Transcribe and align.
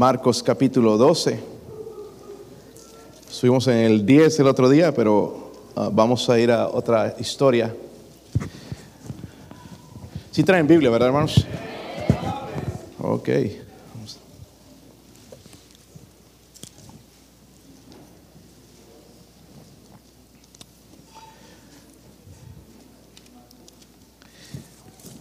Marcos 0.00 0.42
capítulo 0.42 0.96
12. 0.96 1.38
Estuvimos 3.30 3.66
en 3.66 3.76
el 3.76 4.06
10 4.06 4.40
el 4.40 4.46
otro 4.46 4.70
día, 4.70 4.94
pero 4.94 5.52
uh, 5.76 5.90
vamos 5.92 6.30
a 6.30 6.40
ir 6.40 6.50
a 6.50 6.68
otra 6.68 7.16
historia. 7.18 7.76
Si 10.30 10.42
traen 10.42 10.66
Biblia, 10.66 10.88
¿verdad, 10.88 11.08
hermanos? 11.08 11.46
Ok. 12.98 13.28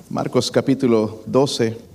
Marcos 0.10 0.50
capítulo 0.50 1.22
12. 1.26 1.89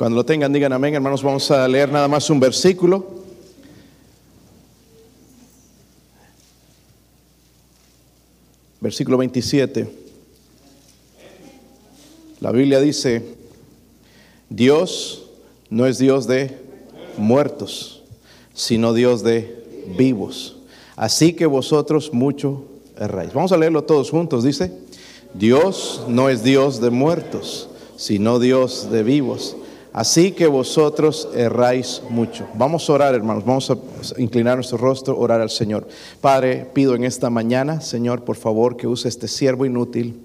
Cuando 0.00 0.16
lo 0.16 0.24
tengan, 0.24 0.50
digan 0.50 0.72
amén, 0.72 0.94
hermanos. 0.94 1.22
Vamos 1.22 1.50
a 1.50 1.68
leer 1.68 1.92
nada 1.92 2.08
más 2.08 2.30
un 2.30 2.40
versículo. 2.40 3.06
Versículo 8.80 9.18
27. 9.18 9.90
La 12.40 12.50
Biblia 12.50 12.80
dice, 12.80 13.22
Dios 14.48 15.26
no 15.68 15.86
es 15.86 15.98
Dios 15.98 16.26
de 16.26 16.56
muertos, 17.18 18.02
sino 18.54 18.94
Dios 18.94 19.22
de 19.22 19.84
vivos. 19.98 20.56
Así 20.96 21.34
que 21.34 21.44
vosotros 21.44 22.14
mucho 22.14 22.64
erráis. 22.96 23.34
Vamos 23.34 23.52
a 23.52 23.58
leerlo 23.58 23.84
todos 23.84 24.08
juntos, 24.08 24.44
dice. 24.44 24.72
Dios 25.34 26.04
no 26.08 26.30
es 26.30 26.42
Dios 26.42 26.80
de 26.80 26.88
muertos, 26.88 27.68
sino 27.96 28.38
Dios 28.38 28.90
de 28.90 29.02
vivos. 29.02 29.56
Así 29.92 30.30
que 30.32 30.46
vosotros 30.46 31.28
erráis 31.34 32.00
mucho. 32.10 32.46
Vamos 32.54 32.88
a 32.88 32.92
orar, 32.92 33.14
hermanos. 33.14 33.44
Vamos 33.44 33.70
a 33.70 33.76
inclinar 34.18 34.54
nuestro 34.56 34.78
rostro, 34.78 35.18
orar 35.18 35.40
al 35.40 35.50
Señor. 35.50 35.88
Padre, 36.20 36.66
pido 36.72 36.94
en 36.94 37.02
esta 37.02 37.28
mañana, 37.28 37.80
Señor, 37.80 38.24
por 38.24 38.36
favor, 38.36 38.76
que 38.76 38.86
use 38.86 39.08
este 39.08 39.26
siervo 39.26 39.66
inútil 39.66 40.20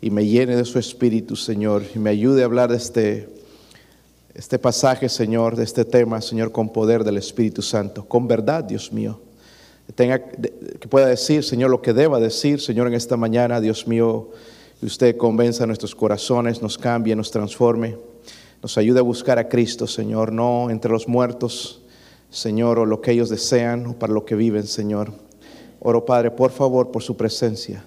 y 0.00 0.10
me 0.10 0.26
llene 0.26 0.56
de 0.56 0.64
su 0.64 0.78
espíritu, 0.78 1.36
Señor, 1.36 1.82
y 1.94 1.98
me 1.98 2.08
ayude 2.08 2.40
a 2.40 2.46
hablar 2.46 2.70
de 2.70 2.78
este, 2.78 3.28
este 4.34 4.58
pasaje, 4.58 5.10
Señor, 5.10 5.54
de 5.54 5.64
este 5.64 5.84
tema, 5.84 6.22
Señor, 6.22 6.50
con 6.50 6.70
poder 6.70 7.04
del 7.04 7.18
Espíritu 7.18 7.60
Santo, 7.60 8.06
con 8.06 8.26
verdad, 8.26 8.64
Dios 8.64 8.90
mío. 8.90 9.20
Tenga, 9.94 10.22
que 10.22 10.88
pueda 10.88 11.06
decir, 11.06 11.44
Señor, 11.44 11.68
lo 11.68 11.82
que 11.82 11.92
deba 11.92 12.20
decir, 12.20 12.58
Señor, 12.60 12.86
en 12.86 12.94
esta 12.94 13.18
mañana, 13.18 13.60
Dios 13.60 13.86
mío, 13.86 14.30
que 14.78 14.86
usted 14.86 15.16
convenza 15.18 15.66
nuestros 15.66 15.94
corazones, 15.94 16.62
nos 16.62 16.78
cambie, 16.78 17.14
nos 17.14 17.30
transforme, 17.30 17.96
nos 18.62 18.76
ayude 18.76 19.00
a 19.00 19.02
buscar 19.02 19.38
a 19.38 19.48
Cristo, 19.48 19.86
Señor, 19.86 20.32
no 20.32 20.70
entre 20.70 20.90
los 20.90 21.08
muertos, 21.08 21.82
Señor, 22.30 22.78
o 22.78 22.86
lo 22.86 23.00
que 23.00 23.12
ellos 23.12 23.28
desean 23.28 23.86
o 23.86 23.98
para 23.98 24.12
lo 24.12 24.24
que 24.24 24.34
viven, 24.34 24.66
Señor. 24.66 25.12
Oro, 25.80 26.04
Padre, 26.04 26.30
por 26.30 26.50
favor, 26.50 26.90
por 26.90 27.02
su 27.02 27.16
presencia. 27.16 27.84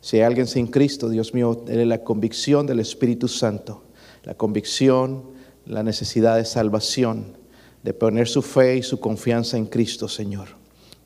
Si 0.00 0.16
hay 0.16 0.22
alguien 0.24 0.46
sin 0.46 0.66
Cristo, 0.66 1.08
Dios 1.08 1.32
mío, 1.32 1.54
dele 1.54 1.86
la 1.86 2.02
convicción 2.02 2.66
del 2.66 2.80
Espíritu 2.80 3.28
Santo, 3.28 3.84
la 4.24 4.34
convicción, 4.34 5.22
la 5.64 5.82
necesidad 5.82 6.36
de 6.36 6.44
salvación, 6.44 7.36
de 7.82 7.94
poner 7.94 8.28
su 8.28 8.42
fe 8.42 8.76
y 8.76 8.82
su 8.82 8.98
confianza 8.98 9.56
en 9.56 9.66
Cristo, 9.66 10.08
Señor. 10.08 10.48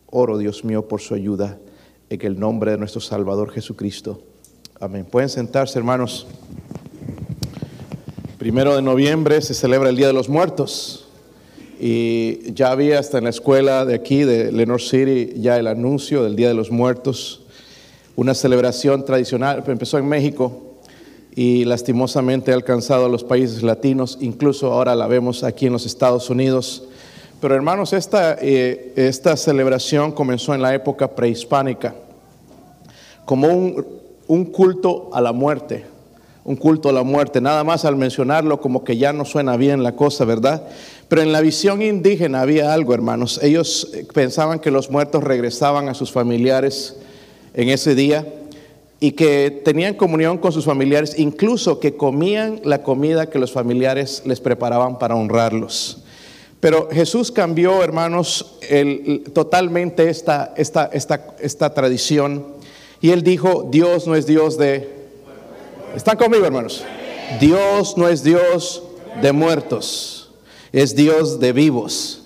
Oro, 0.07 0.39
Dios 0.39 0.65
mío, 0.65 0.89
por 0.89 1.01
su 1.01 1.15
ayuda 1.15 1.59
en 2.09 2.27
el 2.27 2.41
nombre 2.41 2.73
de 2.73 2.79
nuestro 2.79 3.01
Salvador 3.01 3.51
Jesucristo. 3.53 4.23
Amén. 4.81 5.05
Pueden 5.05 5.29
sentarse, 5.29 5.79
hermanos. 5.79 6.27
Primero 8.41 8.75
de 8.75 8.81
noviembre 8.81 9.43
se 9.43 9.53
celebra 9.53 9.91
el 9.91 9.97
Día 9.97 10.07
de 10.07 10.15
los 10.15 10.31
Muertos. 10.31 11.05
Y 11.79 12.55
ya 12.55 12.71
había 12.71 12.99
hasta 12.99 13.19
en 13.19 13.25
la 13.25 13.31
escuela 13.31 13.85
de 13.85 13.95
aquí, 13.95 14.23
de 14.23 14.51
Lenore 14.51 14.83
City, 14.83 15.35
ya 15.37 15.59
el 15.59 15.67
anuncio 15.67 16.25
del 16.25 16.37
Día 16.37 16.49
de 16.49 16.55
los 16.55 16.71
Muertos. 16.71 17.43
Una 18.17 18.33
celebración 18.33 19.05
tradicional, 19.05 19.63
empezó 19.67 19.99
en 19.99 20.09
México 20.09 20.79
y 21.37 21.67
lastimosamente 21.67 22.53
ha 22.53 22.55
alcanzado 22.55 23.05
a 23.05 23.09
los 23.11 23.25
países 23.25 23.63
latinos, 23.63 24.17
incluso 24.23 24.73
ahora 24.73 24.95
la 24.95 25.07
vemos 25.07 25.45
aquí 25.45 25.67
en 25.67 25.75
los 25.75 25.85
Estados 25.85 26.31
Unidos. 26.31 26.85
Pero 27.43 27.55
hermanos, 27.55 27.93
esta, 27.93 28.39
eh, 28.41 28.95
esta 28.97 29.37
celebración 29.37 30.13
comenzó 30.13 30.55
en 30.55 30.63
la 30.63 30.75
época 30.75 31.15
prehispánica 31.15 31.95
como 33.27 33.49
un, 33.49 33.87
un, 34.29 34.47
culto 34.47 35.11
a 35.13 35.21
la 35.21 35.33
muerte, 35.33 35.85
un 36.45 36.57
culto 36.57 36.89
a 36.89 36.93
la 36.93 37.03
muerte. 37.03 37.41
Nada 37.41 37.65
más 37.65 37.85
al 37.85 37.97
mencionarlo 37.97 38.61
como 38.61 38.85
que 38.85 38.97
ya 38.97 39.13
no 39.13 39.25
suena 39.25 39.57
bien 39.57 39.83
la 39.83 39.97
cosa, 39.97 40.25
¿verdad? 40.25 40.67
Pero 41.09 41.23
en 41.23 41.33
la 41.33 41.41
visión 41.41 41.83
indígena 41.83 42.41
había 42.41 42.73
algo, 42.73 42.95
hermanos. 42.95 43.41
Ellos 43.43 43.91
pensaban 44.15 44.61
que 44.61 44.71
los 44.71 44.91
muertos 44.91 45.25
regresaban 45.25 45.89
a 45.89 45.95
sus 45.95 46.13
familiares 46.13 46.97
en 47.55 47.69
ese 47.69 47.95
día 47.95 48.27
y 49.01 49.13
que 49.13 49.63
tenían 49.65 49.95
comunión 49.95 50.39
con 50.39 50.53
sus 50.53 50.67
familiares, 50.67 51.19
incluso 51.19 51.81
que 51.81 51.97
comían 51.97 52.61
la 52.65 52.83
comida 52.83 53.31
que 53.31 53.39
los 53.39 53.51
familiares 53.51 54.23
les 54.27 54.41
preparaban 54.41 54.99
para 54.99 55.17
honrarlos. 55.17 56.05
Pero 56.61 56.91
Jesús 56.93 57.33
cambió, 57.33 57.83
hermanos, 57.83 58.59
totalmente 59.33 60.11
esta, 60.11 60.53
esta, 60.57 60.91
esta, 60.93 61.35
esta 61.41 61.73
tradición. 61.73 62.45
Y 63.01 63.11
él 63.11 63.23
dijo, 63.23 63.67
Dios 63.71 64.07
no 64.07 64.15
es 64.15 64.27
Dios 64.27 64.59
de... 64.59 65.00
¿Están 65.95 66.17
conmigo, 66.17 66.47
hermanos? 66.47 66.85
Dios 67.41 67.97
no 67.97 68.09
es 68.09 68.23
Dios 68.23 68.83
de 69.21 69.33
muertos, 69.33 70.31
es 70.73 70.95
Dios 70.95 71.41
de 71.41 71.53
vivos. 71.53 72.23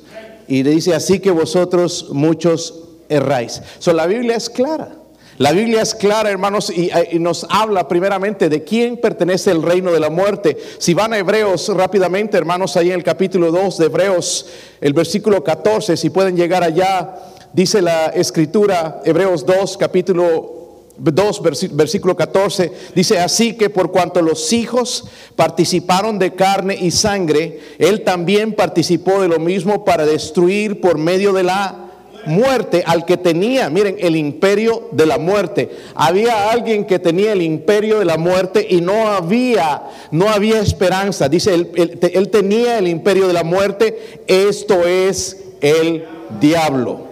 Y 0.46 0.62
le 0.62 0.70
dice, 0.72 0.94
así 0.94 1.18
que 1.18 1.30
vosotros 1.30 2.08
muchos 2.10 2.74
erráis. 3.08 3.62
So, 3.78 3.94
la 3.94 4.06
Biblia 4.06 4.36
es 4.36 4.50
clara. 4.50 4.96
La 5.38 5.52
Biblia 5.52 5.80
es 5.80 5.94
clara, 5.94 6.30
hermanos, 6.30 6.70
y, 6.70 6.90
y, 7.10 7.18
nos 7.18 7.46
habla 7.48 7.88
primeramente 7.88 8.48
de 8.48 8.62
quién 8.62 8.98
pertenece 8.98 9.50
el 9.50 9.62
reino 9.62 9.90
de 9.92 9.98
la 9.98 10.10
muerte. 10.10 10.58
Si 10.78 10.92
van 10.92 11.14
a 11.14 11.18
Hebreos 11.18 11.68
rápidamente, 11.74 12.36
hermanos, 12.36 12.76
ahí 12.76 12.88
en 12.88 12.96
el 12.96 13.02
capítulo 13.02 13.50
2 13.50 13.78
de 13.78 13.86
Hebreos, 13.86 14.46
el 14.80 14.92
versículo 14.92 15.42
14, 15.42 15.96
si 15.96 16.10
pueden 16.10 16.36
llegar 16.36 16.62
allá, 16.62 17.16
dice 17.52 17.80
la 17.80 18.08
escritura, 18.08 19.00
Hebreos 19.04 19.44
2, 19.44 19.76
capítulo 19.78 20.63
2, 20.96 21.42
versículo 21.72 22.16
14, 22.16 22.72
dice, 22.94 23.18
así 23.18 23.54
que 23.54 23.70
por 23.70 23.90
cuanto 23.90 24.22
los 24.22 24.52
hijos 24.52 25.04
participaron 25.36 26.18
de 26.18 26.34
carne 26.34 26.76
y 26.80 26.90
sangre, 26.90 27.60
él 27.78 28.02
también 28.02 28.52
participó 28.52 29.20
de 29.20 29.28
lo 29.28 29.38
mismo 29.38 29.84
para 29.84 30.06
destruir 30.06 30.80
por 30.80 30.98
medio 30.98 31.32
de 31.32 31.42
la 31.42 31.84
muerte 32.26 32.82
al 32.86 33.04
que 33.04 33.16
tenía, 33.16 33.68
miren, 33.70 33.96
el 33.98 34.16
imperio 34.16 34.88
de 34.92 35.06
la 35.06 35.18
muerte. 35.18 35.70
Había 35.94 36.50
alguien 36.50 36.84
que 36.84 36.98
tenía 36.98 37.32
el 37.32 37.42
imperio 37.42 37.98
de 37.98 38.04
la 38.04 38.16
muerte 38.16 38.66
y 38.68 38.80
no 38.80 39.08
había, 39.08 39.82
no 40.10 40.28
había 40.28 40.60
esperanza. 40.60 41.28
Dice, 41.28 41.54
él, 41.54 41.70
él, 41.74 41.98
él 42.00 42.28
tenía 42.30 42.78
el 42.78 42.88
imperio 42.88 43.26
de 43.26 43.32
la 43.32 43.44
muerte, 43.44 44.22
esto 44.26 44.86
es 44.86 45.44
el 45.60 46.04
diablo. 46.40 47.08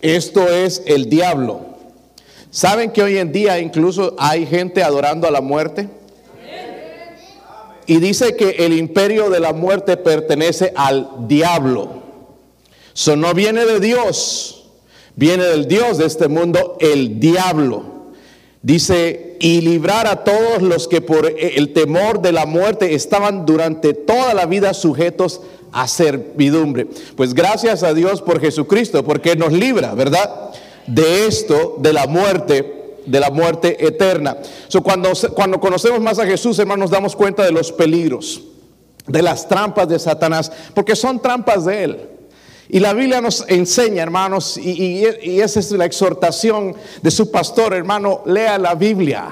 Esto 0.00 0.48
es 0.48 0.82
el 0.86 1.10
diablo. 1.10 1.69
¿Saben 2.50 2.90
que 2.90 3.02
hoy 3.02 3.18
en 3.18 3.30
día 3.30 3.60
incluso 3.60 4.16
hay 4.18 4.44
gente 4.44 4.82
adorando 4.82 5.28
a 5.28 5.30
la 5.30 5.40
muerte? 5.40 5.88
Y 7.86 7.96
dice 7.98 8.36
que 8.36 8.50
el 8.58 8.72
imperio 8.72 9.30
de 9.30 9.40
la 9.40 9.52
muerte 9.52 9.96
pertenece 9.96 10.72
al 10.76 11.28
diablo. 11.28 11.88
Eso 12.94 13.16
no 13.16 13.34
viene 13.34 13.64
de 13.64 13.80
Dios, 13.80 14.64
viene 15.16 15.44
del 15.44 15.66
Dios 15.66 15.98
de 15.98 16.06
este 16.06 16.28
mundo, 16.28 16.76
el 16.80 17.20
diablo. 17.20 17.84
Dice, 18.62 19.36
y 19.40 19.60
librar 19.62 20.06
a 20.06 20.22
todos 20.22 20.60
los 20.60 20.86
que 20.86 21.00
por 21.00 21.26
el 21.26 21.72
temor 21.72 22.20
de 22.20 22.32
la 22.32 22.46
muerte 22.46 22.94
estaban 22.94 23.46
durante 23.46 23.94
toda 23.94 24.34
la 24.34 24.46
vida 24.46 24.74
sujetos 24.74 25.40
a 25.72 25.88
servidumbre. 25.88 26.86
Pues 27.16 27.32
gracias 27.32 27.82
a 27.82 27.94
Dios 27.94 28.20
por 28.20 28.40
Jesucristo, 28.40 29.04
porque 29.04 29.36
nos 29.36 29.52
libra, 29.52 29.94
¿verdad? 29.94 30.50
De 30.86 31.26
esto, 31.26 31.76
de 31.78 31.92
la 31.92 32.06
muerte 32.06 32.80
de 33.06 33.20
la 33.20 33.30
muerte 33.30 33.84
eterna. 33.84 34.36
So, 34.68 34.82
cuando, 34.82 35.10
cuando 35.34 35.58
conocemos 35.58 36.00
más 36.00 36.18
a 36.18 36.26
Jesús, 36.26 36.58
hermanos, 36.58 36.84
nos 36.84 36.90
damos 36.90 37.16
cuenta 37.16 37.44
de 37.44 37.52
los 37.52 37.72
peligros, 37.72 38.42
de 39.06 39.22
las 39.22 39.48
trampas 39.48 39.88
de 39.88 39.98
Satanás, 39.98 40.52
porque 40.74 40.94
son 40.94 41.20
trampas 41.20 41.64
de 41.64 41.84
él. 41.84 42.08
Y 42.68 42.78
la 42.78 42.92
Biblia 42.92 43.20
nos 43.20 43.44
enseña, 43.48 44.02
hermanos, 44.02 44.56
y, 44.56 45.04
y, 45.22 45.40
esa 45.40 45.58
es 45.58 45.72
la 45.72 45.86
exhortación 45.86 46.76
de 47.02 47.10
su 47.10 47.30
pastor, 47.30 47.74
hermano, 47.74 48.22
lea 48.26 48.58
la 48.58 48.74
Biblia, 48.74 49.28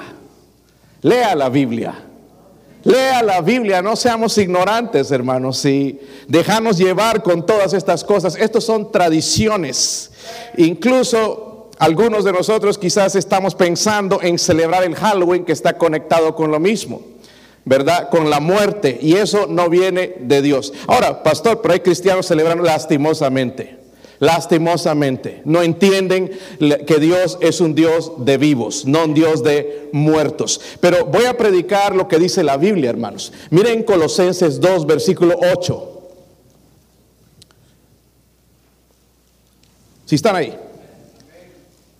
lea 1.01 1.35
la 1.35 1.47
Biblia, 1.47 1.95
lea 2.83 3.23
la 3.23 3.39
Biblia, 3.39 3.81
no 3.81 3.95
seamos 3.95 4.37
ignorantes, 4.37 5.09
hermanos, 5.11 5.63
y 5.63 6.01
dejarnos 6.27 6.77
llevar 6.77 7.23
con 7.23 7.45
todas 7.45 7.71
estas 7.71 8.03
cosas. 8.03 8.35
Estos 8.35 8.65
son 8.65 8.91
tradiciones, 8.91 10.08
incluso 10.57 11.69
algunos 11.79 12.23
de 12.23 12.33
nosotros 12.33 12.77
quizás 12.77 13.15
estamos 13.15 13.55
pensando 13.55 14.19
en 14.21 14.37
celebrar 14.37 14.83
el 14.83 14.95
Halloween 14.95 15.45
que 15.45 15.53
está 15.53 15.77
conectado 15.77 16.35
con 16.35 16.51
lo 16.51 16.59
mismo. 16.59 17.01
¿verdad? 17.65 18.09
Con 18.09 18.29
la 18.29 18.39
muerte. 18.39 18.97
Y 18.99 19.15
eso 19.15 19.45
no 19.47 19.69
viene 19.69 20.15
de 20.21 20.41
Dios. 20.41 20.73
Ahora, 20.87 21.21
pastor, 21.21 21.61
pero 21.61 21.73
hay 21.73 21.81
cristianos 21.81 22.25
celebran 22.25 22.63
lastimosamente. 22.63 23.77
Lastimosamente. 24.19 25.41
No 25.45 25.61
entienden 25.61 26.31
que 26.59 26.99
Dios 26.99 27.37
es 27.41 27.61
un 27.61 27.75
Dios 27.75 28.11
de 28.17 28.37
vivos, 28.37 28.85
no 28.85 29.05
un 29.05 29.13
Dios 29.13 29.43
de 29.43 29.89
muertos. 29.93 30.59
Pero 30.81 31.05
voy 31.05 31.25
a 31.25 31.37
predicar 31.37 31.95
lo 31.95 32.07
que 32.07 32.17
dice 32.17 32.43
la 32.43 32.57
Biblia, 32.57 32.89
hermanos. 32.89 33.31
Miren 33.51 33.83
Colosenses 33.83 34.59
2, 34.59 34.87
versículo 34.87 35.39
8. 35.53 35.98
Si 40.09 40.15
están 40.15 40.35
ahí. 40.35 40.57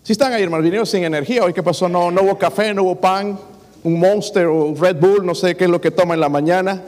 Si 0.02 0.14
están 0.14 0.34
ahí, 0.34 0.42
hermanos, 0.42 0.64
vinieron 0.64 0.88
sin 0.88 1.04
energía. 1.04 1.44
Hoy, 1.44 1.54
¿qué 1.54 1.62
pasó? 1.62 1.88
No, 1.88 2.10
no 2.10 2.24
hubo 2.24 2.40
café, 2.40 2.74
no 2.74 2.82
hubo 2.82 2.96
pan, 2.96 3.38
un 3.84 4.00
Monster 4.00 4.48
o 4.48 4.66
un 4.66 4.76
Red 4.76 4.96
Bull, 4.96 5.24
no 5.24 5.36
sé 5.36 5.56
qué 5.56 5.66
es 5.66 5.70
lo 5.70 5.80
que 5.80 5.92
toma 5.92 6.16
en 6.16 6.20
la 6.20 6.28
mañana. 6.28 6.82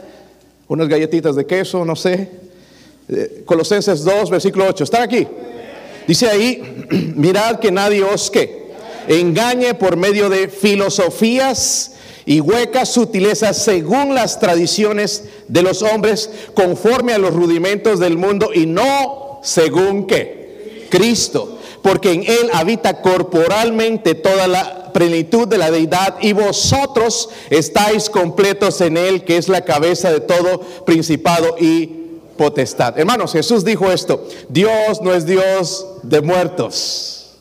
Unas 0.66 0.88
galletitas 0.88 1.36
de 1.36 1.46
queso, 1.46 1.84
no 1.84 1.94
sé. 1.94 2.28
Eh, 3.08 3.44
Colosenses 3.46 4.02
2, 4.02 4.30
versículo 4.30 4.66
8. 4.66 4.82
¿Están 4.82 5.02
aquí? 5.02 5.28
Dice 6.08 6.28
ahí, 6.28 6.86
mirad 7.14 7.60
que 7.60 7.70
nadie 7.70 8.02
os 8.02 8.28
que 8.28 8.72
engañe 9.06 9.74
por 9.74 9.96
medio 9.96 10.28
de 10.28 10.48
filosofías 10.48 11.92
y 12.26 12.40
huecas 12.40 12.88
sutilezas 12.88 13.58
según 13.58 14.16
las 14.16 14.40
tradiciones 14.40 15.22
de 15.46 15.62
los 15.62 15.82
hombres, 15.82 16.30
conforme 16.54 17.12
a 17.12 17.18
los 17.18 17.32
rudimentos 17.32 18.00
del 18.00 18.18
mundo 18.18 18.50
y 18.52 18.66
no 18.66 19.38
según 19.44 20.08
qué 20.08 20.41
Cristo, 20.92 21.58
porque 21.80 22.12
en 22.12 22.22
Él 22.24 22.50
habita 22.52 23.00
corporalmente 23.00 24.14
toda 24.14 24.46
la 24.46 24.92
plenitud 24.92 25.48
de 25.48 25.56
la 25.56 25.70
deidad 25.70 26.16
y 26.20 26.34
vosotros 26.34 27.30
estáis 27.48 28.10
completos 28.10 28.78
en 28.82 28.98
Él, 28.98 29.24
que 29.24 29.38
es 29.38 29.48
la 29.48 29.62
cabeza 29.62 30.12
de 30.12 30.20
todo 30.20 30.60
principado 30.84 31.56
y 31.58 31.86
potestad. 32.36 32.98
Hermanos, 32.98 33.32
Jesús 33.32 33.64
dijo 33.64 33.90
esto, 33.90 34.28
Dios 34.50 35.00
no 35.00 35.14
es 35.14 35.24
Dios 35.24 35.86
de 36.02 36.20
muertos. 36.20 37.38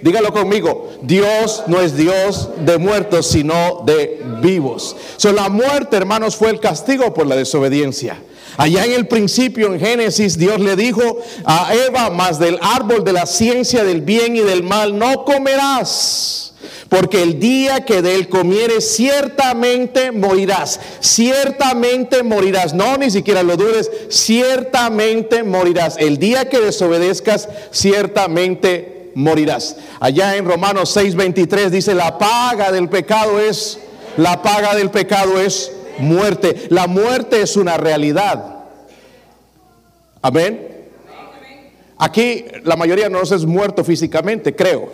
Dígalo 0.00 0.32
conmigo, 0.32 0.90
Dios 1.02 1.64
no 1.66 1.80
es 1.80 1.96
Dios 1.96 2.50
de 2.64 2.78
muertos, 2.78 3.26
sino 3.26 3.82
de 3.84 4.22
vivos. 4.40 4.94
So, 5.16 5.32
la 5.32 5.48
muerte, 5.48 5.96
hermanos, 5.96 6.36
fue 6.36 6.50
el 6.50 6.60
castigo 6.60 7.12
por 7.12 7.26
la 7.26 7.34
desobediencia. 7.34 8.16
Allá 8.56 8.84
en 8.84 8.92
el 8.92 9.06
principio, 9.06 9.72
en 9.72 9.80
Génesis, 9.80 10.38
Dios 10.38 10.60
le 10.60 10.76
dijo 10.76 11.18
a 11.44 11.72
Eva, 11.74 12.10
más 12.10 12.38
del 12.38 12.58
árbol 12.60 13.04
de 13.04 13.12
la 13.12 13.26
ciencia 13.26 13.84
del 13.84 14.02
bien 14.02 14.36
y 14.36 14.40
del 14.40 14.62
mal 14.62 14.98
no 14.98 15.24
comerás. 15.24 16.52
Porque 16.88 17.22
el 17.22 17.40
día 17.40 17.86
que 17.86 18.02
de 18.02 18.16
él 18.16 18.28
comieres, 18.28 18.94
ciertamente 18.94 20.12
morirás. 20.12 20.78
Ciertamente 21.00 22.22
morirás. 22.22 22.74
No, 22.74 22.98
ni 22.98 23.10
siquiera 23.10 23.42
lo 23.42 23.56
dudes. 23.56 23.90
Ciertamente 24.10 25.42
morirás. 25.42 25.96
El 25.98 26.18
día 26.18 26.50
que 26.50 26.60
desobedezcas, 26.60 27.48
ciertamente 27.70 29.10
morirás. 29.14 29.76
Allá 30.00 30.36
en 30.36 30.44
Romanos 30.44 30.94
6:23 30.94 31.70
dice, 31.70 31.94
la 31.94 32.18
paga 32.18 32.70
del 32.70 32.88
pecado 32.90 33.40
es, 33.40 33.78
la 34.18 34.42
paga 34.42 34.74
del 34.74 34.90
pecado 34.90 35.40
es 35.40 35.72
muerte. 35.98 36.66
La 36.70 36.86
muerte 36.86 37.42
es 37.42 37.56
una 37.56 37.76
realidad. 37.76 38.64
Amén. 40.20 40.72
Aquí 41.98 42.44
la 42.64 42.76
mayoría 42.76 43.08
no 43.08 43.22
es 43.22 43.44
muerto 43.44 43.84
físicamente, 43.84 44.54
creo. 44.54 44.92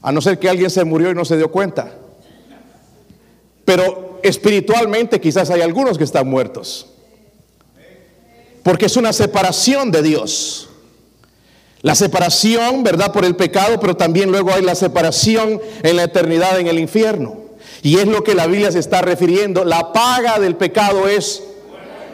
A 0.00 0.12
no 0.12 0.20
ser 0.20 0.38
que 0.38 0.48
alguien 0.48 0.70
se 0.70 0.84
murió 0.84 1.10
y 1.10 1.14
no 1.14 1.24
se 1.24 1.36
dio 1.36 1.50
cuenta. 1.50 1.92
Pero 3.64 4.20
espiritualmente 4.22 5.20
quizás 5.20 5.50
hay 5.50 5.60
algunos 5.60 5.98
que 5.98 6.04
están 6.04 6.28
muertos. 6.28 6.86
Porque 8.62 8.86
es 8.86 8.96
una 8.96 9.12
separación 9.12 9.90
de 9.90 10.02
Dios. 10.02 10.68
La 11.82 11.94
separación, 11.94 12.82
¿verdad? 12.82 13.12
Por 13.12 13.24
el 13.24 13.36
pecado, 13.36 13.78
pero 13.80 13.96
también 13.96 14.30
luego 14.30 14.52
hay 14.52 14.62
la 14.62 14.74
separación 14.74 15.60
en 15.82 15.96
la 15.96 16.04
eternidad 16.04 16.58
en 16.58 16.66
el 16.66 16.78
infierno. 16.78 17.47
Y 17.82 17.98
es 17.98 18.06
lo 18.06 18.24
que 18.24 18.34
la 18.34 18.46
Biblia 18.46 18.72
se 18.72 18.78
está 18.78 19.02
refiriendo. 19.02 19.64
La 19.64 19.92
paga 19.92 20.38
del 20.38 20.56
pecado 20.56 21.08
es 21.08 21.42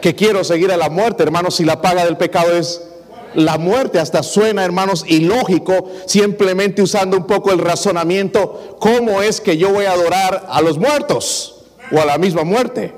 que 0.01 0.15
quiero 0.15 0.43
seguir 0.43 0.71
a 0.71 0.77
la 0.77 0.89
muerte, 0.89 1.23
hermanos, 1.23 1.55
si 1.55 1.65
la 1.65 1.81
paga 1.81 2.05
del 2.05 2.17
pecado 2.17 2.55
es 2.55 2.81
la 3.33 3.57
muerte. 3.57 3.99
Hasta 3.99 4.23
suena, 4.23 4.63
hermanos, 4.63 5.03
ilógico, 5.07 5.89
simplemente 6.05 6.81
usando 6.81 7.17
un 7.17 7.25
poco 7.25 7.51
el 7.51 7.59
razonamiento, 7.59 8.77
¿cómo 8.79 9.21
es 9.21 9.41
que 9.41 9.57
yo 9.57 9.71
voy 9.71 9.85
a 9.85 9.91
adorar 9.91 10.45
a 10.49 10.61
los 10.61 10.77
muertos 10.77 11.65
o 11.91 11.99
a 11.99 12.05
la 12.05 12.17
misma 12.17 12.43
muerte? 12.43 12.93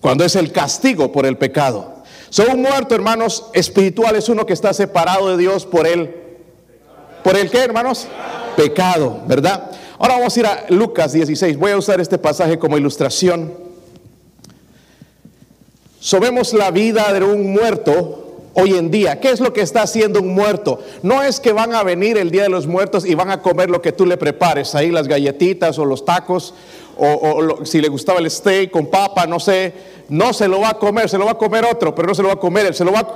Cuando 0.00 0.24
es 0.24 0.34
el 0.36 0.50
castigo 0.50 1.12
por 1.12 1.26
el 1.26 1.36
pecado. 1.36 2.00
Son 2.30 2.48
un 2.50 2.62
muerto, 2.62 2.94
hermanos, 2.94 3.46
espiritual 3.52 4.16
es 4.16 4.28
uno 4.28 4.46
que 4.46 4.52
está 4.52 4.72
separado 4.72 5.28
de 5.30 5.36
Dios 5.36 5.66
por 5.66 5.86
él. 5.86 6.16
¿Por 7.24 7.36
el 7.36 7.50
qué, 7.50 7.58
hermanos? 7.58 8.06
Pecado, 8.56 9.20
¿verdad? 9.26 9.70
Ahora 10.00 10.14
vamos 10.14 10.34
a 10.34 10.40
ir 10.40 10.46
a 10.46 10.64
Lucas 10.70 11.12
16. 11.12 11.58
Voy 11.58 11.72
a 11.72 11.76
usar 11.76 12.00
este 12.00 12.16
pasaje 12.16 12.58
como 12.58 12.78
ilustración. 12.78 13.52
Sobemos 16.00 16.54
la 16.54 16.70
vida 16.70 17.12
de 17.12 17.22
un 17.22 17.52
muerto 17.52 18.38
hoy 18.54 18.78
en 18.78 18.90
día. 18.90 19.20
¿Qué 19.20 19.28
es 19.28 19.40
lo 19.40 19.52
que 19.52 19.60
está 19.60 19.82
haciendo 19.82 20.20
un 20.20 20.32
muerto? 20.32 20.78
No 21.02 21.22
es 21.22 21.38
que 21.38 21.52
van 21.52 21.74
a 21.74 21.82
venir 21.82 22.16
el 22.16 22.30
día 22.30 22.44
de 22.44 22.48
los 22.48 22.66
muertos 22.66 23.04
y 23.04 23.14
van 23.14 23.30
a 23.30 23.42
comer 23.42 23.68
lo 23.68 23.82
que 23.82 23.92
tú 23.92 24.06
le 24.06 24.16
prepares, 24.16 24.74
ahí 24.74 24.90
las 24.90 25.06
galletitas 25.06 25.78
o 25.78 25.84
los 25.84 26.06
tacos, 26.06 26.54
o, 26.96 27.62
si 27.66 27.82
le 27.82 27.88
gustaba 27.88 28.20
el 28.20 28.30
steak 28.30 28.70
con 28.70 28.86
papa, 28.86 29.26
no 29.26 29.38
sé, 29.38 29.74
no 30.08 30.32
se 30.32 30.48
lo 30.48 30.60
va 30.60 30.70
a 30.70 30.78
comer, 30.78 31.10
se 31.10 31.18
lo 31.18 31.26
va 31.26 31.32
a 31.32 31.38
comer 31.38 31.66
otro, 31.66 31.94
pero 31.94 32.08
no 32.08 32.14
se 32.14 32.22
lo 32.22 32.28
va 32.28 32.34
a 32.34 32.40
comer, 32.40 32.74
se 32.74 32.86
lo 32.86 32.92
va 32.92 33.00
a 33.00 33.08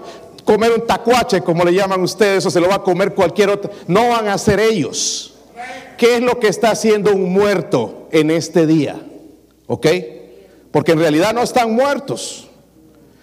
comer 0.45 0.71
un 0.71 0.87
tacuache, 0.87 1.41
como 1.41 1.65
le 1.65 1.73
llaman 1.73 2.03
ustedes, 2.03 2.45
o 2.45 2.51
se 2.51 2.61
lo 2.61 2.69
va 2.69 2.75
a 2.75 2.83
comer 2.83 3.15
cualquier 3.15 3.49
otro. 3.49 3.71
No 3.87 4.11
van 4.11 4.29
a 4.29 4.37
ser 4.37 4.61
ellos. 4.61 5.34
¿Qué 6.05 6.17
es 6.17 6.21
lo 6.21 6.39
que 6.39 6.49
está 6.49 6.71
haciendo 6.71 7.15
un 7.15 7.33
muerto 7.33 8.09
en 8.13 8.31
este 8.31 8.67
día? 8.67 9.01
¿Ok? 9.67 9.87
Porque 10.71 10.93
en 10.93 10.99
realidad 10.99 11.33
no 11.33 11.41
están 11.41 11.73
muertos. 11.73 12.47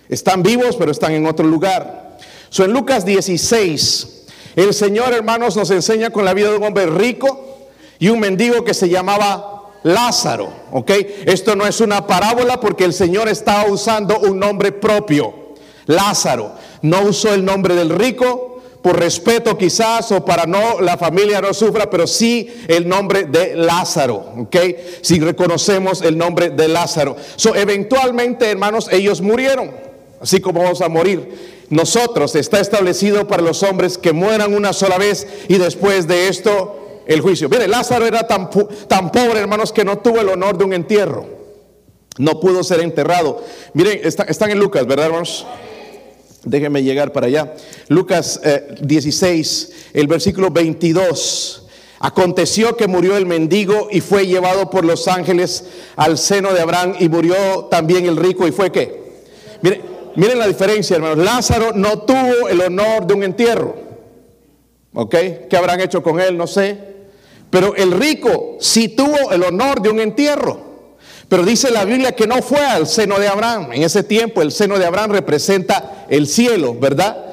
Están 0.10 0.42
vivos, 0.42 0.78
pero 0.78 0.90
están 0.90 1.12
en 1.12 1.28
otro 1.28 1.46
lugar. 1.46 2.18
So, 2.50 2.66
en 2.66 2.74
Lucas 2.74 3.06
16, 3.06 4.26
el 4.56 4.74
Señor, 4.74 5.14
hermanos, 5.14 5.56
nos 5.56 5.70
enseña 5.70 6.10
con 6.10 6.26
la 6.26 6.34
vida 6.34 6.50
de 6.50 6.58
un 6.58 6.64
hombre 6.64 6.88
rico 6.88 7.70
y 8.00 8.10
un 8.10 8.20
mendigo 8.20 8.66
que 8.66 8.74
se 8.74 8.90
llamaba 8.90 9.70
Lázaro. 9.84 10.52
¿Ok? 10.72 10.90
Esto 11.28 11.56
no 11.56 11.68
es 11.68 11.82
una 11.82 12.08
parábola 12.08 12.60
porque 12.60 12.86
el 12.86 12.94
Señor 12.94 13.30
estaba 13.30 13.70
usando 13.70 14.18
un 14.22 14.40
nombre 14.40 14.72
propio. 14.72 15.54
Lázaro. 15.86 16.56
No 16.82 17.04
usó 17.04 17.32
el 17.32 17.46
nombre 17.46 17.76
del 17.76 17.92
rico, 17.92 18.51
por 18.82 19.00
respeto 19.00 19.58
quizás 19.58 20.12
o 20.12 20.26
para 20.26 20.46
no 20.46 20.82
la 20.82 20.98
familia 20.98 21.42
no 21.42 21.54
sufra, 21.54 21.90
pero 21.90 22.08
sí 22.08 22.52
el 22.68 22.88
nombre 22.88 23.26
de 23.26 23.56
Lázaro, 23.56 24.34
¿ok? 24.38 24.56
Si 25.02 25.20
reconocemos 25.20 26.02
el 26.02 26.18
nombre 26.18 26.50
de 26.50 26.68
Lázaro. 26.68 27.16
So, 27.36 27.56
eventualmente, 27.56 28.50
hermanos, 28.50 28.90
ellos 28.92 29.22
murieron, 29.22 29.72
así 30.20 30.40
como 30.40 30.64
vamos 30.64 30.82
a 30.82 30.90
morir. 30.90 31.52
Nosotros 31.70 32.36
está 32.36 32.60
establecido 32.60 33.28
para 33.28 33.44
los 33.44 33.64
hombres 33.64 33.98
que 33.98 34.12
mueran 34.12 34.54
una 34.54 34.74
sola 34.74 34.98
vez 34.98 35.28
y 35.48 35.58
después 35.58 36.08
de 36.08 36.28
esto 36.28 37.02
el 37.06 37.22
juicio. 37.22 37.50
Mire, 37.50 37.68
Lázaro 37.68 38.06
era 38.06 38.28
tan, 38.28 38.50
tan 38.88 39.12
pobre, 39.12 39.40
hermanos, 39.40 39.72
que 39.72 39.86
no 39.86 40.00
tuvo 40.00 40.20
el 40.20 40.30
honor 40.30 40.58
de 40.58 40.66
un 40.66 40.74
entierro. 40.74 41.26
No 42.18 42.40
pudo 42.40 42.64
ser 42.64 42.82
enterrado. 42.82 43.42
Miren, 43.74 44.02
están 44.04 44.52
en 44.52 44.60
Lucas, 44.60 44.86
¿verdad, 44.86 45.06
hermanos? 45.06 45.46
Déjenme 46.44 46.84
llegar 46.84 47.12
para 47.12 47.28
allá. 47.28 47.54
Lucas 47.88 48.42
16, 48.82 49.70
eh, 49.70 49.90
el 49.94 50.08
versículo 50.08 50.50
22. 50.50 51.68
Aconteció 52.00 52.76
que 52.76 52.88
murió 52.88 53.16
el 53.16 53.28
mendigo 53.28 53.88
y 53.92 54.02
fue 54.02 54.26
llevado 54.26 54.72
por 54.72 54.84
los 54.84 55.08
ángeles 55.08 55.66
al 55.96 56.18
seno 56.18 56.52
de 56.52 56.62
Abraham 56.62 56.96
y 57.00 57.10
murió 57.10 57.66
también 57.70 58.08
el 58.08 58.18
rico 58.18 58.48
y 58.48 58.52
fue 58.52 58.72
qué. 58.72 59.22
Miren, 59.62 59.84
miren 60.16 60.40
la 60.40 60.48
diferencia, 60.48 60.96
hermanos. 60.96 61.20
Lázaro 61.20 61.74
no 61.76 62.00
tuvo 62.00 62.50
el 62.50 62.60
honor 62.62 63.06
de 63.06 63.14
un 63.14 63.24
entierro. 63.24 63.76
¿Ok? 64.94 65.16
¿Qué 65.48 65.58
habrán 65.58 65.80
hecho 65.80 66.02
con 66.02 66.20
él? 66.20 66.36
No 66.36 66.48
sé. 66.48 66.92
Pero 67.52 67.76
el 67.76 67.92
rico 67.92 68.58
sí 68.60 68.90
tuvo 68.90 69.32
el 69.32 69.44
honor 69.44 69.80
de 69.82 69.90
un 69.90 70.00
entierro. 70.00 70.71
Pero 71.32 71.46
dice 71.46 71.72
la 71.72 71.86
Biblia 71.86 72.12
que 72.12 72.28
no 72.28 72.42
fue 72.42 72.60
al 72.60 72.86
seno 72.86 73.18
de 73.18 73.30
Abraham. 73.30 73.72
En 73.72 73.84
ese 73.84 74.04
tiempo 74.04 74.42
el 74.42 74.52
seno 74.52 74.78
de 74.78 74.86
Abraham 74.86 75.12
representa 75.12 76.06
el 76.10 76.28
cielo, 76.28 76.76
¿verdad? 76.78 77.24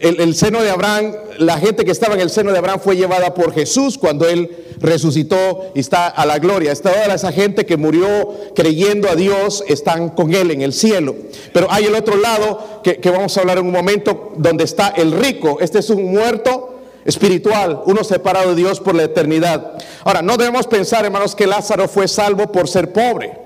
El, 0.00 0.34
seno 0.34 0.60
de 0.60 0.70
Abraham, 0.70 1.12
la 1.38 1.56
gente 1.58 1.84
que 1.84 1.92
estaba 1.92 2.14
en 2.14 2.20
el 2.20 2.30
seno 2.30 2.50
de 2.50 2.58
Abraham 2.58 2.80
fue 2.82 2.96
llevada 2.96 3.32
por 3.32 3.54
Jesús 3.54 3.96
cuando 3.96 4.28
él 4.28 4.50
resucitó 4.80 5.70
y 5.72 5.78
está 5.78 6.08
a 6.08 6.26
la 6.26 6.40
gloria. 6.40 6.72
Está 6.72 6.90
toda 6.90 7.14
esa 7.14 7.30
gente 7.30 7.64
que 7.64 7.76
murió 7.76 8.08
creyendo 8.56 9.08
a 9.08 9.14
Dios, 9.14 9.62
están 9.68 10.08
con 10.08 10.34
él 10.34 10.50
en 10.50 10.62
el 10.62 10.72
cielo. 10.72 11.14
Pero 11.52 11.68
hay 11.70 11.84
el 11.84 11.94
otro 11.94 12.16
lado 12.16 12.80
que, 12.82 12.96
que 12.96 13.10
vamos 13.10 13.36
a 13.36 13.42
hablar 13.42 13.58
en 13.58 13.66
un 13.66 13.72
momento, 13.72 14.32
donde 14.36 14.64
está 14.64 14.88
el 14.88 15.12
rico. 15.12 15.58
Este 15.60 15.78
es 15.78 15.90
un 15.90 16.10
muerto 16.10 16.71
espiritual, 17.04 17.82
uno 17.86 18.04
separado 18.04 18.50
de 18.50 18.56
Dios 18.56 18.80
por 18.80 18.94
la 18.94 19.04
eternidad. 19.04 19.78
Ahora, 20.04 20.22
no 20.22 20.36
debemos 20.36 20.66
pensar, 20.66 21.04
hermanos, 21.04 21.34
que 21.34 21.46
Lázaro 21.46 21.88
fue 21.88 22.08
salvo 22.08 22.50
por 22.50 22.68
ser 22.68 22.92
pobre. 22.92 23.38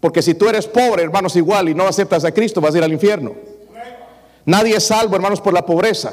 Porque 0.00 0.22
si 0.22 0.34
tú 0.34 0.48
eres 0.48 0.66
pobre, 0.66 1.02
hermanos, 1.02 1.36
igual 1.36 1.68
y 1.68 1.74
no 1.74 1.86
aceptas 1.86 2.24
a 2.24 2.32
Cristo, 2.32 2.60
vas 2.60 2.74
a 2.74 2.78
ir 2.78 2.84
al 2.84 2.92
infierno. 2.92 3.34
Nadie 4.44 4.76
es 4.76 4.84
salvo, 4.84 5.16
hermanos, 5.16 5.40
por 5.40 5.52
la 5.52 5.66
pobreza. 5.66 6.12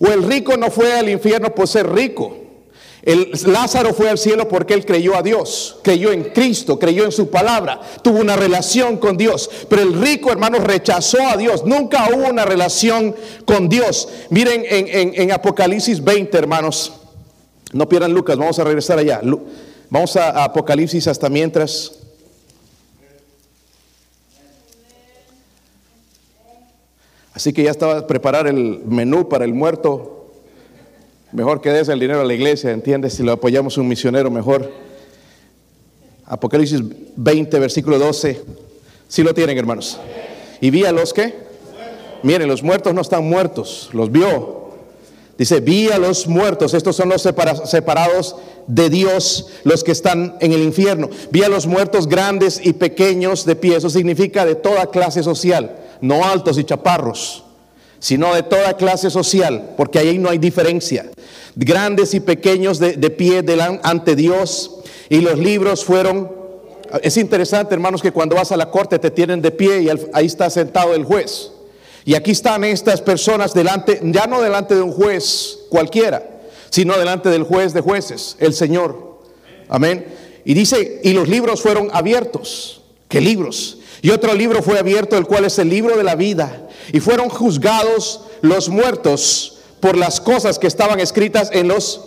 O 0.00 0.06
el 0.08 0.22
rico 0.24 0.56
no 0.56 0.70
fue 0.70 0.92
al 0.98 1.08
infierno 1.08 1.54
por 1.54 1.66
ser 1.66 1.90
rico. 1.90 2.36
El 3.02 3.30
Lázaro 3.46 3.94
fue 3.94 4.10
al 4.10 4.18
cielo 4.18 4.48
porque 4.48 4.74
él 4.74 4.84
creyó 4.84 5.16
a 5.16 5.22
Dios, 5.22 5.78
creyó 5.82 6.10
en 6.12 6.24
Cristo, 6.24 6.78
creyó 6.78 7.04
en 7.04 7.12
su 7.12 7.30
palabra, 7.30 7.80
tuvo 8.02 8.18
una 8.18 8.36
relación 8.36 8.96
con 8.96 9.16
Dios. 9.16 9.48
Pero 9.68 9.82
el 9.82 10.00
rico, 10.00 10.32
hermanos, 10.32 10.64
rechazó 10.64 11.18
a 11.28 11.36
Dios. 11.36 11.64
Nunca 11.64 12.08
hubo 12.12 12.28
una 12.28 12.44
relación 12.44 13.14
con 13.44 13.68
Dios. 13.68 14.08
Miren 14.30 14.64
en, 14.68 15.12
en 15.14 15.32
Apocalipsis 15.32 16.02
20, 16.02 16.36
hermanos. 16.36 16.92
No 17.72 17.88
pierdan 17.88 18.12
Lucas, 18.12 18.36
vamos 18.36 18.58
a 18.58 18.64
regresar 18.64 18.98
allá. 18.98 19.20
Vamos 19.90 20.16
a 20.16 20.44
Apocalipsis 20.44 21.06
hasta 21.06 21.28
mientras. 21.28 21.92
Así 27.32 27.52
que 27.52 27.62
ya 27.62 27.70
estaba 27.70 27.98
a 27.98 28.06
preparar 28.06 28.48
el 28.48 28.80
menú 28.84 29.28
para 29.28 29.44
el 29.44 29.54
muerto. 29.54 30.17
Mejor 31.32 31.60
que 31.60 31.70
des 31.70 31.88
el 31.88 32.00
dinero 32.00 32.20
a 32.20 32.24
la 32.24 32.34
iglesia, 32.34 32.70
¿entiendes? 32.70 33.14
Si 33.14 33.22
lo 33.22 33.32
apoyamos 33.32 33.76
un 33.76 33.86
misionero, 33.86 34.30
mejor. 34.30 34.70
Apocalipsis 36.24 36.80
20, 37.16 37.58
versículo 37.58 37.98
12. 37.98 38.42
Si 39.08 39.22
lo 39.22 39.34
tienen, 39.34 39.58
hermanos. 39.58 39.98
Y 40.60 40.70
vi 40.70 40.84
a 40.84 40.92
los 40.92 41.12
que. 41.12 41.34
Miren, 42.22 42.48
los 42.48 42.62
muertos 42.62 42.94
no 42.94 43.00
están 43.00 43.28
muertos, 43.28 43.90
los 43.92 44.10
vio. 44.10 44.68
Dice, 45.36 45.60
vi 45.60 45.88
a 45.88 45.98
los 45.98 46.26
muertos, 46.26 46.74
estos 46.74 46.96
son 46.96 47.10
los 47.10 47.22
separados 47.22 48.34
de 48.66 48.90
Dios, 48.90 49.46
los 49.62 49.84
que 49.84 49.92
están 49.92 50.36
en 50.40 50.52
el 50.52 50.62
infierno. 50.62 51.08
Vi 51.30 51.44
a 51.44 51.48
los 51.48 51.68
muertos 51.68 52.08
grandes 52.08 52.60
y 52.60 52.72
pequeños 52.72 53.44
de 53.44 53.54
pie, 53.54 53.76
eso 53.76 53.88
significa 53.88 54.44
de 54.44 54.56
toda 54.56 54.90
clase 54.90 55.22
social 55.22 55.76
no 56.00 56.24
altos 56.24 56.58
y 56.58 56.64
chaparros, 56.64 57.44
sino 58.00 58.34
de 58.34 58.42
toda 58.42 58.76
clase 58.76 59.10
social, 59.10 59.74
porque 59.76 59.98
ahí 59.98 60.18
no 60.18 60.30
hay 60.30 60.38
diferencia. 60.38 61.10
Grandes 61.56 62.14
y 62.14 62.20
pequeños 62.20 62.78
de, 62.78 63.10
pie 63.10 63.44
ante 63.82 64.14
Dios, 64.16 64.78
y 65.08 65.20
los 65.20 65.38
libros 65.38 65.84
fueron... 65.84 66.36
Es 67.02 67.16
interesante, 67.18 67.74
hermanos, 67.74 68.00
que 68.00 68.12
cuando 68.12 68.36
vas 68.36 68.50
a 68.50 68.56
la 68.56 68.70
corte 68.70 68.98
te 68.98 69.10
tienen 69.10 69.42
de 69.42 69.50
pie 69.50 69.82
y 69.82 69.88
ahí 70.12 70.26
está 70.26 70.48
sentado 70.48 70.94
el 70.94 71.04
juez. 71.04 71.50
Y 72.04 72.14
aquí 72.14 72.30
están 72.30 72.64
estas 72.64 73.02
personas 73.02 73.52
delante, 73.52 74.00
ya 74.02 74.26
no 74.26 74.40
delante 74.40 74.74
de 74.74 74.80
un 74.80 74.92
juez 74.92 75.58
cualquiera, 75.68 76.26
sino 76.70 76.96
delante 76.96 77.28
del 77.28 77.42
juez 77.42 77.74
de 77.74 77.82
jueces, 77.82 78.36
el 78.38 78.54
Señor. 78.54 79.18
Amén. 79.68 80.06
Y 80.46 80.54
dice, 80.54 81.00
y 81.04 81.12
los 81.12 81.28
libros 81.28 81.60
fueron 81.60 81.90
abiertos. 81.92 82.80
¿Qué 83.08 83.20
libros? 83.20 83.77
Y 84.02 84.10
otro 84.10 84.34
libro 84.34 84.62
fue 84.62 84.78
abierto, 84.78 85.16
el 85.16 85.26
cual 85.26 85.44
es 85.44 85.58
el 85.58 85.68
libro 85.68 85.96
de 85.96 86.04
la 86.04 86.14
vida. 86.14 86.68
Y 86.92 87.00
fueron 87.00 87.28
juzgados 87.28 88.22
los 88.40 88.68
muertos 88.68 89.58
por 89.80 89.96
las 89.96 90.20
cosas 90.20 90.58
que 90.58 90.66
estaban 90.66 91.00
escritas 91.00 91.50
en 91.52 91.68
los, 91.68 92.00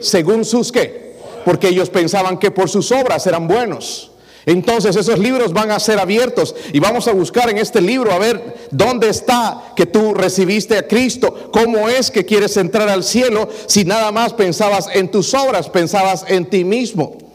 según 0.00 0.44
sus 0.44 0.72
qué, 0.72 1.16
porque 1.44 1.68
ellos 1.68 1.90
pensaban 1.90 2.38
que 2.38 2.50
por 2.50 2.68
sus 2.68 2.92
obras 2.92 3.26
eran 3.26 3.48
buenos. 3.48 4.10
Entonces 4.46 4.96
esos 4.96 5.18
libros 5.18 5.52
van 5.52 5.70
a 5.70 5.78
ser 5.78 5.98
abiertos 5.98 6.54
y 6.72 6.80
vamos 6.80 7.06
a 7.06 7.12
buscar 7.12 7.50
en 7.50 7.58
este 7.58 7.82
libro 7.82 8.12
a 8.12 8.18
ver 8.18 8.68
dónde 8.70 9.10
está 9.10 9.74
que 9.76 9.84
tú 9.84 10.14
recibiste 10.14 10.78
a 10.78 10.88
Cristo, 10.88 11.50
cómo 11.52 11.88
es 11.90 12.10
que 12.10 12.24
quieres 12.24 12.56
entrar 12.56 12.88
al 12.88 13.04
cielo 13.04 13.50
si 13.66 13.84
nada 13.84 14.10
más 14.10 14.32
pensabas 14.32 14.88
en 14.94 15.10
tus 15.10 15.34
obras, 15.34 15.68
pensabas 15.68 16.24
en 16.28 16.46
ti 16.46 16.64
mismo. 16.64 17.27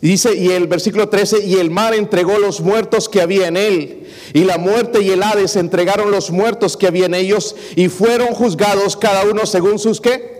Dice, 0.00 0.34
y 0.36 0.50
el 0.50 0.66
versículo 0.66 1.08
13, 1.08 1.44
y 1.44 1.54
el 1.54 1.70
mar 1.70 1.94
entregó 1.94 2.38
los 2.38 2.60
muertos 2.60 3.08
que 3.08 3.22
había 3.22 3.48
en 3.48 3.56
él, 3.56 4.06
y 4.34 4.44
la 4.44 4.58
muerte 4.58 5.00
y 5.00 5.10
el 5.10 5.22
Hades 5.22 5.56
entregaron 5.56 6.10
los 6.10 6.30
muertos 6.30 6.76
que 6.76 6.86
había 6.86 7.06
en 7.06 7.14
ellos, 7.14 7.56
y 7.76 7.88
fueron 7.88 8.28
juzgados 8.28 8.96
cada 8.96 9.24
uno 9.24 9.46
según 9.46 9.78
sus 9.78 10.00
qué. 10.00 10.36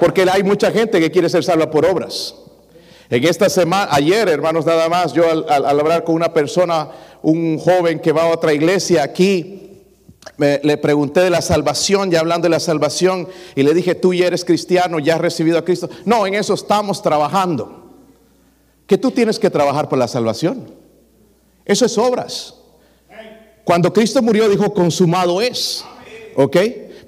Porque 0.00 0.26
hay 0.30 0.42
mucha 0.42 0.70
gente 0.70 1.00
que 1.00 1.10
quiere 1.10 1.28
ser 1.28 1.44
salva 1.44 1.70
por 1.70 1.86
obras. 1.86 2.34
En 3.08 3.24
esta 3.24 3.48
semana, 3.48 3.88
ayer, 3.92 4.28
hermanos, 4.28 4.66
nada 4.66 4.88
más, 4.88 5.12
yo 5.12 5.24
al, 5.30 5.64
hablar 5.64 6.04
con 6.04 6.16
una 6.16 6.34
persona, 6.34 6.88
un 7.22 7.58
joven 7.58 8.00
que 8.00 8.12
va 8.12 8.24
a 8.24 8.28
otra 8.28 8.52
iglesia 8.52 9.04
aquí, 9.04 9.62
le 10.36 10.76
pregunté 10.78 11.20
de 11.20 11.30
la 11.30 11.40
salvación, 11.40 12.10
ya 12.10 12.18
hablando 12.18 12.46
de 12.46 12.50
la 12.50 12.60
salvación, 12.60 13.28
y 13.54 13.62
le 13.62 13.72
dije, 13.72 13.94
tú 13.94 14.12
ya 14.12 14.26
eres 14.26 14.44
cristiano, 14.44 14.98
ya 14.98 15.14
has 15.14 15.20
recibido 15.20 15.56
a 15.56 15.64
Cristo. 15.64 15.88
No, 16.04 16.26
en 16.26 16.34
eso 16.34 16.52
estamos 16.52 17.00
trabajando 17.00 17.85
que 18.86 18.98
tú 18.98 19.10
tienes 19.10 19.38
que 19.38 19.50
trabajar 19.50 19.88
por 19.88 19.98
la 19.98 20.08
salvación. 20.08 20.74
Eso 21.64 21.86
es 21.86 21.98
obras. 21.98 22.54
Cuando 23.64 23.92
Cristo 23.92 24.22
murió 24.22 24.48
dijo, 24.48 24.72
consumado 24.72 25.40
es. 25.40 25.84
¿Ok? 26.36 26.56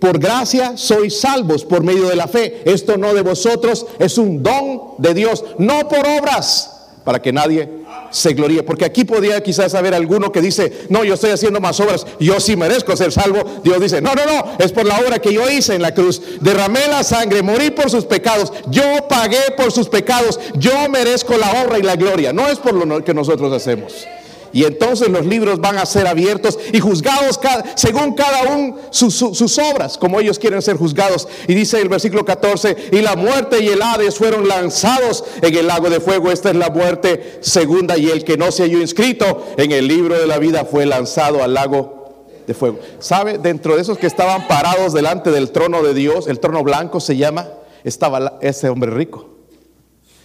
Por 0.00 0.18
gracia 0.18 0.76
sois 0.76 1.20
salvos 1.20 1.64
por 1.64 1.82
medio 1.82 2.08
de 2.08 2.16
la 2.16 2.28
fe. 2.28 2.62
Esto 2.64 2.96
no 2.96 3.14
de 3.14 3.22
vosotros, 3.22 3.86
es 3.98 4.18
un 4.18 4.42
don 4.42 4.94
de 4.98 5.14
Dios, 5.14 5.44
no 5.58 5.88
por 5.88 6.06
obras, 6.06 6.77
para 7.04 7.20
que 7.20 7.32
nadie 7.32 7.68
se 8.10 8.32
gloríe. 8.34 8.62
Porque 8.62 8.84
aquí 8.84 9.04
podría 9.04 9.42
quizás 9.42 9.74
haber 9.74 9.94
alguno 9.94 10.32
que 10.32 10.40
dice, 10.40 10.86
no, 10.88 11.04
yo 11.04 11.14
estoy 11.14 11.30
haciendo 11.30 11.60
más 11.60 11.78
obras, 11.80 12.06
yo 12.20 12.40
sí 12.40 12.56
merezco 12.56 12.96
ser 12.96 13.12
salvo. 13.12 13.60
Dios 13.62 13.80
dice, 13.80 14.00
no, 14.00 14.14
no, 14.14 14.24
no, 14.24 14.52
es 14.58 14.72
por 14.72 14.86
la 14.86 14.98
obra 15.00 15.18
que 15.18 15.32
yo 15.32 15.48
hice 15.50 15.74
en 15.74 15.82
la 15.82 15.94
cruz. 15.94 16.20
Derramé 16.40 16.86
la 16.88 17.04
sangre, 17.04 17.42
morí 17.42 17.70
por 17.70 17.90
sus 17.90 18.04
pecados, 18.04 18.52
yo 18.68 19.08
pagué 19.08 19.40
por 19.56 19.72
sus 19.72 19.88
pecados, 19.88 20.38
yo 20.54 20.88
merezco 20.88 21.36
la 21.36 21.50
honra 21.52 21.78
y 21.78 21.82
la 21.82 21.96
gloria. 21.96 22.32
No 22.32 22.48
es 22.48 22.58
por 22.58 22.74
lo 22.74 23.04
que 23.04 23.14
nosotros 23.14 23.52
hacemos. 23.52 24.06
Y 24.52 24.64
entonces 24.64 25.08
los 25.08 25.26
libros 25.26 25.60
van 25.60 25.78
a 25.78 25.86
ser 25.86 26.06
abiertos 26.06 26.58
y 26.72 26.80
juzgados 26.80 27.38
según 27.74 28.14
cada 28.14 28.54
uno 28.54 28.76
sus 28.90 29.58
obras, 29.58 29.98
como 29.98 30.20
ellos 30.20 30.38
quieren 30.38 30.62
ser 30.62 30.76
juzgados. 30.76 31.28
Y 31.46 31.54
dice 31.54 31.80
el 31.80 31.88
versículo 31.88 32.24
14, 32.24 32.76
y 32.92 33.00
la 33.00 33.16
muerte 33.16 33.62
y 33.62 33.68
el 33.68 33.82
Hades 33.82 34.16
fueron 34.16 34.48
lanzados 34.48 35.24
en 35.42 35.54
el 35.54 35.66
lago 35.66 35.90
de 35.90 36.00
fuego. 36.00 36.30
Esta 36.30 36.50
es 36.50 36.56
la 36.56 36.70
muerte 36.70 37.38
segunda 37.40 37.96
y 37.96 38.08
el 38.08 38.24
que 38.24 38.36
no 38.36 38.50
se 38.52 38.64
halló 38.64 38.80
inscrito 38.80 39.46
en 39.56 39.72
el 39.72 39.86
libro 39.86 40.18
de 40.18 40.26
la 40.26 40.38
vida 40.38 40.64
fue 40.64 40.86
lanzado 40.86 41.42
al 41.42 41.54
lago 41.54 41.98
de 42.46 42.54
fuego. 42.54 42.78
¿Sabe? 42.98 43.38
Dentro 43.38 43.76
de 43.76 43.82
esos 43.82 43.98
que 43.98 44.06
estaban 44.06 44.48
parados 44.48 44.92
delante 44.92 45.30
del 45.30 45.50
trono 45.50 45.82
de 45.82 45.94
Dios, 45.94 46.26
el 46.28 46.40
trono 46.40 46.62
blanco 46.62 47.00
se 47.00 47.16
llama, 47.16 47.48
estaba 47.84 48.38
ese 48.40 48.68
hombre 48.68 48.90
rico. 48.90 49.28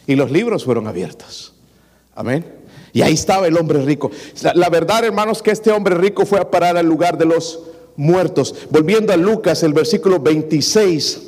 Y 0.08 0.16
los 0.16 0.32
libros 0.32 0.66
fueron 0.66 0.88
abiertos. 0.88 1.54
Amén. 2.16 2.63
Y 2.94 3.02
ahí 3.02 3.14
estaba 3.14 3.48
el 3.48 3.58
hombre 3.58 3.82
rico. 3.82 4.12
La, 4.54 4.70
verdad, 4.70 5.04
hermanos, 5.04 5.42
que 5.42 5.50
este 5.50 5.72
hombre 5.72 5.96
rico 5.96 6.28
fue 6.28 6.40
a 6.40 6.52
parar 6.52 6.78
al 6.78 6.86
lugar 6.86 7.18
de 7.18 7.26
los 7.26 7.60
muertos. 7.96 8.54
Volviendo 8.70 9.12
a 9.12 9.18
Lucas, 9.18 9.64
el 9.64 9.74
versículo 9.74 10.20
26, 10.20 11.22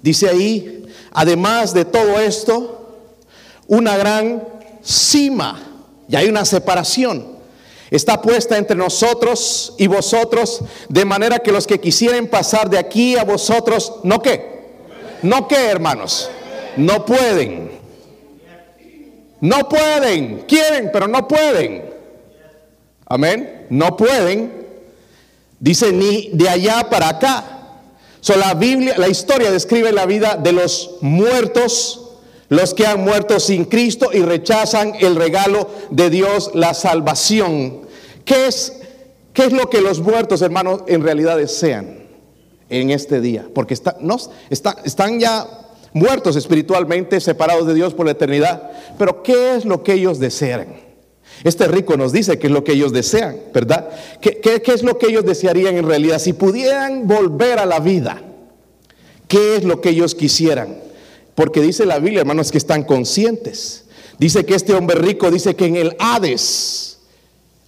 dice 0.00 0.28
ahí, 0.28 0.86
además 1.12 1.74
de 1.74 1.84
todo 1.84 2.18
esto, 2.18 2.96
una 3.66 3.98
gran 3.98 4.42
cima, 4.82 5.62
y 6.08 6.16
hay 6.16 6.28
una 6.28 6.46
separación. 6.46 7.36
Está 7.90 8.22
puesta 8.22 8.56
entre 8.56 8.76
nosotros 8.76 9.74
y 9.76 9.86
vosotros, 9.86 10.62
de 10.88 11.04
manera 11.04 11.40
que 11.40 11.52
los 11.52 11.66
que 11.66 11.78
quisieran 11.78 12.26
pasar 12.26 12.70
de 12.70 12.78
aquí 12.78 13.16
a 13.16 13.24
vosotros, 13.24 13.96
¿no 14.02 14.22
qué? 14.22 14.58
¿No 15.22 15.46
qué, 15.46 15.66
hermanos? 15.66 16.30
No 16.78 17.04
pueden. 17.04 17.77
No 19.40 19.68
pueden, 19.68 20.44
quieren, 20.48 20.90
pero 20.92 21.06
no 21.06 21.28
pueden. 21.28 21.84
Amén. 23.06 23.66
No 23.70 23.96
pueden. 23.96 24.66
Dice 25.60 25.92
ni 25.92 26.30
de 26.32 26.48
allá 26.48 26.88
para 26.90 27.08
acá. 27.08 27.58
So, 28.20 28.36
la 28.36 28.54
Biblia, 28.54 28.94
la 28.98 29.08
historia 29.08 29.50
describe 29.50 29.92
la 29.92 30.06
vida 30.06 30.36
de 30.36 30.52
los 30.52 30.96
muertos, 31.00 32.10
los 32.48 32.74
que 32.74 32.86
han 32.86 33.04
muerto 33.04 33.38
sin 33.38 33.64
Cristo 33.64 34.10
y 34.12 34.20
rechazan 34.20 34.94
el 34.98 35.14
regalo 35.14 35.70
de 35.90 36.10
Dios, 36.10 36.50
la 36.54 36.74
salvación. 36.74 37.82
¿Qué 38.24 38.46
es, 38.46 38.72
qué 39.32 39.44
es 39.44 39.52
lo 39.52 39.70
que 39.70 39.80
los 39.80 40.00
muertos, 40.00 40.42
hermanos, 40.42 40.82
en 40.88 41.02
realidad 41.02 41.36
desean 41.36 42.08
en 42.68 42.90
este 42.90 43.20
día? 43.20 43.46
Porque 43.54 43.76
no, 44.00 44.16
está, 44.50 44.76
están 44.84 45.20
ya 45.20 45.46
muertos 45.98 46.36
espiritualmente, 46.36 47.20
separados 47.20 47.66
de 47.66 47.74
Dios 47.74 47.94
por 47.94 48.06
la 48.06 48.12
eternidad. 48.12 48.70
Pero 48.96 49.22
¿qué 49.22 49.56
es 49.56 49.64
lo 49.64 49.82
que 49.82 49.94
ellos 49.94 50.18
desean? 50.18 50.88
Este 51.44 51.68
rico 51.68 51.96
nos 51.96 52.12
dice 52.12 52.38
qué 52.38 52.48
es 52.48 52.52
lo 52.52 52.64
que 52.64 52.72
ellos 52.72 52.92
desean, 52.92 53.36
¿verdad? 53.52 53.88
¿Qué, 54.20 54.40
¿Qué, 54.40 54.72
es 54.72 54.82
lo 54.82 54.98
que 54.98 55.06
ellos 55.06 55.24
desearían 55.24 55.76
en 55.76 55.86
realidad? 55.86 56.18
Si 56.18 56.32
pudieran 56.32 57.06
volver 57.06 57.58
a 57.58 57.66
la 57.66 57.78
vida, 57.78 58.20
¿qué 59.28 59.56
es 59.56 59.64
lo 59.64 59.80
que 59.80 59.90
ellos 59.90 60.14
quisieran? 60.14 60.78
Porque 61.34 61.60
dice 61.60 61.86
la 61.86 62.00
Biblia, 62.00 62.20
hermanos, 62.20 62.50
que 62.50 62.58
están 62.58 62.82
conscientes. 62.82 63.84
Dice 64.18 64.44
que 64.44 64.56
este 64.56 64.74
hombre 64.74 64.98
rico 64.98 65.30
dice 65.30 65.54
que 65.54 65.66
en 65.66 65.76
el 65.76 65.96
Hades 66.00 66.98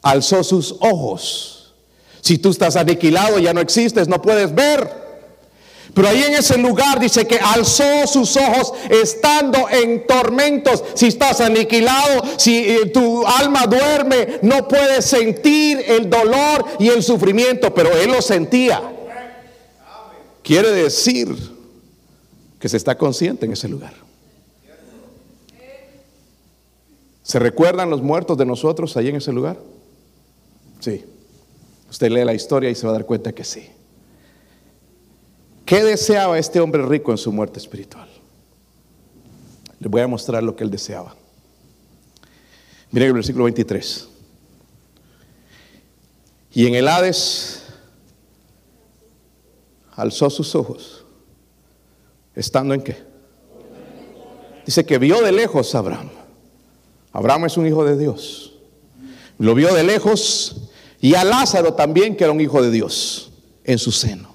alzó 0.02 0.42
sus 0.42 0.76
ojos. 0.80 1.74
Si 2.20 2.38
tú 2.38 2.50
estás 2.50 2.74
aniquilado, 2.74 3.38
ya 3.38 3.54
no 3.54 3.60
existes, 3.60 4.08
no 4.08 4.20
puedes 4.20 4.52
ver. 4.54 5.09
Pero 5.94 6.08
ahí 6.08 6.22
en 6.22 6.34
ese 6.34 6.56
lugar 6.58 7.00
dice 7.00 7.26
que 7.26 7.38
alzó 7.38 8.06
sus 8.06 8.36
ojos 8.36 8.72
estando 8.88 9.68
en 9.70 10.06
tormentos. 10.06 10.84
Si 10.94 11.06
estás 11.06 11.40
aniquilado, 11.40 12.22
si 12.36 12.58
eh, 12.58 12.86
tu 12.86 13.26
alma 13.26 13.66
duerme, 13.66 14.38
no 14.42 14.68
puedes 14.68 15.04
sentir 15.04 15.82
el 15.86 16.08
dolor 16.08 16.64
y 16.78 16.88
el 16.88 17.02
sufrimiento, 17.02 17.74
pero 17.74 17.92
él 17.92 18.12
lo 18.12 18.22
sentía. 18.22 18.80
Quiere 20.42 20.70
decir 20.70 21.34
que 22.58 22.68
se 22.68 22.76
está 22.76 22.96
consciente 22.96 23.46
en 23.46 23.52
ese 23.52 23.68
lugar. 23.68 23.94
¿Se 27.22 27.38
recuerdan 27.38 27.90
los 27.90 28.02
muertos 28.02 28.36
de 28.36 28.44
nosotros 28.44 28.96
ahí 28.96 29.08
en 29.08 29.16
ese 29.16 29.32
lugar? 29.32 29.58
Sí. 30.80 31.04
Usted 31.88 32.10
lee 32.10 32.24
la 32.24 32.34
historia 32.34 32.70
y 32.70 32.74
se 32.74 32.86
va 32.86 32.90
a 32.90 32.94
dar 32.94 33.06
cuenta 33.06 33.32
que 33.32 33.44
sí. 33.44 33.68
¿Qué 35.70 35.84
deseaba 35.84 36.36
este 36.36 36.58
hombre 36.58 36.84
rico 36.84 37.12
en 37.12 37.16
su 37.16 37.30
muerte 37.30 37.60
espiritual? 37.60 38.08
Le 39.78 39.88
voy 39.88 40.00
a 40.00 40.08
mostrar 40.08 40.42
lo 40.42 40.56
que 40.56 40.64
él 40.64 40.70
deseaba. 40.70 41.14
Miren 42.90 43.06
el 43.06 43.14
versículo 43.14 43.44
23. 43.44 44.08
Y 46.54 46.66
en 46.66 46.74
el 46.74 46.88
Hades 46.88 47.62
alzó 49.92 50.28
sus 50.28 50.56
ojos, 50.56 51.04
estando 52.34 52.74
en 52.74 52.82
qué? 52.82 52.96
Dice 54.66 54.84
que 54.84 54.98
vio 54.98 55.22
de 55.22 55.30
lejos 55.30 55.72
a 55.76 55.78
Abraham. 55.78 56.10
Abraham 57.12 57.44
es 57.44 57.56
un 57.56 57.68
hijo 57.68 57.84
de 57.84 57.96
Dios. 57.96 58.56
Lo 59.38 59.54
vio 59.54 59.72
de 59.72 59.84
lejos 59.84 60.68
y 61.00 61.14
a 61.14 61.22
Lázaro 61.22 61.74
también, 61.74 62.16
que 62.16 62.24
era 62.24 62.32
un 62.32 62.40
hijo 62.40 62.60
de 62.60 62.72
Dios, 62.72 63.30
en 63.62 63.78
su 63.78 63.92
seno. 63.92 64.29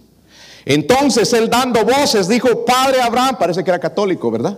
Entonces 0.66 1.32
él 1.34 1.50
dando 1.50 1.86
voces 1.86 2.28
dijo, 2.28 2.66
Padre 2.66 3.02
Abraham, 3.02 3.38
parece 3.40 3.64
que 3.64 3.70
era 3.70 3.80
católico, 3.80 4.32
¿verdad? 4.32 4.58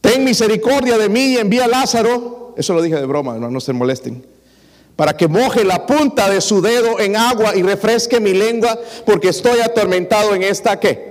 Ten 0.00 0.24
misericordia 0.24 0.98
de 0.98 1.08
mí 1.08 1.20
y 1.20 1.36
envía 1.36 1.64
a 1.64 1.68
Lázaro, 1.68 2.54
eso 2.56 2.74
lo 2.74 2.82
dije 2.82 2.96
de 2.96 3.06
broma, 3.06 3.36
no, 3.36 3.50
no 3.50 3.60
se 3.60 3.72
molesten, 3.72 4.26
para 4.96 5.16
que 5.16 5.28
moje 5.28 5.64
la 5.64 5.86
punta 5.86 6.28
de 6.28 6.40
su 6.40 6.60
dedo 6.60 6.98
en 6.98 7.16
agua 7.16 7.54
y 7.54 7.62
refresque 7.62 8.18
mi 8.18 8.32
lengua, 8.32 8.76
porque 9.06 9.28
estoy 9.28 9.60
atormentado 9.60 10.34
en 10.34 10.42
esta 10.42 10.80
que 10.80 11.08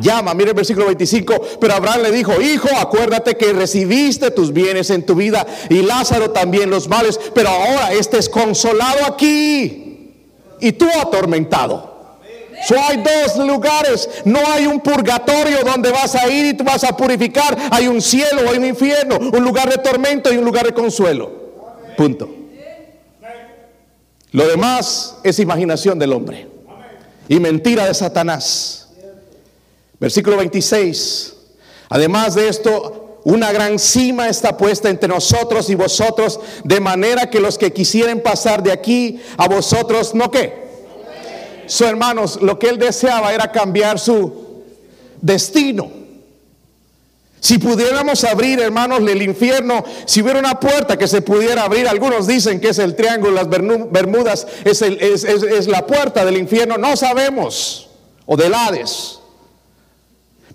llama. 0.00 0.34
Mire 0.34 0.50
el 0.50 0.56
versículo 0.56 0.86
25. 0.86 1.58
Pero 1.60 1.74
Abraham 1.74 2.02
le 2.02 2.10
dijo, 2.10 2.40
hijo, 2.40 2.68
acuérdate 2.76 3.36
que 3.36 3.52
recibiste 3.52 4.30
tus 4.30 4.52
bienes 4.52 4.90
en 4.90 5.04
tu 5.04 5.14
vida 5.14 5.46
y 5.68 5.82
Lázaro 5.82 6.30
también 6.30 6.70
los 6.70 6.88
males, 6.88 7.18
pero 7.34 7.48
ahora 7.48 7.92
este 7.92 8.18
es 8.18 8.28
consolado 8.28 9.06
aquí 9.06 10.12
y 10.60 10.72
tú 10.72 10.86
atormentado. 11.00 11.95
So 12.64 12.74
hay 12.78 12.98
dos 12.98 13.36
lugares. 13.46 14.08
No 14.24 14.40
hay 14.46 14.66
un 14.66 14.80
purgatorio 14.80 15.58
donde 15.64 15.90
vas 15.90 16.14
a 16.14 16.28
ir 16.28 16.46
y 16.46 16.54
tú 16.54 16.64
vas 16.64 16.84
a 16.84 16.96
purificar. 16.96 17.56
Hay 17.70 17.88
un 17.88 18.00
cielo, 18.00 18.48
hay 18.48 18.58
un 18.58 18.64
infierno, 18.64 19.18
un 19.18 19.44
lugar 19.44 19.68
de 19.68 19.78
tormento 19.78 20.32
y 20.32 20.36
un 20.36 20.44
lugar 20.44 20.66
de 20.66 20.72
consuelo. 20.72 21.30
Punto. 21.96 22.30
Lo 24.32 24.46
demás 24.46 25.16
es 25.22 25.38
imaginación 25.38 25.98
del 25.98 26.12
hombre 26.12 26.48
y 27.28 27.40
mentira 27.40 27.86
de 27.86 27.94
Satanás. 27.94 28.88
Versículo 29.98 30.36
26. 30.36 31.34
Además 31.88 32.34
de 32.34 32.48
esto, 32.48 33.20
una 33.24 33.50
gran 33.50 33.78
cima 33.78 34.28
está 34.28 34.56
puesta 34.56 34.90
entre 34.90 35.08
nosotros 35.08 35.70
y 35.70 35.74
vosotros, 35.74 36.38
de 36.64 36.80
manera 36.80 37.30
que 37.30 37.40
los 37.40 37.58
que 37.58 37.72
quisieren 37.72 38.22
pasar 38.22 38.62
de 38.62 38.72
aquí 38.72 39.20
a 39.36 39.48
vosotros, 39.48 40.14
¿no 40.14 40.30
qué? 40.30 40.65
Su 41.66 41.84
hermanos, 41.84 42.40
lo 42.40 42.58
que 42.58 42.68
él 42.68 42.78
deseaba 42.78 43.32
era 43.32 43.50
cambiar 43.50 43.98
su 43.98 44.64
destino. 45.20 45.90
Si 47.40 47.58
pudiéramos 47.58 48.24
abrir, 48.24 48.60
hermanos, 48.60 49.00
el 49.08 49.22
infierno, 49.22 49.84
si 50.04 50.22
hubiera 50.22 50.40
una 50.40 50.58
puerta 50.58 50.96
que 50.96 51.06
se 51.06 51.22
pudiera 51.22 51.62
abrir, 51.64 51.86
algunos 51.86 52.26
dicen 52.26 52.60
que 52.60 52.70
es 52.70 52.78
el 52.78 52.96
triángulo, 52.96 53.32
las 53.32 53.48
Bermudas, 53.48 54.46
es, 54.64 54.82
es 54.82 55.68
la 55.68 55.86
puerta 55.86 56.24
del 56.24 56.38
infierno, 56.38 56.76
no 56.76 56.96
sabemos, 56.96 57.88
o 58.24 58.36
del 58.36 58.52
Hades. 58.54 59.20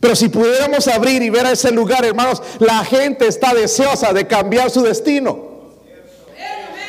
Pero 0.01 0.15
si 0.15 0.29
pudiéramos 0.29 0.87
abrir 0.87 1.21
y 1.21 1.29
ver 1.29 1.45
a 1.45 1.51
ese 1.51 1.71
lugar, 1.71 2.03
hermanos, 2.03 2.41
la 2.59 2.83
gente 2.83 3.27
está 3.27 3.53
deseosa 3.53 4.11
de 4.11 4.27
cambiar 4.27 4.71
su 4.71 4.81
destino. 4.81 5.51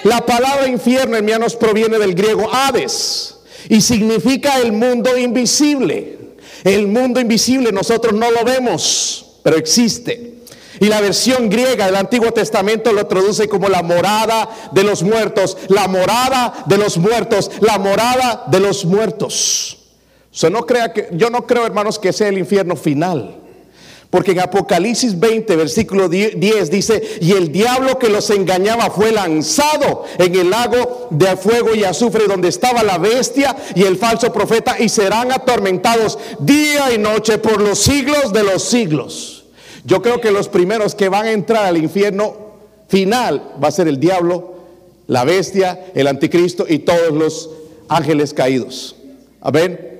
La 0.02 0.24
palabra 0.26 0.66
infierno, 0.66 1.16
hermanos, 1.16 1.54
proviene 1.54 1.98
del 1.98 2.14
griego 2.14 2.52
Hades 2.52 3.41
y 3.68 3.80
significa 3.80 4.60
el 4.60 4.72
mundo 4.72 5.16
invisible. 5.16 6.18
El 6.64 6.86
mundo 6.86 7.20
invisible 7.20 7.72
nosotros 7.72 8.14
no 8.14 8.30
lo 8.30 8.44
vemos, 8.44 9.38
pero 9.42 9.56
existe. 9.56 10.32
Y 10.80 10.86
la 10.86 11.00
versión 11.00 11.48
griega 11.48 11.86
del 11.86 11.96
Antiguo 11.96 12.32
Testamento 12.32 12.92
lo 12.92 13.06
traduce 13.06 13.48
como 13.48 13.68
la 13.68 13.82
morada 13.82 14.48
de 14.72 14.82
los 14.82 15.02
muertos, 15.02 15.56
la 15.68 15.86
morada 15.86 16.64
de 16.66 16.78
los 16.78 16.98
muertos, 16.98 17.50
la 17.60 17.78
morada 17.78 18.44
de 18.48 18.60
los 18.60 18.84
muertos. 18.84 19.78
no 20.50 20.66
crea 20.66 20.92
que, 20.92 21.08
yo 21.12 21.30
no 21.30 21.46
creo, 21.46 21.66
hermanos, 21.66 21.98
que 21.98 22.12
sea 22.12 22.28
el 22.28 22.38
infierno 22.38 22.74
final. 22.74 23.41
Porque 24.12 24.32
en 24.32 24.40
Apocalipsis 24.40 25.18
20, 25.18 25.56
versículo 25.56 26.06
10 26.06 26.70
dice, 26.70 27.02
y 27.22 27.32
el 27.32 27.50
diablo 27.50 27.98
que 27.98 28.10
los 28.10 28.28
engañaba 28.28 28.90
fue 28.90 29.10
lanzado 29.10 30.04
en 30.18 30.34
el 30.34 30.50
lago 30.50 31.08
de 31.08 31.34
fuego 31.34 31.74
y 31.74 31.84
azufre 31.84 32.26
donde 32.26 32.48
estaba 32.48 32.82
la 32.82 32.98
bestia 32.98 33.56
y 33.74 33.84
el 33.84 33.96
falso 33.96 34.30
profeta 34.30 34.76
y 34.78 34.90
serán 34.90 35.32
atormentados 35.32 36.18
día 36.40 36.92
y 36.92 36.98
noche 36.98 37.38
por 37.38 37.62
los 37.62 37.78
siglos 37.78 38.34
de 38.34 38.42
los 38.42 38.62
siglos. 38.64 39.44
Yo 39.86 40.02
creo 40.02 40.20
que 40.20 40.30
los 40.30 40.50
primeros 40.50 40.94
que 40.94 41.08
van 41.08 41.24
a 41.24 41.32
entrar 41.32 41.64
al 41.64 41.78
infierno 41.78 42.36
final 42.88 43.54
va 43.64 43.68
a 43.68 43.72
ser 43.72 43.88
el 43.88 43.98
diablo, 43.98 44.56
la 45.06 45.24
bestia, 45.24 45.86
el 45.94 46.06
anticristo 46.06 46.66
y 46.68 46.80
todos 46.80 47.12
los 47.14 47.48
ángeles 47.88 48.34
caídos. 48.34 48.94
Amén. 49.40 49.91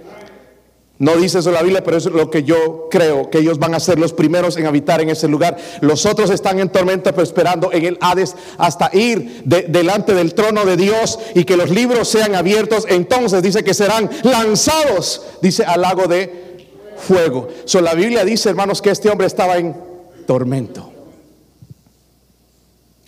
No 1.02 1.16
dice 1.16 1.40
eso 1.40 1.50
la 1.50 1.62
Biblia, 1.62 1.82
pero 1.82 1.96
eso 1.96 2.10
es 2.10 2.14
lo 2.14 2.30
que 2.30 2.44
yo 2.44 2.86
creo, 2.88 3.28
que 3.28 3.38
ellos 3.38 3.58
van 3.58 3.74
a 3.74 3.80
ser 3.80 3.98
los 3.98 4.12
primeros 4.12 4.56
en 4.56 4.66
habitar 4.66 5.00
en 5.00 5.10
ese 5.10 5.26
lugar. 5.26 5.56
Los 5.80 6.06
otros 6.06 6.30
están 6.30 6.60
en 6.60 6.68
tormenta, 6.68 7.10
pero 7.10 7.24
esperando 7.24 7.72
en 7.72 7.84
el 7.84 7.98
Hades 8.00 8.36
hasta 8.56 8.88
ir 8.92 9.42
delante 9.44 10.14
del 10.14 10.32
trono 10.32 10.64
de 10.64 10.76
Dios 10.76 11.18
y 11.34 11.42
que 11.42 11.56
los 11.56 11.70
libros 11.70 12.06
sean 12.06 12.36
abiertos. 12.36 12.86
Entonces 12.88 13.42
dice 13.42 13.64
que 13.64 13.74
serán 13.74 14.08
lanzados, 14.22 15.22
dice, 15.42 15.64
al 15.64 15.80
lago 15.80 16.06
de 16.06 16.68
fuego. 16.98 17.48
So, 17.64 17.80
la 17.80 17.94
Biblia 17.94 18.24
dice, 18.24 18.50
hermanos, 18.50 18.80
que 18.80 18.90
este 18.90 19.10
hombre 19.10 19.26
estaba 19.26 19.56
en 19.56 19.74
tormento. 20.24 20.92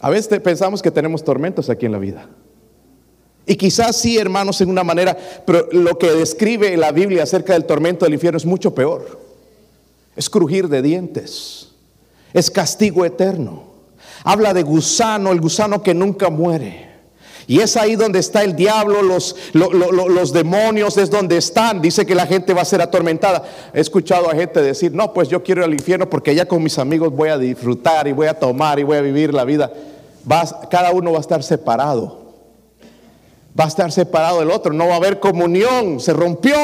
A 0.01 0.11
veces 0.11 0.41
pensamos 0.41 0.83
que 0.83 0.91
tenemos 0.91 1.23
tormentos 1.23 1.71
aquí 1.71 1.87
en 1.87 1.93
la 1.93 1.99
vida. 1.99 2.27
Y 3.47 3.57
quizás 3.57 3.97
sí, 3.97 4.17
hermanos, 4.17 4.61
en 4.61 4.71
una 4.71 4.85
manera, 4.85 5.17
pero 5.45 5.69
lo 5.73 5.99
que 5.99 6.11
describe 6.13 6.77
la 6.77 6.93
Biblia 6.93 7.25
acerca 7.25 7.53
del 7.53 7.67
tormento 7.67 8.07
del 8.07 8.15
infierno 8.15 8.39
es 8.39 8.47
mucho 8.47 8.75
peor. 8.75 9.21
Es 10.17 10.31
crujir 10.31 10.69
de 10.69 10.81
dientes, 10.81 11.69
es 12.33 12.51
castigo 12.51 13.05
eterno. 13.05 13.75
Habla 14.23 14.55
de 14.55 14.63
gusano, 14.63 15.33
el 15.33 15.41
gusano 15.41 15.83
que 15.83 15.93
nunca 15.93 16.31
muere. 16.31 16.95
Y 17.47 17.61
es 17.61 17.77
ahí 17.77 17.95
donde 17.95 18.21
está 18.21 18.43
el 18.43 18.57
diablo, 18.57 19.03
los, 19.03 19.37
los, 19.53 20.33
demonios, 20.33 20.97
es 20.97 21.11
donde 21.11 21.37
están. 21.37 21.83
Dice 21.83 22.07
que 22.07 22.15
la 22.15 22.27
gente 22.27 22.55
va 22.55 22.63
a 22.63 22.65
ser 22.65 22.81
atormentada. 22.81 23.45
He 23.75 23.81
escuchado 23.81 24.31
a 24.31 24.35
gente 24.35 24.63
decir, 24.63 24.93
no, 24.93 25.13
pues 25.13 25.29
yo 25.29 25.43
quiero 25.43 25.61
ir 25.61 25.67
al 25.67 25.75
infierno 25.75 26.09
porque 26.09 26.31
allá 26.31 26.47
con 26.47 26.63
mis 26.63 26.79
amigos 26.79 27.13
voy 27.13 27.29
a 27.29 27.37
disfrutar 27.37 28.09
y 28.09 28.13
voy 28.13 28.29
a 28.29 28.39
tomar 28.39 28.79
y 28.79 28.85
voy 28.85 28.97
a 28.97 29.03
vivir 29.03 29.35
la 29.35 29.45
vida. 29.45 29.71
cada 30.71 30.93
uno 30.93 31.13
va 31.13 31.19
a 31.19 31.21
estar 31.21 31.43
separado 31.43 32.24
va 33.59 33.65
a 33.65 33.69
estar 33.69 33.91
separado 33.93 34.41
del 34.41 34.51
otro, 34.51 34.73
no 34.73 34.89
va 34.89 34.95
a 34.95 34.97
haber 34.97 35.21
comunión, 35.21 36.01
se 36.01 36.13
rompió. 36.13 36.55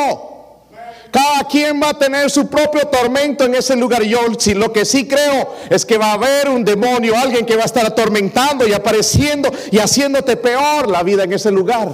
Cada 1.11 1.45
quien 1.49 1.81
va 1.83 1.91
a 1.91 1.99
tener 1.99 2.31
su 2.31 2.49
propio 2.49 2.87
tormento 2.87 3.45
en 3.45 3.55
ese 3.57 3.75
lugar. 3.75 4.03
Yo 4.05 4.19
si 4.39 4.55
lo 4.55 4.73
que 4.73 4.85
sí 4.85 5.09
creo 5.09 5.55
es 5.69 5.85
que 5.85 5.99
va 5.99 6.11
a 6.11 6.15
haber 6.15 6.49
un 6.49 6.65
demonio, 6.65 7.17
alguien 7.17 7.45
que 7.45 7.57
va 7.57 7.63
a 7.63 7.67
estar 7.67 7.85
atormentando 7.85 8.67
y 8.67 8.73
apareciendo 8.73 9.51
y 9.73 9.79
haciéndote 9.79 10.37
peor 10.37 10.89
la 10.89 11.03
vida 11.03 11.25
en 11.25 11.33
ese 11.33 11.51
lugar. 11.51 11.89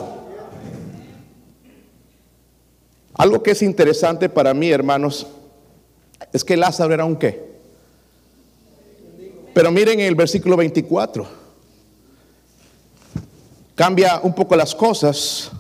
Algo 3.15 3.43
que 3.43 3.53
es 3.53 3.63
interesante 3.63 4.29
para 4.29 4.53
mí, 4.53 4.71
hermanos, 4.71 5.27
es 6.33 6.45
que 6.45 6.57
Lázaro 6.57 6.93
era 6.93 7.07
un 7.07 7.17
qué. 7.17 7.57
Pero 9.55 9.71
miren 9.71 10.01
el 10.01 10.15
versículo 10.15 10.59
24 10.59 11.46
cambia 13.77 14.19
un 14.25 14.35
poco 14.35 14.57
las 14.57 14.75
cosas. 14.75 15.53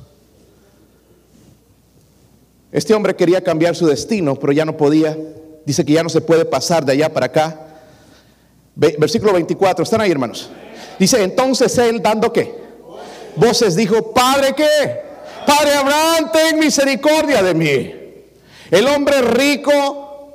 Este 2.72 2.92
hombre 2.92 3.14
quería 3.14 3.44
cambiar 3.44 3.76
su 3.76 3.86
destino, 3.86 4.34
pero 4.34 4.52
ya 4.52 4.64
no 4.64 4.76
podía. 4.76 5.16
Dice 5.64 5.84
que 5.84 5.92
ya 5.92 6.02
no 6.02 6.08
se 6.08 6.20
puede 6.20 6.44
pasar 6.44 6.84
de 6.84 6.92
allá 6.92 7.12
para 7.12 7.26
acá. 7.26 7.60
Versículo 8.74 9.32
24, 9.34 9.84
¿están 9.84 10.00
ahí 10.00 10.10
hermanos? 10.10 10.50
Dice, 10.98 11.22
entonces 11.22 11.76
él 11.78 12.02
dando 12.02 12.32
qué? 12.32 12.66
Voces 13.36 13.76
dijo, 13.76 14.12
Padre 14.12 14.54
qué? 14.56 15.02
Padre 15.46 15.74
Abraham, 15.74 16.30
ten 16.32 16.58
misericordia 16.58 17.42
de 17.42 17.54
mí. 17.54 17.94
El 18.70 18.86
hombre 18.88 19.22
rico, 19.22 20.32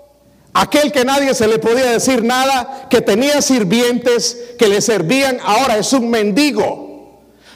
aquel 0.54 0.91
que 0.91 1.04
nadie 1.04 1.34
se 1.34 1.48
le 1.48 1.60
podía 1.60 1.91
decir 1.91 2.24
nada, 2.24 2.88
que 2.89 3.02
tenía 3.02 3.41
sirvientes 3.41 4.54
que 4.58 4.67
le 4.67 4.82
servían, 4.82 5.39
ahora 5.44 5.78
es 5.78 5.91
un 5.94 6.10
mendigo, 6.10 6.91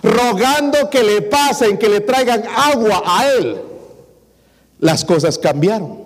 rogando 0.06 0.90
que 0.90 1.04
le 1.04 1.22
pasen, 1.24 1.78
que 1.78 1.90
le 1.90 2.02
traigan 2.02 2.44
agua 2.56 3.04
a 3.06 3.28
él. 3.34 3.62
Las 4.80 5.04
cosas 5.04 5.38
cambiaron. 5.38 6.04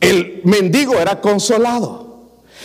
El 0.00 0.42
mendigo 0.44 0.94
era 0.94 1.20
consolado. 1.20 2.04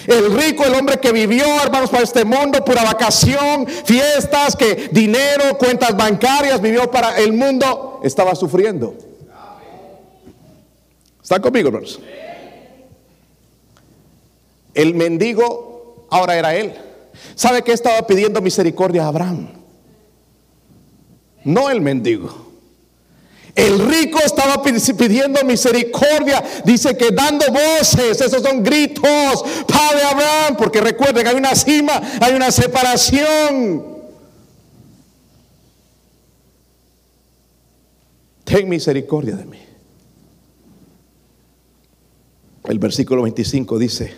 El 0.08 0.34
rico, 0.34 0.64
el 0.64 0.74
hombre 0.76 1.00
que 1.00 1.12
vivió, 1.12 1.46
hermanos, 1.62 1.90
para 1.90 2.04
este 2.04 2.24
mundo, 2.24 2.64
pura 2.64 2.84
vacación, 2.84 3.68
fiestas, 3.68 4.56
que 4.56 4.90
dinero, 4.92 5.58
cuentas 5.58 5.96
bancarias, 5.96 6.62
vivió 6.62 6.90
para 6.90 7.18
el 7.18 7.34
mundo, 7.34 8.00
estaba 8.04 8.36
sufriendo. 8.36 8.96
¿Está 11.22 11.40
conmigo, 11.40 11.68
hermanos? 11.68 12.00
El 14.74 14.96
mendigo 14.96 16.08
ahora 16.10 16.38
era 16.38 16.56
él. 16.56 16.74
¿Sabe 17.36 17.62
que 17.62 17.74
estaba 17.74 18.06
pidiendo 18.08 18.42
misericordia 18.42 19.04
a 19.04 19.08
Abraham? 19.08 19.59
No 21.44 21.70
el 21.70 21.82
mendigo. 21.82 22.50
El 23.56 23.80
rico 23.90 24.20
estaba 24.24 24.62
pidiendo 24.64 25.44
misericordia. 25.44 26.44
Dice 26.64 26.96
que 26.96 27.12
dando 27.12 27.46
voces, 27.52 28.22
esos 28.22 28.42
son 28.42 28.64
gritos, 28.64 29.44
Padre 29.68 30.04
Abraham, 30.04 30.56
porque 30.58 30.80
recuerden, 30.80 31.28
hay 31.28 31.36
una 31.36 31.56
cima, 31.56 32.02
hay 32.22 32.34
una 32.34 32.52
separación. 32.52 33.98
Ten 38.44 38.70
misericordia 38.70 39.36
de 39.36 39.46
mí. 39.46 39.60
El 42.64 42.80
versículo 42.80 43.24
25 43.24 43.78
dice, 43.80 44.16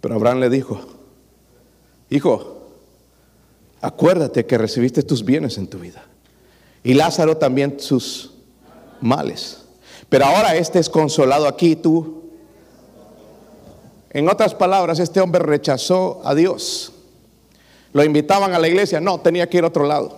pero 0.00 0.16
Abraham 0.16 0.40
le 0.40 0.50
dijo, 0.50 0.80
hijo, 2.10 2.59
acuérdate 3.80 4.46
que 4.46 4.58
recibiste 4.58 5.02
tus 5.02 5.24
bienes 5.24 5.58
en 5.58 5.66
tu 5.66 5.78
vida 5.78 6.04
y 6.82 6.94
Lázaro 6.94 7.36
también 7.36 7.78
sus 7.78 8.32
males. 9.00 9.58
Pero 10.08 10.26
ahora 10.26 10.56
este 10.56 10.78
es 10.78 10.88
consolado 10.88 11.46
aquí, 11.46 11.76
tú. 11.76 12.24
En 14.10 14.28
otras 14.28 14.54
palabras, 14.54 14.98
este 14.98 15.20
hombre 15.20 15.42
rechazó 15.42 16.20
a 16.24 16.34
Dios. 16.34 16.92
Lo 17.92 18.04
invitaban 18.04 18.54
a 18.54 18.58
la 18.58 18.68
iglesia, 18.68 19.00
no, 19.00 19.20
tenía 19.20 19.48
que 19.48 19.58
ir 19.58 19.64
a 19.64 19.68
otro 19.68 19.86
lado. 19.86 20.16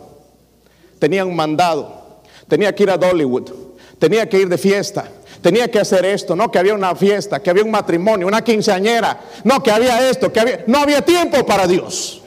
Tenía 0.99 1.25
un 1.25 1.35
mandado, 1.35 2.23
tenía 2.49 2.75
que 2.75 2.85
ir 2.85 2.91
a 2.91 2.97
Dollywood, 2.97 3.51
tenía 3.99 4.29
que 4.29 4.39
ir 4.39 4.49
de 4.49 4.57
fiesta, 4.57 5.09
tenía 5.41 5.69
que 5.69 5.81
hacer 5.81 6.05
esto, 6.05 6.37
no 6.37 6.51
que 6.51 6.59
había 6.59 6.75
una 6.75 6.95
fiesta, 6.95 7.43
que 7.43 7.51
había 7.51 7.65
un 7.65 7.73
matrimonio, 7.73 8.27
una 8.27 8.43
quinceañera, 8.43 9.21
no 9.43 9.63
que 9.63 9.73
había 9.73 10.09
esto, 10.09 10.33
que 10.33 10.41
había, 10.41 10.65
no 10.69 10.79
había 10.79 11.03
tiempo 11.03 11.45
para 11.45 11.67
Dios. 11.67 12.22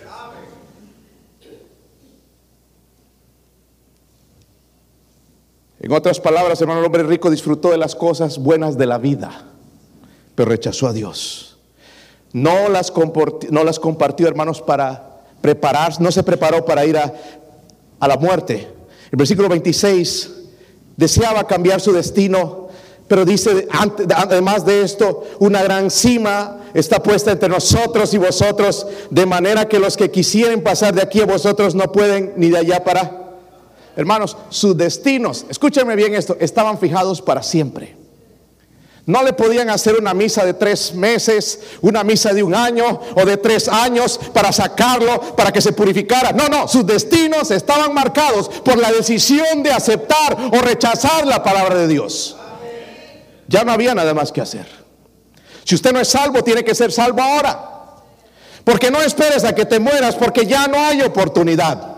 En 5.85 5.91
otras 5.91 6.19
palabras, 6.19 6.59
hermano, 6.59 6.79
el 6.79 6.85
hombre 6.87 7.03
rico 7.03 7.29
disfrutó 7.29 7.69
de 7.69 7.77
las 7.77 7.93
cosas 7.93 8.39
buenas 8.39 8.75
de 8.75 8.87
la 8.87 8.97
vida, 8.97 9.43
pero 10.33 10.49
rechazó 10.49 10.87
a 10.87 10.93
Dios. 10.93 11.59
No 12.33 12.69
las, 12.69 12.91
no 13.51 13.63
las 13.63 13.79
compartió, 13.79 14.27
hermanos, 14.27 14.63
para 14.63 15.21
prepararse, 15.41 16.01
no 16.01 16.11
se 16.11 16.23
preparó 16.23 16.65
para 16.65 16.87
ir 16.87 16.97
a, 16.97 17.13
a 17.99 18.07
la 18.07 18.17
muerte. 18.17 18.67
El 19.11 19.17
versículo 19.19 19.47
26 19.47 20.31
deseaba 20.97 21.45
cambiar 21.45 21.79
su 21.79 21.93
destino, 21.93 22.69
pero 23.07 23.23
dice, 23.23 23.67
además 24.15 24.65
de 24.65 24.81
esto, 24.81 25.23
una 25.37 25.61
gran 25.61 25.91
cima 25.91 26.63
está 26.73 27.03
puesta 27.03 27.31
entre 27.31 27.47
nosotros 27.47 28.11
y 28.15 28.17
vosotros, 28.17 28.87
de 29.11 29.27
manera 29.27 29.69
que 29.69 29.77
los 29.77 29.95
que 29.97 30.09
quisieren 30.09 30.63
pasar 30.63 30.95
de 30.95 31.03
aquí 31.03 31.21
a 31.21 31.27
vosotros 31.27 31.75
no 31.75 31.91
pueden 31.91 32.33
ni 32.37 32.49
de 32.49 32.57
allá 32.57 32.83
para 32.83 33.24
Hermanos, 33.95 34.35
sus 34.49 34.75
destinos, 34.75 35.45
escúchenme 35.49 35.95
bien 35.95 36.15
esto, 36.15 36.35
estaban 36.39 36.77
fijados 36.77 37.21
para 37.21 37.41
siempre. 37.41 37.95
No 39.05 39.21
le 39.21 39.33
podían 39.33 39.69
hacer 39.69 39.95
una 39.95 40.15
misa 40.15 40.43
de 40.43 40.55
tres 40.55 40.93
meses, 40.95 41.59
una 41.81 42.03
misa 42.03 42.33
de 42.33 42.41
un 42.41 42.55
año 42.55 42.99
o 43.15 43.23
de 43.23 43.37
tres 43.37 43.67
años 43.67 44.19
para 44.33 44.51
sacarlo, 44.51 45.35
para 45.35 45.51
que 45.51 45.61
se 45.61 45.73
purificara. 45.73 46.31
No, 46.31 46.47
no, 46.47 46.67
sus 46.67 46.85
destinos 46.85 47.51
estaban 47.51 47.93
marcados 47.93 48.49
por 48.49 48.77
la 48.77 48.91
decisión 48.91 49.61
de 49.61 49.71
aceptar 49.71 50.49
o 50.51 50.59
rechazar 50.59 51.27
la 51.27 51.43
palabra 51.43 51.75
de 51.75 51.87
Dios. 51.87 52.35
Ya 53.47 53.63
no 53.63 53.71
había 53.71 53.93
nada 53.93 54.15
más 54.15 54.31
que 54.31 54.41
hacer. 54.41 54.65
Si 55.63 55.75
usted 55.75 55.93
no 55.93 55.99
es 55.99 56.07
salvo, 56.07 56.43
tiene 56.43 56.63
que 56.63 56.73
ser 56.73 56.91
salvo 56.91 57.21
ahora. 57.21 57.71
Porque 58.63 58.89
no 58.89 58.99
esperes 59.01 59.43
a 59.43 59.53
que 59.53 59.65
te 59.65 59.79
mueras, 59.79 60.15
porque 60.15 60.47
ya 60.47 60.67
no 60.67 60.79
hay 60.79 61.03
oportunidad. 61.03 61.94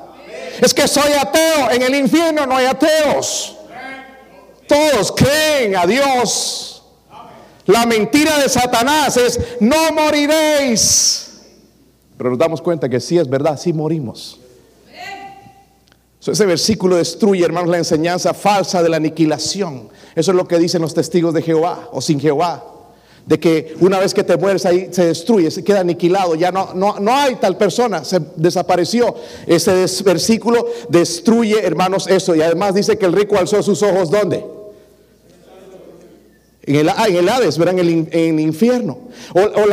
Es 0.62 0.74
que 0.74 0.88
soy 0.88 1.12
ateo. 1.14 1.72
En 1.72 1.82
el 1.82 1.96
infierno 1.96 2.46
no 2.46 2.56
hay 2.56 2.66
ateos. 2.66 3.56
Todos 4.68 5.12
creen 5.12 5.76
a 5.76 5.86
Dios. 5.86 6.84
La 7.66 7.86
mentira 7.86 8.38
de 8.40 8.50
Satanás 8.50 9.18
es, 9.18 9.40
no 9.60 9.92
moriréis. 9.92 11.42
Pero 12.18 12.30
nos 12.30 12.40
damos 12.40 12.62
cuenta 12.62 12.90
que 12.90 13.00
sí 13.00 13.18
es 13.18 13.30
verdad, 13.30 13.60
sí 13.60 13.74
morimos. 13.74 14.40
ese 16.26 16.46
versículo 16.46 16.98
destruye, 16.98 17.44
hermanos, 17.46 17.70
la 17.70 17.78
enseñanza 17.78 18.34
falsa 18.34 18.84
de 18.84 18.90
la 18.90 18.98
aniquilación. 18.98 19.90
Eso 20.16 20.32
es 20.32 20.38
lo 20.38 20.48
que 20.48 20.58
dicen 20.58 20.82
los 20.82 20.94
testigos 20.94 21.34
de 21.34 21.42
Jehová 21.42 21.90
o 21.92 22.02
sin 22.02 22.20
Jehová 22.20 22.77
de 23.28 23.40
que 23.40 23.76
una 23.82 24.00
vez 24.00 24.14
que 24.14 24.24
te 24.24 24.38
mueres 24.38 24.66
ahí 24.66 24.88
se 24.90 25.06
destruye, 25.06 25.52
se 25.52 25.62
queda 25.62 25.82
aniquilado, 25.82 26.34
ya 26.36 26.50
no, 26.50 26.74
no, 26.74 26.98
no 27.00 27.14
hay 27.14 27.36
tal 27.36 27.58
persona, 27.58 28.06
se 28.06 28.22
desapareció. 28.38 29.14
Ese 29.46 29.86
versículo 30.04 30.66
destruye, 30.88 31.60
hermanos, 31.62 32.08
eso. 32.08 32.34
Y 32.36 32.42
además 32.42 32.74
dice 32.74 32.98
que 32.98 33.06
el 33.06 33.12
rico 33.12 33.38
alzó 33.38 33.62
sus 33.62 33.84
ojos, 33.84 34.10
¿dónde? 34.10 34.46
En 36.64 36.76
el, 36.76 36.90
ah, 36.90 37.06
el 37.08 37.28
Hades, 37.28 37.58
verán, 37.58 37.80
en 37.80 38.12
el, 38.12 38.40
infierno. 38.40 38.98
O, 39.34 39.66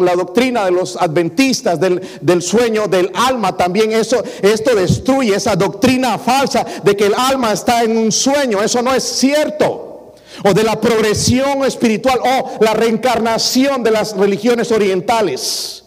la, 0.00 0.14
doctrina 0.16 0.64
de 0.64 0.72
los 0.72 0.96
adventistas 0.96 1.78
del, 1.78 2.00
del, 2.20 2.42
sueño 2.42 2.88
del 2.88 3.10
alma, 3.14 3.56
también 3.56 3.92
eso, 3.92 4.22
esto 4.42 4.74
destruye 4.74 5.36
esa 5.36 5.54
doctrina 5.54 6.18
falsa 6.18 6.66
de 6.82 6.96
que 6.96 7.06
el 7.06 7.14
alma 7.14 7.52
está 7.52 7.84
en 7.84 7.96
un 7.96 8.10
sueño. 8.10 8.60
Eso 8.62 8.82
no 8.82 8.92
es 8.92 9.04
cierto 9.04 9.91
o 10.44 10.54
de 10.54 10.64
la 10.64 10.80
progresión 10.80 11.64
espiritual 11.64 12.20
o 12.20 12.64
la 12.64 12.74
reencarnación 12.74 13.82
de 13.82 13.90
las 13.90 14.16
religiones 14.16 14.72
orientales, 14.72 15.84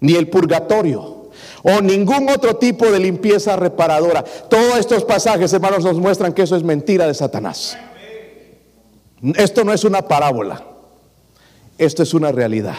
ni 0.00 0.14
el 0.14 0.28
purgatorio 0.28 1.16
o 1.68 1.80
ningún 1.80 2.28
otro 2.28 2.56
tipo 2.56 2.86
de 2.92 3.00
limpieza 3.00 3.56
reparadora. 3.56 4.22
Todos 4.22 4.78
estos 4.78 5.04
pasajes, 5.04 5.52
hermanos, 5.52 5.84
nos 5.84 5.98
muestran 5.98 6.32
que 6.32 6.42
eso 6.42 6.54
es 6.54 6.62
mentira 6.62 7.08
de 7.08 7.14
Satanás. 7.14 7.76
Esto 9.34 9.64
no 9.64 9.72
es 9.72 9.82
una 9.82 10.02
parábola, 10.02 10.64
esto 11.76 12.04
es 12.04 12.14
una 12.14 12.30
realidad. 12.30 12.76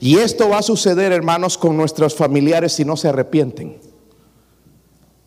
Y 0.00 0.18
esto 0.18 0.48
va 0.48 0.58
a 0.58 0.62
suceder, 0.62 1.12
hermanos, 1.12 1.56
con 1.56 1.76
nuestros 1.76 2.16
familiares 2.16 2.72
si 2.72 2.84
no 2.84 2.96
se 2.96 3.08
arrepienten 3.08 3.78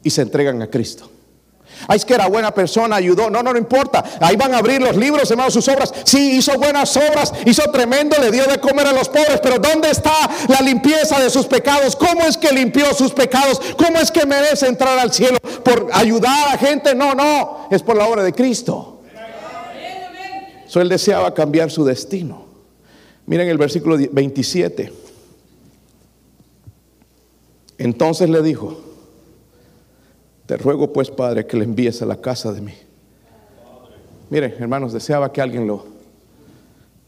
y 0.03 0.09
se 0.09 0.21
entregan 0.21 0.61
a 0.61 0.67
Cristo. 0.67 1.09
Ay, 1.87 1.97
es 1.97 2.05
que 2.05 2.13
era 2.13 2.27
buena 2.27 2.53
persona, 2.53 2.95
ayudó. 2.95 3.29
No, 3.29 3.43
no, 3.43 3.53
no 3.53 3.59
importa. 3.59 4.03
Ahí 4.19 4.35
van 4.35 4.53
a 4.53 4.57
abrir 4.57 4.81
los 4.81 4.95
libros, 4.95 5.29
hermanos, 5.31 5.53
sus 5.53 5.67
obras. 5.67 5.93
Sí, 6.03 6.37
hizo 6.37 6.57
buenas 6.57 6.95
obras, 6.97 7.33
hizo 7.45 7.63
tremendo, 7.71 8.17
le 8.19 8.31
dio 8.31 8.45
de 8.45 8.59
comer 8.59 8.87
a 8.87 8.93
los 8.93 9.09
pobres. 9.09 9.39
Pero 9.41 9.59
¿dónde 9.59 9.89
está 9.89 10.13
la 10.47 10.61
limpieza 10.61 11.19
de 11.19 11.29
sus 11.29 11.45
pecados? 11.45 11.95
¿Cómo 11.95 12.21
es 12.23 12.37
que 12.37 12.51
limpió 12.51 12.93
sus 12.93 13.11
pecados? 13.11 13.61
¿Cómo 13.77 13.99
es 13.99 14.11
que 14.11 14.25
merece 14.25 14.67
entrar 14.67 14.97
al 14.99 15.11
cielo? 15.11 15.37
¿Por 15.63 15.89
ayudar 15.93 16.55
a 16.55 16.57
gente? 16.57 16.95
No, 16.95 17.13
no. 17.13 17.67
Es 17.71 17.81
por 17.83 17.95
la 17.95 18.07
obra 18.07 18.23
de 18.23 18.33
Cristo. 18.33 19.01
So, 20.67 20.79
él 20.79 20.87
deseaba 20.87 21.33
cambiar 21.33 21.69
su 21.69 21.83
destino. 21.83 22.45
Miren 23.25 23.49
el 23.49 23.57
versículo 23.57 23.97
27. 23.97 24.93
Entonces 27.77 28.29
le 28.29 28.41
dijo, 28.41 28.79
te 30.51 30.57
ruego 30.57 30.91
pues, 30.91 31.09
Padre, 31.09 31.47
que 31.47 31.55
le 31.55 31.63
envíes 31.63 32.01
a 32.01 32.05
la 32.05 32.17
casa 32.17 32.51
de 32.51 32.59
mí. 32.59 32.73
Mire, 34.29 34.53
hermanos, 34.59 34.91
deseaba 34.91 35.31
que 35.31 35.39
alguien 35.39 35.65
lo 35.65 35.85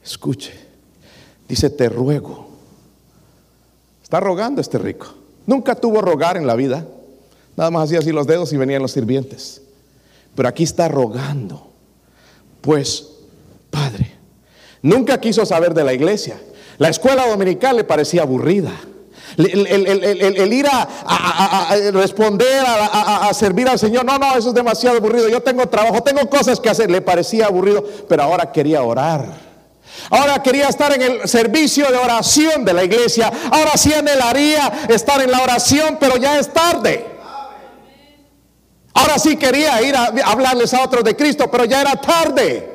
escuche. 0.01 0.53
Dice, 1.49 1.69
te 1.69 1.89
ruego. 1.89 2.47
Está 4.01 4.21
rogando 4.21 4.61
este 4.61 4.77
rico. 4.77 5.07
Nunca 5.45 5.75
tuvo 5.75 5.99
rogar 5.99 6.37
en 6.37 6.47
la 6.47 6.55
vida. 6.55 6.87
Nada 7.57 7.69
más 7.69 7.83
hacía 7.83 7.99
así 7.99 8.13
los 8.13 8.27
dedos 8.27 8.53
y 8.53 8.55
venían 8.55 8.81
los 8.81 8.93
sirvientes. 8.93 9.61
Pero 10.35 10.47
aquí 10.47 10.63
está 10.63 10.87
rogando. 10.87 11.67
Pues, 12.61 13.09
Padre, 13.69 14.09
nunca 14.81 15.19
quiso 15.19 15.45
saber 15.45 15.73
de 15.73 15.83
la 15.83 15.93
iglesia. 15.93 16.39
La 16.77 16.87
escuela 16.87 17.27
dominical 17.27 17.75
le 17.75 17.83
parecía 17.83 18.21
aburrida. 18.21 18.71
El, 19.37 20.53
ir 20.53 20.67
a, 20.67 21.75
responder, 21.91 22.63
a, 22.65 23.31
servir 23.33 23.67
al 23.67 23.79
Señor, 23.79 24.05
no, 24.05 24.17
no, 24.17 24.35
eso 24.35 24.49
es 24.49 24.55
demasiado 24.55 24.97
aburrido. 24.97 25.29
Yo 25.29 25.41
tengo 25.41 25.67
trabajo, 25.67 26.03
tengo 26.03 26.29
cosas 26.29 26.59
que 26.59 26.69
hacer. 26.69 26.91
Le 26.91 27.01
parecía 27.01 27.47
aburrido, 27.47 27.83
pero 28.07 28.23
ahora 28.23 28.51
quería 28.51 28.83
orar. 28.83 29.53
Ahora 30.09 30.41
quería 30.41 30.67
estar 30.67 30.93
en 30.93 31.01
el 31.01 31.27
servicio 31.27 31.89
de 31.91 31.97
oración 31.97 32.65
de 32.65 32.73
la 32.73 32.83
iglesia. 32.83 33.31
Ahora 33.51 33.77
sí 33.77 33.93
anhelaría 33.93 34.85
estar 34.89 35.21
en 35.21 35.31
la 35.31 35.41
oración, 35.41 35.97
pero 35.99 36.17
ya 36.17 36.39
es 36.39 36.51
tarde. 36.51 37.05
Ahora 38.93 39.17
sí 39.17 39.37
quería 39.37 39.81
ir 39.81 39.95
a 39.95 40.13
hablarles 40.25 40.73
a 40.73 40.83
otros 40.83 41.03
de 41.03 41.15
Cristo, 41.15 41.49
pero 41.49 41.65
ya 41.65 41.81
era 41.81 41.95
tarde. 41.95 42.69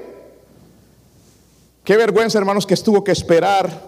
Qué 1.84 1.96
vergüenza, 1.96 2.38
hermanos, 2.38 2.66
que 2.66 2.74
estuvo 2.74 3.02
que 3.04 3.12
esperar 3.12 3.87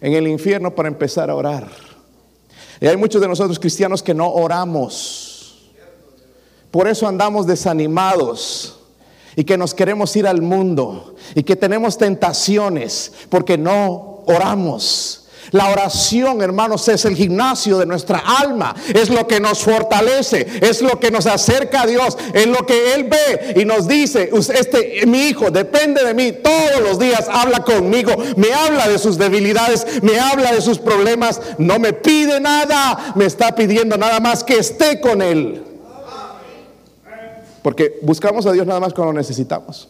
en 0.00 0.12
el 0.12 0.28
infierno 0.28 0.74
para 0.74 0.88
empezar 0.88 1.30
a 1.30 1.34
orar. 1.34 1.68
Y 2.80 2.86
hay 2.86 2.96
muchos 2.96 3.20
de 3.20 3.28
nosotros 3.28 3.58
cristianos 3.58 4.02
que 4.02 4.14
no 4.14 4.30
oramos. 4.30 5.72
Por 6.70 6.88
eso 6.88 7.06
andamos 7.06 7.46
desanimados 7.46 8.80
y 9.36 9.44
que 9.44 9.56
nos 9.56 9.74
queremos 9.74 10.14
ir 10.16 10.26
al 10.26 10.42
mundo 10.42 11.14
y 11.34 11.42
que 11.42 11.56
tenemos 11.56 11.96
tentaciones 11.98 13.12
porque 13.28 13.56
no 13.56 14.22
oramos. 14.26 15.23
La 15.50 15.68
oración, 15.70 16.42
hermanos, 16.42 16.88
es 16.88 17.04
el 17.04 17.16
gimnasio 17.16 17.78
de 17.78 17.86
nuestra 17.86 18.18
alma. 18.18 18.74
Es 18.94 19.10
lo 19.10 19.26
que 19.26 19.40
nos 19.40 19.62
fortalece, 19.62 20.46
es 20.60 20.82
lo 20.82 20.98
que 20.98 21.10
nos 21.10 21.26
acerca 21.26 21.82
a 21.82 21.86
Dios, 21.86 22.16
es 22.32 22.46
lo 22.46 22.64
que 22.66 22.94
Él 22.94 23.04
ve 23.04 23.60
y 23.60 23.64
nos 23.64 23.86
dice, 23.86 24.30
este, 24.32 25.06
mi 25.06 25.28
hijo 25.28 25.50
depende 25.50 26.04
de 26.04 26.14
mí 26.14 26.32
todos 26.32 26.80
los 26.82 26.98
días, 26.98 27.28
habla 27.30 27.64
conmigo, 27.64 28.12
me 28.36 28.52
habla 28.52 28.88
de 28.88 28.98
sus 28.98 29.18
debilidades, 29.18 30.02
me 30.02 30.18
habla 30.18 30.52
de 30.52 30.60
sus 30.60 30.78
problemas, 30.78 31.40
no 31.58 31.78
me 31.78 31.92
pide 31.92 32.40
nada, 32.40 33.12
me 33.14 33.26
está 33.26 33.54
pidiendo 33.54 33.96
nada 33.96 34.20
más 34.20 34.44
que 34.44 34.58
esté 34.58 35.00
con 35.00 35.22
Él. 35.22 35.62
Porque 37.62 37.98
buscamos 38.02 38.44
a 38.46 38.52
Dios 38.52 38.66
nada 38.66 38.80
más 38.80 38.92
cuando 38.92 39.12
lo 39.12 39.18
necesitamos. 39.18 39.88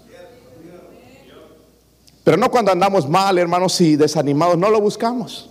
Pero 2.25 2.39
no 2.39 2.51
cuando 2.51 2.73
andamos 2.73 3.09
mal, 3.09 3.39
hermanos, 3.39 3.79
y 3.83 3.97
desanimados, 3.97 4.57
no 4.57 4.71
lo 4.71 4.81
buscamos. 4.81 5.51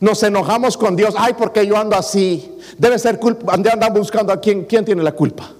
Nos 0.00 0.20
enojamos 0.24 0.76
con 0.76 0.96
Dios. 0.96 1.14
Ay, 1.16 1.34
porque 1.38 1.64
yo 1.64 1.76
ando 1.76 1.96
así. 1.96 2.58
Debe 2.76 2.98
ser 2.98 3.20
culpa. 3.20 3.54
Andamos 3.54 4.00
buscando 4.00 4.32
a 4.32 4.40
quién, 4.40 4.64
quién 4.64 4.84
tiene 4.84 5.00
la 5.00 5.12
culpa. 5.12 5.52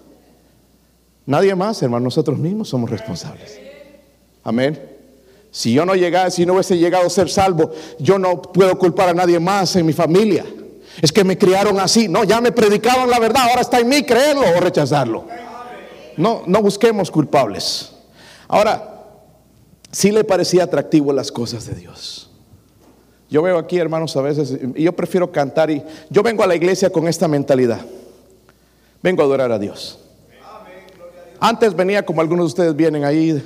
Nadie 1.26 1.54
más, 1.54 1.80
hermano. 1.80 2.04
Nosotros 2.04 2.36
mismos 2.38 2.68
somos 2.68 2.90
responsables. 2.90 3.60
Amén. 4.42 4.90
Si 5.52 5.72
yo 5.72 5.86
no 5.86 5.94
llegara, 5.94 6.28
si 6.30 6.44
no 6.44 6.54
hubiese 6.54 6.76
llegado 6.76 7.06
a 7.06 7.10
ser 7.10 7.30
salvo, 7.30 7.70
yo 8.00 8.18
no 8.18 8.42
puedo 8.42 8.76
culpar 8.76 9.10
a 9.10 9.14
nadie 9.14 9.38
más 9.38 9.76
en 9.76 9.86
mi 9.86 9.92
familia. 9.92 10.44
Es 11.00 11.12
que 11.12 11.22
me 11.22 11.38
criaron 11.38 11.78
así. 11.78 12.08
No, 12.08 12.24
ya 12.24 12.40
me 12.40 12.50
predicaron 12.50 13.08
la 13.08 13.20
verdad. 13.20 13.42
Ahora 13.48 13.60
está 13.60 13.78
en 13.78 13.88
mí 13.88 14.02
creerlo 14.02 14.42
o 14.56 14.60
rechazarlo. 14.60 15.24
No, 16.16 16.42
no 16.46 16.62
busquemos 16.62 17.12
culpables. 17.12 17.92
Ahora, 18.48 18.91
si 19.92 20.10
le 20.10 20.24
parecía 20.24 20.64
atractivo 20.64 21.12
las 21.12 21.30
cosas 21.30 21.66
de 21.66 21.74
Dios. 21.74 22.30
Yo 23.28 23.42
veo 23.42 23.58
aquí, 23.58 23.78
hermanos, 23.78 24.16
a 24.16 24.22
veces, 24.22 24.58
y 24.74 24.82
yo 24.82 24.92
prefiero 24.94 25.30
cantar 25.30 25.70
y 25.70 25.82
yo 26.10 26.22
vengo 26.22 26.42
a 26.42 26.46
la 26.46 26.54
iglesia 26.54 26.90
con 26.90 27.06
esta 27.06 27.28
mentalidad. 27.28 27.80
Vengo 29.02 29.22
a 29.22 29.24
adorar 29.24 29.52
a 29.52 29.58
Dios. 29.58 29.98
Antes 31.40 31.74
venía 31.74 32.04
como 32.04 32.20
algunos 32.20 32.44
de 32.44 32.48
ustedes 32.48 32.76
vienen 32.76 33.04
ahí 33.04 33.42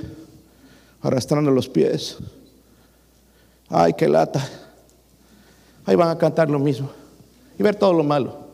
arrastrando 1.01 1.51
los 1.51 1.67
pies. 1.67 2.17
Ay, 3.69 3.93
qué 3.93 4.07
lata. 4.07 4.47
Ahí 5.85 5.95
van 5.95 6.09
a 6.09 6.17
cantar 6.17 6.49
lo 6.49 6.59
mismo 6.59 6.89
y 7.57 7.63
ver 7.63 7.75
todo 7.75 7.93
lo 7.93 8.03
malo. 8.03 8.47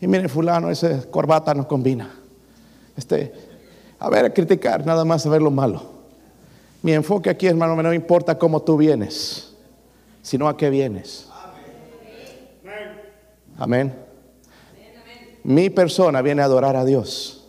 Y 0.00 0.06
miren, 0.06 0.28
fulano, 0.28 0.70
ese 0.70 1.08
corbata 1.10 1.52
no 1.52 1.68
combina. 1.68 2.10
Este, 2.96 3.32
a 3.98 4.08
ver, 4.08 4.24
a 4.24 4.32
criticar, 4.32 4.86
nada 4.86 5.04
más 5.04 5.26
a 5.26 5.30
ver 5.30 5.42
lo 5.42 5.50
malo. 5.50 5.99
Mi 6.82 6.92
enfoque 6.92 7.30
aquí, 7.30 7.46
hermano, 7.46 7.80
no 7.82 7.92
importa 7.92 8.38
cómo 8.38 8.62
tú 8.62 8.76
vienes 8.76 9.50
sino 10.22 10.48
a 10.48 10.56
qué 10.56 10.70
vienes. 10.70 11.26
Amén. 13.58 13.94
Mi 15.42 15.70
persona 15.70 16.22
viene 16.22 16.42
a 16.42 16.46
adorar 16.46 16.76
a 16.76 16.84
Dios. 16.84 17.44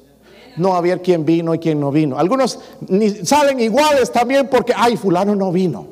No 0.58 0.76
a 0.76 0.82
ver 0.82 1.02
quién 1.02 1.26
vino 1.26 1.54
y 1.54 1.60
quién 1.60 1.80
no 1.80 1.91
vino. 1.91 2.17
Algunos 2.17 2.60
ni 2.88 3.10
salen 3.10 3.60
iguales 3.60 4.12
también 4.12 4.50
porque, 4.50 4.74
ay, 4.76 4.98
fulano 4.98 5.36
no 5.36 5.52
vino. 5.52 5.88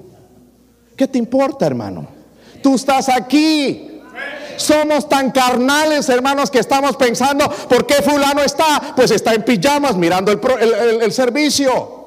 ¿Qué 0.95 1.07
te 1.07 1.17
importa, 1.17 1.65
hermano? 1.65 2.07
Tú 2.61 2.75
estás 2.75 3.07
aquí. 3.07 4.01
Somos 4.57 5.07
tan 5.07 5.31
carnales, 5.31 6.09
hermanos, 6.09 6.51
que 6.51 6.59
estamos 6.59 6.97
pensando, 6.97 7.49
¿por 7.69 7.85
qué 7.85 7.95
fulano 8.01 8.41
está? 8.41 8.93
Pues 8.93 9.11
está 9.11 9.33
en 9.33 9.43
pijamas 9.43 9.95
mirando 9.95 10.33
el, 10.33 11.01
el 11.01 11.11
servicio. 11.13 11.98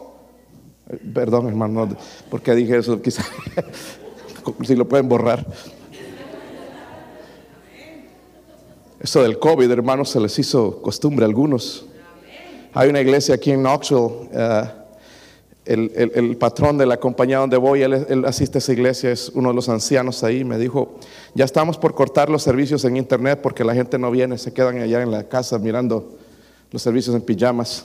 Perdón, 1.14 1.48
hermano, 1.48 1.88
porque 2.30 2.54
dije 2.54 2.78
eso, 2.78 3.00
quizás 3.00 3.26
si 4.64 4.76
lo 4.76 4.86
pueden 4.86 5.08
borrar. 5.08 5.46
Eso 9.00 9.22
del 9.22 9.38
COVID, 9.38 9.70
hermanos, 9.70 10.10
se 10.10 10.20
les 10.20 10.38
hizo 10.38 10.80
costumbre 10.82 11.24
a 11.24 11.28
algunos. 11.28 11.86
Hay 12.74 12.88
una 12.88 13.00
iglesia 13.00 13.34
aquí 13.34 13.50
en 13.50 13.62
Knoxville. 13.62 14.28
Eh, 14.32 14.62
el, 15.64 16.36
patrón 16.36 16.76
de 16.76 16.86
la 16.86 16.98
compañía 16.98 17.38
donde 17.38 17.56
voy, 17.56 17.82
él, 17.82 18.24
asiste 18.26 18.58
a 18.58 18.60
esa 18.60 18.72
iglesia, 18.72 19.10
es 19.12 19.30
uno 19.34 19.48
de 19.48 19.54
los 19.54 19.68
ancianos 19.68 20.22
ahí. 20.22 20.44
Me 20.44 20.58
dijo: 20.58 20.98
Ya 21.34 21.44
estamos 21.44 21.78
por 21.78 21.94
cortar 21.94 22.28
los 22.28 22.42
servicios 22.42 22.84
en 22.84 22.96
internet 22.96 23.40
porque 23.42 23.64
la 23.64 23.74
gente 23.74 23.98
no 23.98 24.10
viene, 24.10 24.38
se 24.38 24.52
quedan 24.52 24.78
allá 24.78 25.02
en 25.02 25.10
la 25.10 25.24
casa 25.24 25.58
mirando 25.58 26.18
los 26.70 26.82
servicios 26.82 27.16
en 27.16 27.22
pijamas. 27.22 27.84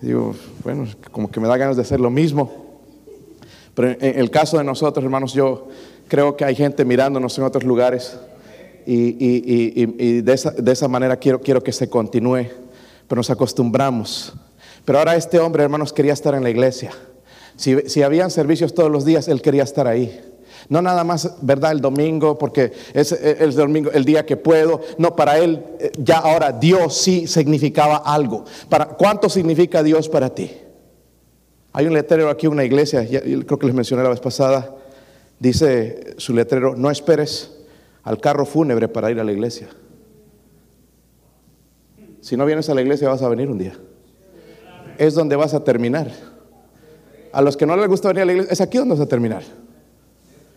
Digo: 0.00 0.34
Bueno, 0.62 0.86
como 1.10 1.30
que 1.30 1.40
me 1.40 1.48
da 1.48 1.56
ganas 1.56 1.76
de 1.76 1.82
hacer 1.82 2.00
lo 2.00 2.10
mismo. 2.10 2.66
Pero 3.74 3.90
en 3.90 4.18
el 4.18 4.30
caso 4.30 4.56
de 4.56 4.64
nosotros, 4.64 5.04
hermanos, 5.04 5.34
yo 5.34 5.68
creo 6.08 6.36
que 6.36 6.44
hay 6.44 6.54
gente 6.54 6.84
mirándonos 6.84 7.36
en 7.36 7.44
otros 7.44 7.64
lugares 7.64 8.18
y, 8.86 10.22
de, 10.22 10.32
esa, 10.32 10.88
manera 10.88 11.16
quiero, 11.16 11.40
quiero 11.40 11.62
que 11.62 11.72
se 11.72 11.90
continúe, 11.90 12.46
pero 13.08 13.18
nos 13.18 13.30
acostumbramos. 13.30 14.32
Pero 14.84 14.98
ahora 14.98 15.16
este 15.16 15.40
hombre, 15.40 15.64
hermanos, 15.64 15.92
quería 15.92 16.12
estar 16.12 16.34
en 16.34 16.42
la 16.42 16.50
iglesia. 16.50 16.92
Si, 17.56 17.76
si 17.88 18.02
habían 18.02 18.30
servicios 18.30 18.74
todos 18.74 18.90
los 18.90 19.04
días, 19.04 19.28
él 19.28 19.42
quería 19.42 19.64
estar 19.64 19.86
ahí. 19.86 20.20
No 20.68 20.82
nada 20.82 21.04
más, 21.04 21.36
¿verdad? 21.42 21.72
El 21.72 21.80
domingo, 21.80 22.36
porque 22.38 22.72
es 22.92 23.12
el 23.12 23.54
domingo, 23.54 23.90
el 23.92 24.04
día 24.04 24.26
que 24.26 24.36
puedo. 24.36 24.80
No, 24.98 25.14
para 25.14 25.38
él 25.38 25.62
eh, 25.78 25.92
ya 25.98 26.18
ahora 26.18 26.52
Dios 26.52 26.96
sí 26.96 27.26
significaba 27.26 27.96
algo. 27.98 28.44
Para, 28.68 28.86
¿Cuánto 28.86 29.28
significa 29.28 29.82
Dios 29.82 30.08
para 30.08 30.30
ti? 30.34 30.50
Hay 31.72 31.86
un 31.86 31.92
letrero 31.92 32.30
aquí, 32.30 32.46
una 32.46 32.64
iglesia, 32.64 33.06
creo 33.06 33.58
que 33.58 33.66
les 33.66 33.74
mencioné 33.74 34.02
la 34.02 34.08
vez 34.08 34.20
pasada, 34.20 34.74
dice 35.38 36.14
su 36.16 36.32
letrero, 36.32 36.74
no 36.74 36.90
esperes 36.90 37.52
al 38.02 38.18
carro 38.18 38.46
fúnebre 38.46 38.88
para 38.88 39.10
ir 39.10 39.20
a 39.20 39.24
la 39.24 39.32
iglesia. 39.32 39.68
Si 42.22 42.36
no 42.36 42.46
vienes 42.46 42.68
a 42.70 42.74
la 42.74 42.80
iglesia 42.80 43.08
vas 43.08 43.20
a 43.20 43.28
venir 43.28 43.50
un 43.50 43.58
día. 43.58 43.74
Es 44.96 45.14
donde 45.14 45.36
vas 45.36 45.52
a 45.52 45.64
terminar. 45.64 46.10
A 47.32 47.42
los 47.42 47.56
que 47.56 47.66
no 47.66 47.76
les 47.76 47.88
gusta 47.88 48.08
venir 48.08 48.22
a 48.22 48.26
la 48.26 48.32
iglesia, 48.32 48.52
es 48.52 48.60
aquí 48.62 48.78
donde 48.78 48.94
vas 48.94 49.04
a 49.04 49.08
terminar. 49.08 49.42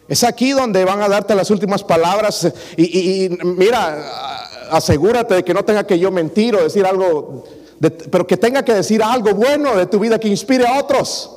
Es 0.09 0.23
aquí 0.23 0.51
donde 0.51 0.83
van 0.83 1.01
a 1.01 1.07
darte 1.07 1.35
las 1.35 1.51
últimas 1.51 1.83
palabras. 1.83 2.51
Y, 2.75 3.29
mira, 3.43 4.67
asegúrate 4.71 5.35
de 5.35 5.43
que 5.43 5.53
no 5.53 5.63
tenga 5.63 5.85
que 5.85 5.97
yo 5.97 6.11
mentir 6.11 6.55
o 6.55 6.63
decir 6.63 6.85
algo 6.85 7.45
pero 7.79 8.27
que 8.27 8.37
tenga 8.37 8.63
que 8.63 8.73
decir 8.73 9.01
algo 9.01 9.33
bueno 9.33 9.75
de 9.75 9.85
tu 9.85 9.99
vida 9.99 10.19
que 10.19 10.27
inspire 10.27 10.67
a 10.67 10.79
otros. 10.79 11.35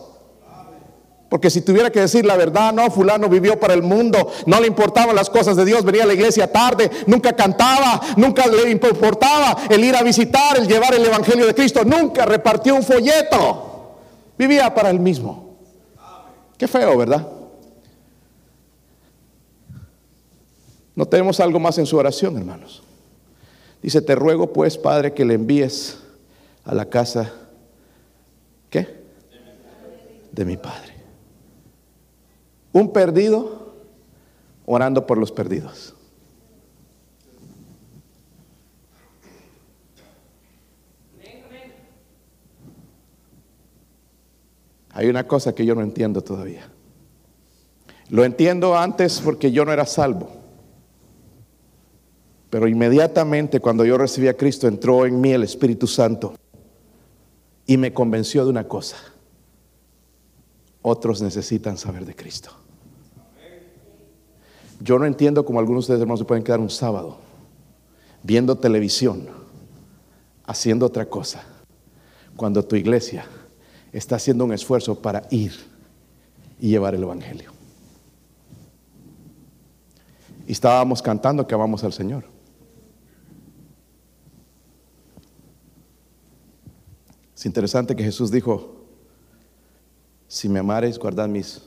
Porque 1.29 1.49
si 1.49 1.63
tuviera 1.63 1.91
que 1.91 2.01
decir 2.01 2.27
la 2.27 2.37
verdad, 2.37 2.75
no, 2.75 2.91
fulano 2.91 3.29
vivió 3.29 3.59
para 3.59 3.73
el 3.73 3.83
mundo, 3.83 4.31
no 4.45 4.61
le 4.61 4.67
importaban 4.67 5.17
las 5.17 5.31
cosas 5.31 5.57
de 5.57 5.65
Dios, 5.65 5.83
venía 5.83 6.03
a 6.03 6.07
la 6.07 6.13
iglesia 6.13 6.51
tarde, 6.53 6.91
nunca 7.07 7.33
cantaba, 7.33 8.01
nunca 8.17 8.47
le 8.47 8.71
importaba 8.71 9.57
el 9.71 9.83
ir 9.83 9.97
a 9.97 10.03
visitar, 10.03 10.59
el 10.59 10.69
llevar 10.69 10.93
el 10.93 11.07
Evangelio 11.07 11.47
de 11.47 11.55
Cristo, 11.55 11.85
nunca 11.85 12.27
repartió 12.27 12.75
un 12.75 12.83
folleto, 12.83 13.95
vivía 14.37 14.75
para 14.75 14.91
él 14.91 15.01
mismo. 15.01 15.57
Qué 16.59 16.69
feo, 16.69 16.99
¿verdad? 16.99 17.27
No 20.95 21.07
tenemos 21.07 21.41
algo 21.41 21.59
más 21.59 21.79
en 21.79 21.87
su 21.87 21.97
oración, 21.97 22.37
hermanos. 22.37 22.83
Dice, 23.83 24.01
te 24.03 24.15
ruego 24.15 24.53
pues, 24.53 24.79
Padre, 24.79 25.13
que 25.13 25.25
le 25.25 25.35
envíes 25.35 25.99
a 26.65 26.75
la 26.75 26.89
casa, 26.89 27.33
¿qué? 28.71 29.03
De 30.31 30.45
mi 30.45 30.57
Padre. 30.57 30.93
Un 32.73 32.93
perdido 32.93 33.75
orando 34.67 35.07
por 35.07 35.19
los 35.19 35.33
perdidos. 35.33 35.95
Hay 44.95 45.09
una 45.09 45.27
cosa 45.27 45.55
que 45.55 45.65
yo 45.65 45.75
no 45.75 45.81
entiendo 45.81 46.23
todavía. 46.23 46.69
Lo 48.11 48.25
entiendo 48.25 48.77
antes 48.77 49.21
porque 49.21 49.51
yo 49.51 49.65
no 49.65 49.73
era 49.73 49.87
salvo. 49.87 50.42
Pero 52.53 52.69
inmediatamente 52.69 53.61
cuando 53.61 53.83
yo 53.83 53.97
recibí 53.97 54.29
a 54.29 54.37
Cristo 54.37 54.69
entró 54.69 55.07
en 55.07 55.19
mí 55.19 55.33
el 55.33 55.43
Espíritu 55.43 55.87
Santo 55.87 56.35
y 57.65 57.79
me 57.79 57.95
convenció 57.95 58.45
de 58.45 58.51
una 58.51 58.69
cosa. 58.69 58.99
Otros 60.83 61.23
necesitan 61.23 61.79
saber 61.79 62.05
de 62.05 62.15
Cristo. 62.15 62.51
Yo 64.81 64.99
no 64.99 65.07
entiendo 65.07 65.47
cómo 65.47 65.61
algunos 65.61 65.87
de 65.87 65.95
ustedes 65.95 66.03
hermanos 66.03 66.19
se 66.21 66.27
pueden 66.27 66.45
quedar 66.45 66.61
un 66.61 66.69
sábado 66.69 67.17
viendo 68.23 68.59
televisión, 68.59 69.29
haciendo 70.45 70.85
otra 70.85 71.07
cosa, 71.07 71.45
cuando 72.37 72.63
tu 72.63 72.77
iglesia 72.77 73.25
está 73.95 74.17
haciendo 74.17 74.45
un 74.45 74.53
esfuerzo 74.53 75.01
para 75.01 75.27
ir 75.31 75.55
y 76.61 76.69
llevar 76.69 76.95
el 76.95 77.03
Evangelio. 77.03 77.51
Y 80.47 80.53
estábamos 80.53 81.01
cantando 81.01 81.47
que 81.47 81.55
amamos 81.55 81.83
al 81.83 81.95
Señor. 81.95 82.31
Es 87.43 87.47
interesante 87.47 87.97
que 87.97 88.05
Jesús 88.05 88.31
dijo, 88.31 88.85
si 90.29 90.49
me 90.49 90.61
amares, 90.61 90.97
guardad 90.97 91.27
mis... 91.27 91.61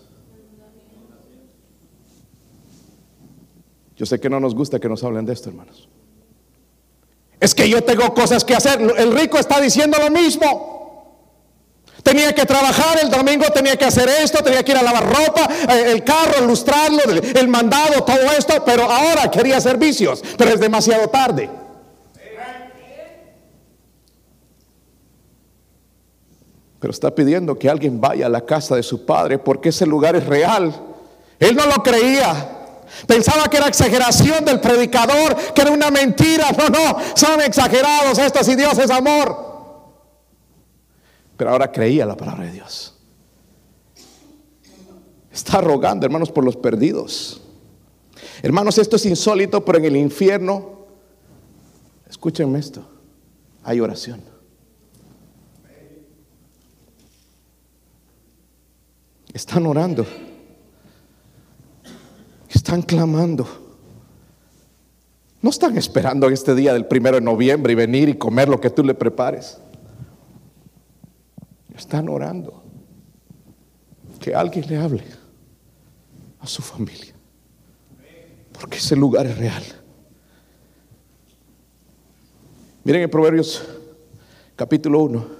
Yo 3.97 4.05
sé 4.05 4.17
que 4.17 4.29
no 4.29 4.39
nos 4.39 4.55
gusta 4.55 4.79
que 4.79 4.87
nos 4.87 5.03
hablen 5.03 5.25
de 5.25 5.33
esto, 5.33 5.49
hermanos. 5.49 5.89
Es 7.41 7.53
que 7.53 7.67
yo 7.67 7.83
tengo 7.83 8.13
cosas 8.13 8.45
que 8.45 8.55
hacer. 8.55 8.79
El 8.79 9.19
rico 9.19 9.37
está 9.37 9.59
diciendo 9.59 9.97
lo 9.99 10.09
mismo. 10.09 11.19
Tenía 12.03 12.33
que 12.33 12.45
trabajar 12.45 12.97
el 13.03 13.09
domingo, 13.09 13.43
tenía 13.53 13.75
que 13.75 13.83
hacer 13.83 14.07
esto, 14.07 14.41
tenía 14.41 14.63
que 14.63 14.71
ir 14.71 14.77
a 14.77 14.81
lavar 14.81 15.05
ropa, 15.05 15.49
eh, 15.73 15.91
el 15.91 16.05
carro, 16.05 16.41
ilustrarlo, 16.41 17.01
el 17.03 17.47
mandado, 17.49 18.01
todo 18.05 18.31
esto, 18.31 18.63
pero 18.65 18.89
ahora 18.89 19.29
quería 19.29 19.59
servicios, 19.59 20.23
pero 20.37 20.51
es 20.51 20.61
demasiado 20.61 21.09
tarde. 21.09 21.64
Pero 26.85 26.91
está 26.93 27.09
pidiendo 27.09 27.57
que 27.57 27.67
alguien 27.67 27.99
vaya 27.99 28.27
a 28.27 28.29
la 28.29 28.45
casa 28.45 28.75
de 28.75 28.83
su 28.83 29.07
padre 29.07 29.39
porque 29.39 29.69
ese 29.69 29.87
lugar 29.87 30.15
es 30.15 30.23
real. 30.27 30.71
Él 31.39 31.55
no 31.55 31.65
lo 31.65 31.81
creía. 31.81 32.75
Pensaba 33.07 33.45
que 33.45 33.57
era 33.57 33.67
exageración 33.67 34.45
del 34.45 34.59
predicador, 34.59 35.35
que 35.55 35.61
era 35.63 35.71
una 35.71 35.89
mentira. 35.89 36.51
No, 36.51 36.69
no, 36.69 36.97
son 37.15 37.41
exagerados 37.41 38.19
estos 38.19 38.47
y 38.49 38.55
Dios 38.55 38.77
es 38.77 38.91
amor. 38.91 39.35
Pero 41.35 41.49
ahora 41.49 41.71
creía 41.71 42.05
la 42.05 42.15
palabra 42.15 42.45
de 42.45 42.51
Dios. 42.51 42.95
Está 45.31 45.61
rogando, 45.61 46.05
hermanos, 46.05 46.31
por 46.31 46.45
los 46.45 46.55
perdidos. 46.55 47.41
Hermanos, 48.43 48.77
esto 48.77 48.97
es 48.97 49.07
insólito, 49.07 49.65
pero 49.65 49.79
en 49.79 49.85
el 49.85 49.97
infierno, 49.97 50.85
escúchenme 52.07 52.59
esto, 52.59 52.87
hay 53.63 53.79
oración. 53.79 54.34
Están 59.35 59.65
orando. 59.65 60.05
Están 62.47 62.81
clamando. 62.81 63.45
No 65.41 65.49
están 65.49 65.77
esperando 65.77 66.29
este 66.29 66.55
día 66.55 66.71
del 66.71 66.85
primero 66.85 67.17
de 67.17 67.21
noviembre 67.21 67.73
y 67.73 67.75
venir 67.75 68.07
y 68.07 68.17
comer 68.17 68.47
lo 68.47 68.61
que 68.61 68.69
tú 68.69 68.81
le 68.81 68.93
prepares. 68.93 69.57
Están 71.75 72.07
orando. 72.07 72.63
Que 74.21 74.33
alguien 74.33 74.69
le 74.69 74.77
hable 74.77 75.03
a 76.39 76.47
su 76.47 76.61
familia. 76.61 77.13
Porque 78.57 78.77
ese 78.77 78.95
lugar 78.95 79.25
es 79.25 79.37
real. 79.37 79.63
Miren 82.85 83.01
en 83.01 83.09
Proverbios 83.09 83.67
capítulo 84.55 85.03
1. 85.03 85.34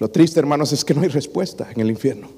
Lo 0.00 0.08
triste, 0.08 0.40
hermanos, 0.40 0.72
es 0.72 0.82
que 0.82 0.94
no 0.94 1.02
hay 1.02 1.08
respuesta 1.08 1.68
en 1.72 1.80
el 1.82 1.90
infierno. 1.90 2.28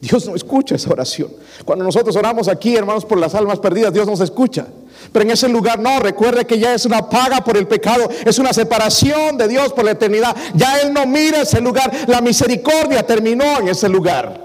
Dios 0.00 0.26
no 0.26 0.36
escucha 0.36 0.74
esa 0.74 0.90
oración. 0.90 1.30
Cuando 1.64 1.82
nosotros 1.82 2.14
oramos 2.14 2.46
aquí, 2.46 2.76
hermanos, 2.76 3.06
por 3.06 3.18
las 3.18 3.34
almas 3.34 3.58
perdidas, 3.58 3.94
Dios 3.94 4.06
nos 4.06 4.20
escucha. 4.20 4.66
Pero 5.10 5.24
en 5.24 5.30
ese 5.30 5.48
lugar 5.48 5.80
no, 5.80 5.98
recuerde 5.98 6.44
que 6.44 6.58
ya 6.58 6.74
es 6.74 6.84
una 6.84 7.08
paga 7.08 7.42
por 7.42 7.56
el 7.56 7.66
pecado, 7.66 8.06
es 8.26 8.38
una 8.38 8.52
separación 8.52 9.38
de 9.38 9.48
Dios 9.48 9.72
por 9.72 9.82
la 9.82 9.92
eternidad. 9.92 10.36
Ya 10.54 10.78
Él 10.80 10.92
no 10.92 11.06
mira 11.06 11.40
ese 11.40 11.58
lugar, 11.62 11.90
la 12.06 12.20
misericordia 12.20 13.02
terminó 13.06 13.60
en 13.60 13.68
ese 13.68 13.88
lugar. 13.88 14.44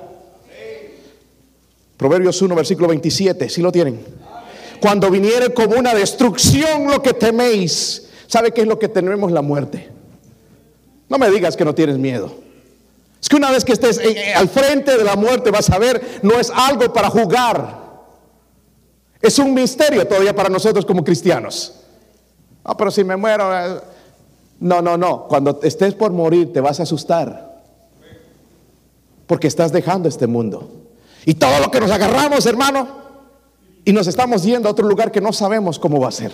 Proverbios 1.98 2.42
1, 2.42 2.56
versículo 2.56 2.88
27, 2.88 3.50
si 3.50 3.62
lo 3.62 3.70
tienen. 3.70 4.00
Cuando 4.80 5.12
viniere 5.12 5.54
como 5.54 5.76
una 5.76 5.94
destrucción 5.94 6.88
lo 6.90 7.04
que 7.04 7.14
teméis, 7.14 8.08
¿sabe 8.28 8.54
qué 8.54 8.62
es 8.62 8.68
lo 8.68 8.80
que 8.80 8.88
tenemos? 8.88 9.30
La 9.30 9.42
muerte. 9.42 9.99
No 11.10 11.18
me 11.18 11.30
digas 11.30 11.58
que 11.58 11.66
no 11.66 11.74
tienes 11.74 11.98
miedo. 11.98 12.32
Es 13.22 13.28
que 13.28 13.36
una 13.36 13.52
vez 13.52 13.66
que 13.66 13.74
estés 13.74 14.00
al 14.36 14.48
frente 14.48 14.98
de 14.98 15.04
la 15.04 15.16
muerte 15.16 15.52
vas 15.52 15.70
a 15.70 15.78
ver, 15.78 16.20
no 16.22 16.40
es 16.40 16.50
algo 16.50 16.94
para 16.94 17.10
jugar. 17.10 17.80
Es 19.22 19.38
un 19.40 19.54
misterio 19.54 20.08
todavía 20.08 20.34
para 20.34 20.50
nosotros 20.50 20.86
como 20.86 21.04
cristianos. 21.04 21.74
Ah, 22.64 22.78
pero 22.78 22.92
si 22.92 23.04
me 23.04 23.18
muero... 23.18 23.54
Eh, 23.54 23.82
no, 24.62 24.82
no, 24.82 24.98
no. 24.98 25.28
Cuando 25.28 25.60
estés 25.64 25.94
por 25.94 26.12
morir 26.12 26.54
te 26.54 26.62
vas 26.62 26.80
a 26.80 26.84
asustar. 26.84 27.62
Porque 29.26 29.48
estás 29.48 29.72
dejando 29.72 30.08
este 30.08 30.28
mundo. 30.28 30.70
Y 31.26 31.34
todo 31.34 31.60
lo 31.60 31.70
que 31.72 31.80
nos 31.80 31.92
agarramos, 31.92 32.46
hermano, 32.46 32.88
y 33.84 33.92
nos 33.92 34.08
estamos 34.08 34.44
yendo 34.44 34.70
a 34.70 34.72
otro 34.72 34.88
lugar 34.88 35.12
que 35.12 35.22
no 35.22 35.34
sabemos 35.34 35.80
cómo 35.80 36.00
va 36.00 36.10
a 36.10 36.12
ser. 36.12 36.32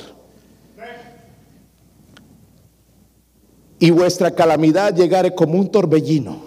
Y 3.80 3.92
vuestra 3.92 4.32
calamidad 4.32 4.96
llegare 4.96 5.34
como 5.36 5.60
un 5.60 5.70
torbellino, 5.70 6.44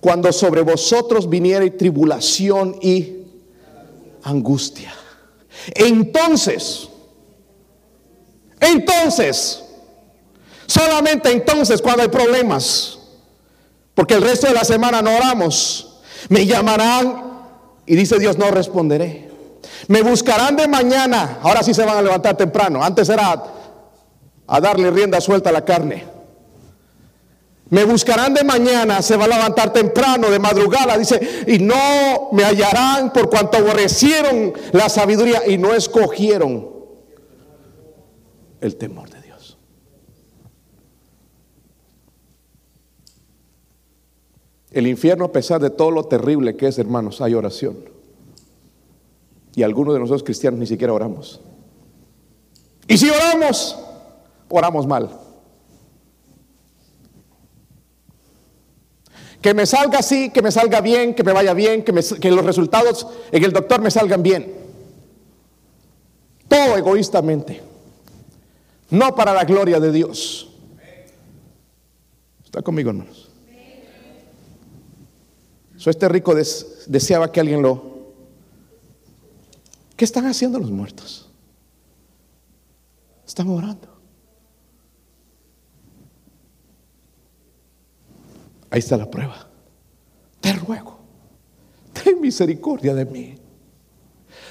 cuando 0.00 0.32
sobre 0.32 0.62
vosotros 0.62 1.28
viniere 1.28 1.70
tribulación 1.70 2.76
y 2.80 3.24
angustia. 4.22 4.92
Entonces, 5.74 6.88
entonces, 8.60 9.64
solamente 10.66 11.30
entonces 11.30 11.80
cuando 11.80 12.02
hay 12.02 12.08
problemas, 12.08 12.98
porque 13.94 14.14
el 14.14 14.22
resto 14.22 14.48
de 14.48 14.54
la 14.54 14.64
semana 14.64 15.02
no 15.02 15.14
oramos, 15.16 16.00
me 16.28 16.44
llamarán 16.44 17.24
y 17.86 17.94
dice 17.94 18.18
Dios, 18.18 18.36
no 18.36 18.50
responderé. 18.50 19.30
Me 19.88 20.02
buscarán 20.02 20.56
de 20.56 20.66
mañana, 20.66 21.38
ahora 21.42 21.62
sí 21.62 21.72
se 21.72 21.84
van 21.84 21.98
a 21.98 22.02
levantar 22.02 22.36
temprano, 22.36 22.82
antes 22.82 23.08
era 23.08 23.44
a 24.48 24.60
darle 24.60 24.90
rienda 24.90 25.20
suelta 25.20 25.50
a 25.50 25.52
la 25.52 25.64
carne. 25.64 26.15
Me 27.68 27.84
buscarán 27.84 28.32
de 28.32 28.44
mañana, 28.44 29.02
se 29.02 29.16
va 29.16 29.24
a 29.24 29.28
levantar 29.28 29.72
temprano, 29.72 30.30
de 30.30 30.38
madrugada, 30.38 30.96
dice, 30.96 31.44
y 31.48 31.58
no 31.58 32.28
me 32.32 32.44
hallarán 32.44 33.12
por 33.12 33.28
cuanto 33.28 33.58
aborrecieron 33.58 34.52
la 34.72 34.88
sabiduría 34.88 35.48
y 35.48 35.58
no 35.58 35.74
escogieron 35.74 36.70
el 38.60 38.76
temor 38.76 39.10
de 39.10 39.20
Dios. 39.20 39.58
El 44.70 44.86
infierno, 44.86 45.24
a 45.24 45.32
pesar 45.32 45.60
de 45.60 45.70
todo 45.70 45.90
lo 45.90 46.04
terrible 46.04 46.56
que 46.56 46.68
es, 46.68 46.78
hermanos, 46.78 47.20
hay 47.20 47.34
oración. 47.34 47.78
Y 49.56 49.64
algunos 49.64 49.94
de 49.94 50.00
nosotros 50.00 50.22
cristianos 50.22 50.60
ni 50.60 50.66
siquiera 50.66 50.92
oramos. 50.92 51.40
Y 52.86 52.96
si 52.98 53.10
oramos, 53.10 53.76
oramos 54.48 54.86
mal. 54.86 55.25
Que 59.40 59.54
me 59.54 59.66
salga 59.66 59.98
así, 59.98 60.30
que 60.30 60.42
me 60.42 60.50
salga 60.50 60.80
bien, 60.80 61.14
que 61.14 61.22
me 61.22 61.32
vaya 61.32 61.54
bien, 61.54 61.84
que, 61.84 61.92
los 62.30 62.44
resultados 62.44 63.06
en 63.30 63.44
el 63.44 63.52
doctor 63.52 63.80
me 63.80 63.90
salgan 63.90 64.22
bien. 64.22 64.52
Todo 66.48 66.76
egoístamente. 66.76 67.62
No 68.90 69.14
para 69.14 69.34
la 69.34 69.44
gloria 69.44 69.80
de 69.80 69.92
Dios. 69.92 70.48
¿Está 72.44 72.62
conmigo, 72.62 72.90
hermanos? 72.90 73.28
So, 75.76 75.90
este 75.90 76.08
rico 76.08 76.34
deseaba 76.34 77.30
que 77.30 77.40
alguien 77.40 77.62
lo... 77.62 77.96
¿Qué 79.96 80.04
están 80.04 80.26
haciendo 80.26 80.58
los 80.58 80.70
muertos? 80.70 81.28
Están 83.26 83.48
orando. 83.48 83.95
Ahí 88.76 88.80
está 88.80 88.98
la 88.98 89.10
prueba. 89.10 89.48
Te 90.38 90.52
ruego, 90.52 90.98
ten 91.94 92.20
misericordia 92.20 92.94
de 92.94 93.06
mí. 93.06 93.34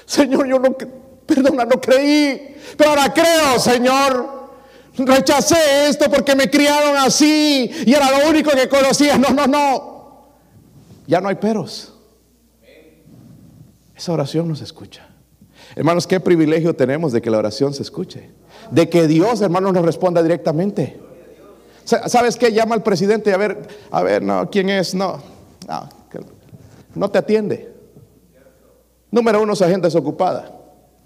Señor, 0.04 0.48
yo 0.48 0.58
no, 0.58 0.76
perdona, 1.24 1.64
no 1.64 1.80
creí, 1.80 2.56
pero 2.76 2.90
ahora 2.90 3.14
creo, 3.14 3.60
Señor. 3.60 4.48
Rechacé 4.96 5.86
esto 5.86 6.10
porque 6.10 6.34
me 6.34 6.50
criaron 6.50 6.96
así 6.96 7.70
y 7.86 7.94
era 7.94 8.18
lo 8.18 8.28
único 8.28 8.50
que 8.50 8.68
conocía. 8.68 9.16
No, 9.16 9.28
no, 9.28 9.46
no. 9.46 10.28
Ya 11.06 11.20
no 11.20 11.28
hay 11.28 11.36
peros. 11.36 11.94
Esa 13.94 14.12
oración 14.12 14.48
no 14.48 14.56
se 14.56 14.64
escucha. 14.64 15.06
Hermanos, 15.76 16.04
qué 16.04 16.18
privilegio 16.18 16.74
tenemos 16.74 17.12
de 17.12 17.22
que 17.22 17.30
la 17.30 17.38
oración 17.38 17.72
se 17.72 17.82
escuche. 17.82 18.30
De 18.72 18.88
que 18.88 19.06
Dios, 19.06 19.40
hermanos, 19.40 19.72
nos 19.72 19.84
responda 19.84 20.20
directamente. 20.20 21.05
¿Sabes 21.86 22.36
qué? 22.36 22.52
Llama 22.52 22.74
al 22.74 22.82
presidente 22.82 23.30
y 23.30 23.32
a 23.32 23.36
ver, 23.36 23.68
a 23.90 24.02
ver, 24.02 24.22
no, 24.22 24.50
¿quién 24.50 24.68
es? 24.68 24.94
No, 24.94 25.22
no, 25.68 25.88
no 26.94 27.10
te 27.10 27.18
atiende. 27.18 27.72
Número 29.10 29.42
uno, 29.42 29.52
esa 29.52 29.68
gente 29.68 29.86
es 29.86 29.94
ocupada. 29.94 30.52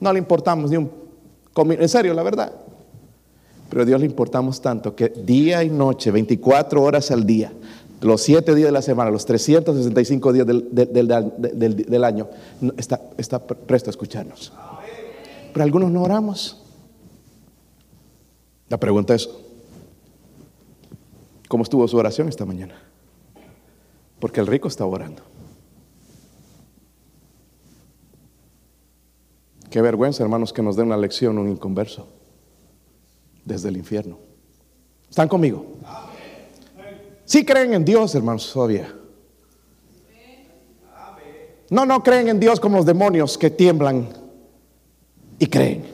No 0.01 0.13
le 0.13 0.19
importamos 0.19 0.71
ni 0.71 0.79
un... 0.79 0.91
En 1.57 1.89
serio, 1.89 2.15
la 2.15 2.23
verdad. 2.23 2.53
Pero 3.69 3.83
a 3.83 3.85
Dios 3.85 4.01
le 4.01 4.07
importamos 4.07 4.61
tanto 4.61 4.97
que 4.97 5.11
día 5.11 5.63
y 5.63 5.69
noche, 5.69 6.11
24 6.11 6.83
horas 6.83 7.11
al 7.11 7.27
día, 7.27 7.53
los 8.01 8.23
7 8.23 8.55
días 8.55 8.69
de 8.69 8.73
la 8.73 8.83
semana, 8.83 9.11
los 9.11 9.27
365 9.27 10.33
días 10.33 10.47
del, 10.47 12.05
año, 12.05 12.29
está, 12.79 13.01
está 13.19 13.47
presto 13.47 13.91
a 13.91 13.93
escucharnos. 13.93 14.53
Pero 15.53 15.63
algunos 15.63 15.91
no 15.91 16.03
oramos. 16.03 16.63
La 18.69 18.79
pregunta 18.79 19.15
es, 19.15 19.29
¿cómo 21.51 21.65
estuvo 21.65 21.87
su 21.89 21.97
oración 21.97 22.29
esta 22.29 22.47
mañana? 22.47 22.81
Porque 24.21 24.39
el 24.39 24.47
rico 24.47 24.69
estaba 24.69 24.89
orando. 24.89 25.21
Qué 29.69 29.83
vergüenza, 29.83 30.23
hermanos, 30.23 30.53
que 30.53 30.63
nos 30.63 30.77
den 30.77 30.87
una 30.87 30.97
lección 30.97 31.39
un 31.39 31.49
inconverso 31.49 32.07
desde 33.45 33.69
el 33.69 33.77
infierno. 33.77 34.17
¿Están 35.09 35.27
conmigo? 35.27 35.67
Sí 37.25 37.45
creen 37.45 37.75
en 37.75 37.85
Dios, 37.85 38.15
hermanos, 38.15 38.49
todavía. 38.53 38.95
No, 41.69 41.85
no 41.85 42.01
creen 42.05 42.29
en 42.29 42.39
Dios 42.39 42.61
como 42.61 42.77
los 42.77 42.87
demonios 42.87 43.37
que 43.37 43.51
tiemblan 43.51 44.09
y 45.41 45.47
creen. 45.49 45.85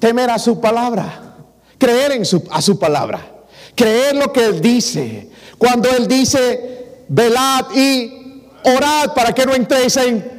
Temer 0.00 0.30
a 0.30 0.40
su 0.40 0.60
palabra, 0.60 1.36
creer 1.78 2.12
en 2.12 2.22
a 2.50 2.62
su 2.62 2.78
palabra, 2.80 3.37
creer 3.78 4.16
lo 4.16 4.32
que 4.32 4.44
Él 4.44 4.60
dice. 4.60 5.30
Cuando 5.56 5.88
Él 5.88 6.08
dice, 6.08 7.04
velad 7.08 7.66
y 7.74 8.42
orad 8.64 9.14
para 9.14 9.32
que 9.32 9.46
no 9.46 9.54
entréis 9.54 9.96
en 9.96 10.38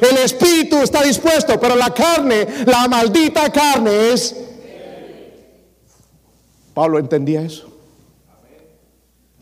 el 0.00 0.16
espíritu 0.18 0.76
está 0.76 1.02
dispuesto, 1.02 1.58
pero 1.58 1.74
la 1.74 1.92
carne, 1.92 2.46
la 2.66 2.86
maldita 2.86 3.50
carne 3.50 4.12
es... 4.12 4.36
Pablo 6.72 6.98
entendía 6.98 7.42
eso. 7.42 7.68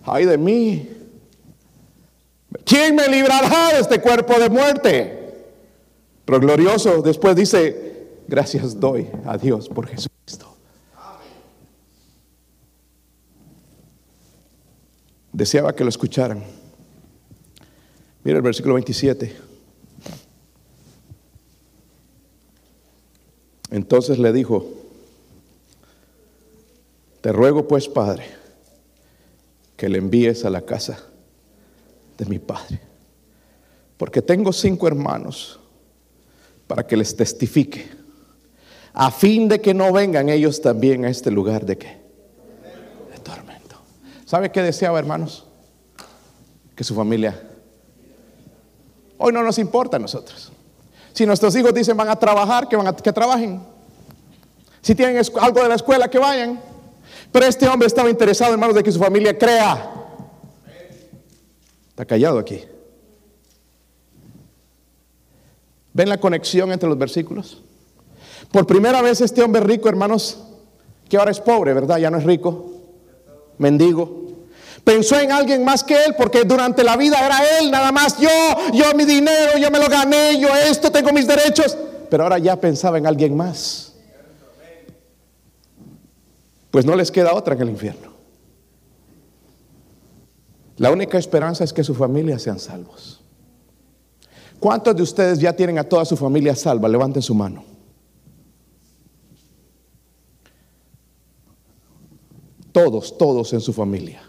Ay 0.05 0.25
de 0.25 0.39
mí. 0.39 0.89
¿Quién 2.65 2.95
me 2.95 3.07
librará 3.09 3.75
de 3.75 3.81
este 3.81 4.01
cuerpo 4.01 4.39
de 4.39 4.49
muerte? 4.49 5.35
Pero 6.25 6.41
glorioso 6.41 7.03
después 7.03 7.37
dice, 7.37 8.23
gracias 8.27 8.81
doy 8.81 9.09
a 9.27 9.37
Dios 9.37 9.69
por 9.69 9.87
Jesucristo. 9.87 10.56
Deseaba 15.37 15.77
que 15.77 15.85
lo 15.85 15.91
escucharan. 15.91 16.43
Mira 18.25 18.39
el 18.39 18.43
versículo 18.43 18.73
27. 18.73 19.37
Entonces 23.71 24.19
le 24.19 24.33
dijo, 24.33 24.67
te 27.21 27.33
ruego 27.33 27.69
pues, 27.69 27.87
Padre, 27.87 28.25
que 29.77 29.91
le 29.91 29.99
envíes 29.99 30.47
a 30.47 30.49
la 30.49 30.63
casa 30.63 31.05
de 32.17 32.25
mi 32.25 32.39
Padre, 32.39 32.81
porque 33.99 34.23
tengo 34.23 34.55
cinco 34.55 34.89
hermanos 34.89 35.61
para 36.67 36.87
que 36.87 36.97
les 36.97 37.15
testifique, 37.15 37.91
a 38.95 39.11
fin 39.11 39.49
de 39.49 39.61
que 39.61 39.75
no 39.75 39.93
vengan 39.93 40.31
ellos 40.31 40.63
también 40.63 41.05
a 41.05 41.11
este 41.11 41.31
lugar 41.31 41.67
de 41.67 41.77
qué? 41.77 42.06
¿Sabe 44.27 44.51
qué 44.51 44.61
deseaba, 44.61 44.99
hermanos? 44.99 45.47
Que 46.75 46.85
su 46.85 46.95
familia... 46.95 47.43
Hoy 49.19 49.33
no 49.33 49.43
nos 49.43 49.59
importa 49.59 49.97
a 49.97 50.01
nosotros. 50.01 50.53
Si 51.15 51.25
nuestros 51.25 51.57
hijos 51.57 51.73
dicen 51.73 51.97
van 51.97 52.11
a 52.11 52.17
trabajar, 52.17 52.69
que, 52.69 52.77
van 52.77 52.89
a, 52.89 52.95
que 52.95 53.13
trabajen. 53.13 53.63
Si 54.83 54.95
tienen 54.95 55.23
algo 55.41 55.63
de 55.63 55.69
la 55.69 55.77
escuela, 55.77 56.11
que 56.11 56.19
vayan. 56.19 56.61
Pero 57.33 57.47
este 57.47 57.67
hombre 57.67 57.87
estaba 57.87 58.11
interesado, 58.11 58.53
hermanos, 58.53 58.75
de 58.75 58.83
que 58.83 58.93
su 58.93 58.99
familia 58.99 59.39
crea. 59.39 59.91
Está 61.89 62.05
callado 62.05 62.39
aquí. 62.39 62.63
¿Ven 65.95 66.11
la 66.11 66.21
conexión 66.21 66.71
entre 66.73 66.91
los 66.91 66.99
versículos? 66.99 67.63
Por 68.53 68.67
primera 68.67 69.01
vez 69.01 69.23
este 69.23 69.43
hombre 69.43 69.63
rico, 69.63 69.89
hermanos, 69.89 70.45
que 71.09 71.17
ahora 71.17 71.31
es 71.31 71.41
pobre, 71.41 71.73
¿verdad? 71.73 71.97
Ya 71.97 72.11
no 72.11 72.19
es 72.19 72.25
rico, 72.25 72.76
mendigo. 73.59 74.27
Pensó 74.85 75.19
en 75.19 75.33
alguien 75.33 75.65
más 75.65 75.83
que 75.83 75.95
él 76.05 76.15
porque 76.17 76.45
durante 76.45 76.85
la 76.85 76.97
vida 76.97 77.19
era 77.25 77.59
él, 77.59 77.71
nada 77.71 77.91
más 77.91 78.19
yo, 78.19 78.31
yo 78.73 78.95
mi 78.95 79.05
dinero, 79.05 79.59
yo 79.59 79.71
me 79.71 79.81
lo 79.81 79.89
gané, 79.89 80.39
yo 80.39 80.49
esto, 80.55 80.93
tengo 80.93 81.13
mis 81.13 81.27
derechos. 81.27 81.77
Pero 82.09 82.23
ahora 82.23 82.39
ya 82.39 82.55
pensaba 82.61 82.97
en 82.99 83.07
alguien 83.07 83.37
más. 83.37 83.95
Pues 86.71 86.85
no 86.85 86.95
les 86.95 87.11
queda 87.11 87.35
otra 87.35 87.57
que 87.57 87.63
el 87.63 87.71
infierno. 87.71 88.13
La 90.77 90.91
única 90.91 91.19
esperanza 91.19 91.65
es 91.65 91.73
que 91.73 91.83
su 91.83 91.95
familia 91.95 92.39
sean 92.39 92.59
salvos. 92.59 93.23
¿Cuántos 94.61 94.95
de 94.95 95.03
ustedes 95.03 95.39
ya 95.39 95.53
tienen 95.53 95.79
a 95.79 95.85
toda 95.85 96.05
su 96.05 96.17
familia 96.17 96.55
salva? 96.55 96.89
Levanten 96.89 97.23
su 97.23 97.35
mano. 97.35 97.76
Todos, 102.77 103.17
todos 103.17 103.55
en 103.55 103.63
su 103.63 103.73
familia. 103.73 104.21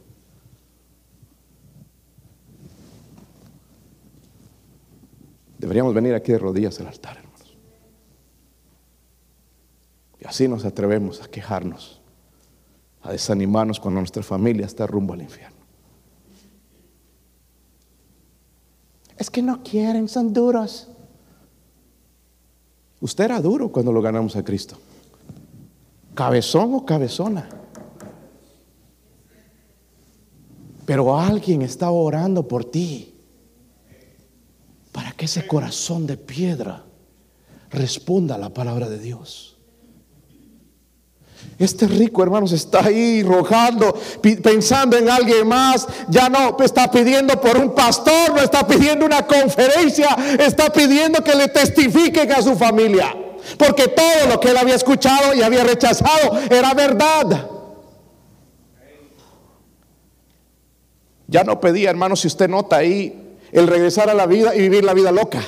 Deberíamos 5.57 5.93
venir 5.93 6.13
aquí 6.13 6.31
de 6.31 6.39
rodillas 6.39 6.79
al 6.79 6.87
altar, 6.87 7.17
hermanos. 7.17 7.57
Y 10.21 10.25
así 10.25 10.47
nos 10.47 10.63
atrevemos 10.63 11.21
a 11.21 11.27
quejarnos, 11.27 11.99
a 13.01 13.11
desanimarnos 13.11 13.81
cuando 13.81 13.99
nuestra 13.99 14.23
familia 14.23 14.65
está 14.65 14.87
rumbo 14.87 15.13
al 15.13 15.23
infierno. 15.23 15.57
Es 19.17 19.29
que 19.29 19.41
no 19.41 19.61
quieren, 19.61 20.07
son 20.07 20.31
duros. 20.31 20.87
Usted 23.01 23.25
era 23.25 23.41
duro 23.41 23.73
cuando 23.73 23.91
lo 23.91 24.01
ganamos 24.01 24.37
a 24.37 24.43
Cristo. 24.45 24.77
Cabezón 26.15 26.75
o 26.75 26.85
cabezona. 26.85 27.49
Pero 30.87 31.19
alguien 31.19 31.63
está 31.63 31.91
orando 31.91 32.47
por 32.47 32.63
ti 32.63 33.13
para 34.93 35.11
que 35.11 35.25
ese 35.25 35.45
corazón 35.45 36.07
de 36.07 36.15
piedra 36.15 36.85
responda 37.69 38.35
a 38.35 38.37
la 38.37 38.53
palabra 38.53 38.87
de 38.87 38.97
Dios. 38.97 39.57
Este 41.59 41.87
rico, 41.87 42.23
hermanos, 42.23 42.53
está 42.53 42.85
ahí 42.85 43.21
rojando, 43.21 43.99
pensando 44.41 44.95
en 44.95 45.09
alguien 45.09 45.45
más. 45.45 45.85
Ya 46.07 46.29
no 46.29 46.55
está 46.63 46.89
pidiendo 46.89 47.41
por 47.41 47.57
un 47.57 47.75
pastor, 47.75 48.33
no 48.33 48.39
está 48.39 48.65
pidiendo 48.65 49.05
una 49.05 49.27
conferencia, 49.27 50.15
está 50.39 50.71
pidiendo 50.71 51.21
que 51.21 51.35
le 51.35 51.49
testifiquen 51.49 52.31
a 52.31 52.41
su 52.41 52.55
familia. 52.55 53.13
Porque 53.57 53.89
todo 53.89 54.27
lo 54.29 54.39
que 54.39 54.51
él 54.51 54.57
había 54.57 54.75
escuchado 54.75 55.33
y 55.33 55.41
había 55.41 55.65
rechazado 55.65 56.39
era 56.49 56.73
verdad. 56.73 57.56
Ya 61.27 61.43
no 61.43 61.59
pedía, 61.59 61.89
hermanos, 61.89 62.21
si 62.21 62.27
usted 62.27 62.49
nota 62.49 62.77
ahí, 62.77 63.37
el 63.51 63.67
regresar 63.67 64.09
a 64.09 64.13
la 64.13 64.25
vida 64.25 64.55
y 64.55 64.61
vivir 64.61 64.83
la 64.83 64.93
vida 64.93 65.11
loca. 65.11 65.41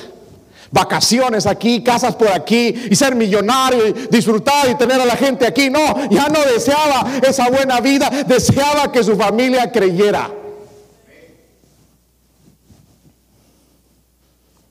Vacaciones 0.70 1.46
aquí, 1.46 1.82
casas 1.82 2.14
por 2.14 2.28
aquí 2.28 2.74
y 2.90 2.94
ser 2.94 3.16
millonario 3.16 3.88
y 3.88 3.92
disfrutar 4.08 4.70
y 4.70 4.76
tener 4.76 5.00
a 5.00 5.04
la 5.04 5.16
gente 5.16 5.46
aquí. 5.46 5.68
No, 5.68 6.08
ya 6.10 6.28
no 6.28 6.40
deseaba 6.44 7.18
esa 7.26 7.48
buena 7.50 7.80
vida, 7.80 8.08
deseaba 8.26 8.92
que 8.92 9.02
su 9.02 9.16
familia 9.16 9.72
creyera. 9.72 10.30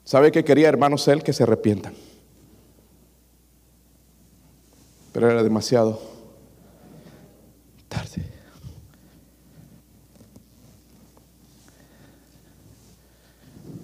¿Sabe 0.06 0.32
qué 0.32 0.44
quería, 0.44 0.70
hermanos, 0.70 1.08
él? 1.08 1.22
Que 1.22 1.34
se 1.34 1.44
arrepientan. 1.44 1.94
Pero 5.12 5.30
era 5.30 5.44
demasiado 5.44 6.02
tarde. 7.88 8.39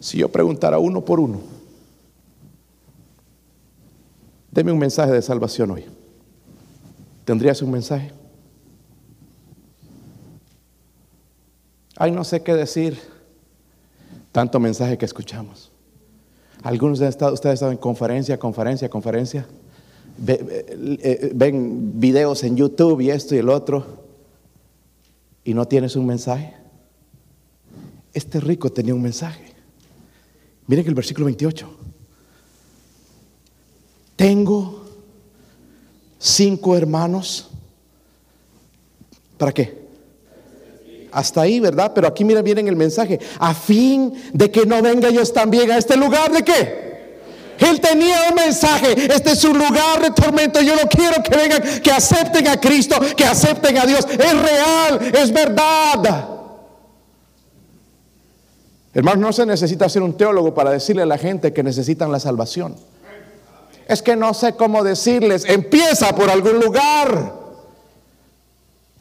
Si 0.06 0.20
yo 0.20 0.30
preguntara 0.30 0.78
uno 0.78 1.04
por 1.04 1.20
uno, 1.20 1.40
deme 4.52 4.72
un 4.72 4.78
mensaje 4.78 5.12
de 5.12 5.20
salvación 5.24 5.72
hoy. 5.72 5.86
¿Tendrías 7.26 7.60
un 7.64 7.72
mensaje? 7.72 8.12
Ay, 11.96 12.12
no 12.12 12.24
sé 12.24 12.44
qué 12.44 12.54
decir. 12.54 13.00
Tanto 14.32 14.60
mensaje 14.60 14.96
que 14.96 15.06
escuchamos. 15.06 15.72
Algunos 16.62 17.00
de 17.00 17.08
ustedes 17.08 17.44
han 17.44 17.54
estado 17.54 17.72
en 17.72 17.80
conferencia, 17.80 18.38
conferencia, 18.38 18.88
conferencia. 18.88 19.48
Eh, 20.28 21.32
ven 21.34 22.00
videos 22.00 22.44
en 22.44 22.56
YouTube 22.56 23.02
y 23.02 23.10
esto 23.10 23.34
y 23.34 23.40
el 23.40 23.50
otro. 23.50 24.04
Y 25.44 25.56
no 25.56 25.68
tienes 25.68 25.96
un 25.96 26.06
mensaje. 26.06 26.54
Este 28.14 28.40
rico 28.40 28.72
tenía 28.72 28.94
un 28.94 29.02
mensaje. 29.02 29.55
Miren 30.68 30.84
que 30.84 30.90
el 30.90 30.96
versículo 30.96 31.26
28. 31.26 31.70
Tengo 34.16 34.86
cinco 36.18 36.76
hermanos. 36.76 37.50
¿Para 39.38 39.52
qué? 39.52 39.86
Hasta 41.12 41.42
ahí, 41.42 41.60
¿verdad? 41.60 41.92
Pero 41.94 42.08
aquí 42.08 42.24
mira 42.24 42.42
bien 42.42 42.68
el 42.68 42.76
mensaje. 42.76 43.20
A 43.40 43.54
fin 43.54 44.14
de 44.34 44.50
que 44.52 44.66
no 44.66 44.82
venga 44.82 45.10
ellos 45.10 45.32
también 45.32 45.72
a 45.72 45.78
este 45.78 45.96
lugar 45.96 46.32
de 46.32 46.44
qué? 46.44 46.86
Él 47.60 47.80
tenía 47.80 48.18
un 48.30 48.36
mensaje. 48.36 49.14
Este 49.14 49.32
es 49.32 49.44
un 49.44 49.58
lugar 49.58 50.02
de 50.02 50.12
tormento. 50.12 50.62
Yo 50.62 50.76
no 50.76 50.90
quiero 50.90 51.22
que 51.24 51.36
vengan, 51.36 51.62
que 51.82 51.92
acepten 51.92 52.48
a 52.48 52.60
Cristo, 52.60 53.00
que 53.16 53.24
acepten 53.24 53.78
a 53.78 53.86
Dios. 53.86 54.06
Es 54.10 54.42
real, 54.42 55.00
es 55.14 55.32
verdad. 55.32 56.35
Hermano, 58.96 59.28
no 59.28 59.34
se 59.34 59.46
necesita 59.46 59.90
ser 59.90 60.02
un 60.02 60.16
teólogo 60.16 60.54
para 60.54 60.72
decirle 60.72 61.02
a 61.02 61.06
la 61.06 61.18
gente 61.18 61.52
que 61.52 61.62
necesitan 61.64 62.14
la 62.14 62.20
salvación. 62.20 62.78
Es 63.90 64.02
que 64.02 64.16
no 64.16 64.34
sé 64.34 64.56
cómo 64.56 64.86
decirles. 64.86 65.44
Empieza 65.46 66.16
por 66.16 66.30
algún 66.30 66.62
lugar. 66.62 67.34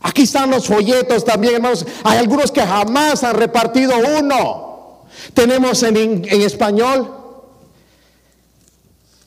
Aquí 0.01 0.23
están 0.23 0.51
los 0.51 0.67
folletos 0.67 1.25
también, 1.25 1.55
hermanos. 1.55 1.87
Hay 2.03 2.19
algunos 2.19 2.51
que 2.51 2.61
jamás 2.61 3.23
han 3.23 3.37
repartido 3.37 3.95
uno. 4.19 5.05
Tenemos 5.33 5.85
en, 5.85 6.25
español, 6.43 7.15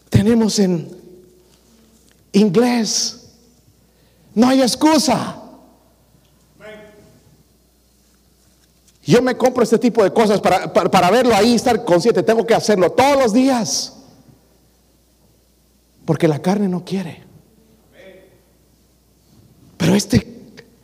tenemos 0.10 0.60
en 0.60 0.92
inglés. 2.34 3.30
No 4.36 4.50
hay 4.50 4.62
excusa. 4.62 5.37
Yo 9.08 9.22
me 9.22 9.38
compro 9.38 9.64
este 9.64 9.80
tipo 9.80 10.04
de 10.04 10.12
cosas 10.12 10.42
para, 10.42 10.72
para, 10.74 11.10
verlo 11.10 11.34
ahí, 11.34 11.56
estar 11.56 11.86
consciente. 11.86 12.24
Tengo 12.24 12.46
que 12.46 12.54
hacerlo 12.54 12.92
todos 12.92 13.18
los 13.18 13.34
días. 13.34 13.94
Porque 16.04 16.28
la 16.28 16.42
carne 16.42 16.68
no 16.68 16.84
quiere. 16.84 17.24
Pero 19.78 19.96
este 19.96 20.36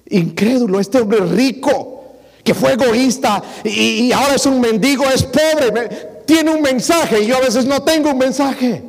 incrédulo, 0.10 0.80
este 0.80 1.00
hombre 1.00 1.20
rico, 1.20 2.06
que 2.46 2.54
fue 2.54 2.74
egoísta 2.74 3.44
y, 3.66 4.14
ahora 4.14 4.36
es 4.36 4.46
un 4.46 4.62
mendigo, 4.62 5.04
es 5.06 5.24
pobre, 5.24 6.22
tiene 6.26 6.52
un 6.52 6.62
mensaje 6.62 7.24
y 7.24 7.28
yo 7.28 7.36
a 7.36 7.42
veces 7.42 7.66
no 7.66 7.84
tengo 7.84 8.12
un 8.12 8.18
mensaje. 8.18 8.84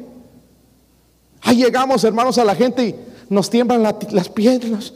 Ahí 1.43 1.57
llegamos, 1.57 2.05
hermanos, 2.05 2.39
a 2.39 2.45
la 2.45 2.55
gente 2.55 2.87
y 2.87 2.95
nos 3.28 3.51
tiemblan 3.51 3.82
las 3.82 4.28
piernas. 4.28 4.93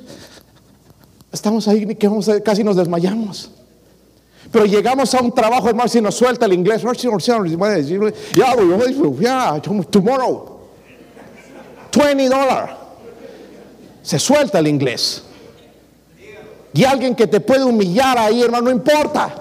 Estamos 1.32 1.66
ahí 1.66 1.92
que 1.96 2.06
vamos 2.06 2.30
casi 2.44 2.62
nos 2.62 2.76
desmayamos. 2.76 3.57
Pero 4.50 4.64
llegamos 4.64 5.14
a 5.14 5.20
un 5.20 5.32
trabajo, 5.32 5.68
hermanos, 5.68 5.94
y 5.94 6.00
nos 6.00 6.14
suelta 6.14 6.46
el 6.46 6.54
inglés. 6.54 6.82
Tomorrow. 9.90 10.58
20 11.92 12.28
dólares. 12.28 12.76
Se 14.02 14.18
suelta 14.18 14.58
el 14.58 14.68
inglés. 14.68 15.24
Y 16.72 16.84
alguien 16.84 17.14
que 17.14 17.26
te 17.26 17.40
puede 17.40 17.64
humillar 17.64 18.18
ahí, 18.18 18.42
hermano, 18.42 18.66
no 18.66 18.70
importa. 18.70 19.34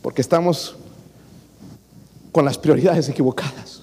Porque 0.00 0.20
estamos 0.20 0.76
con 2.30 2.44
las 2.44 2.58
prioridades 2.58 3.08
equivocadas. 3.08 3.82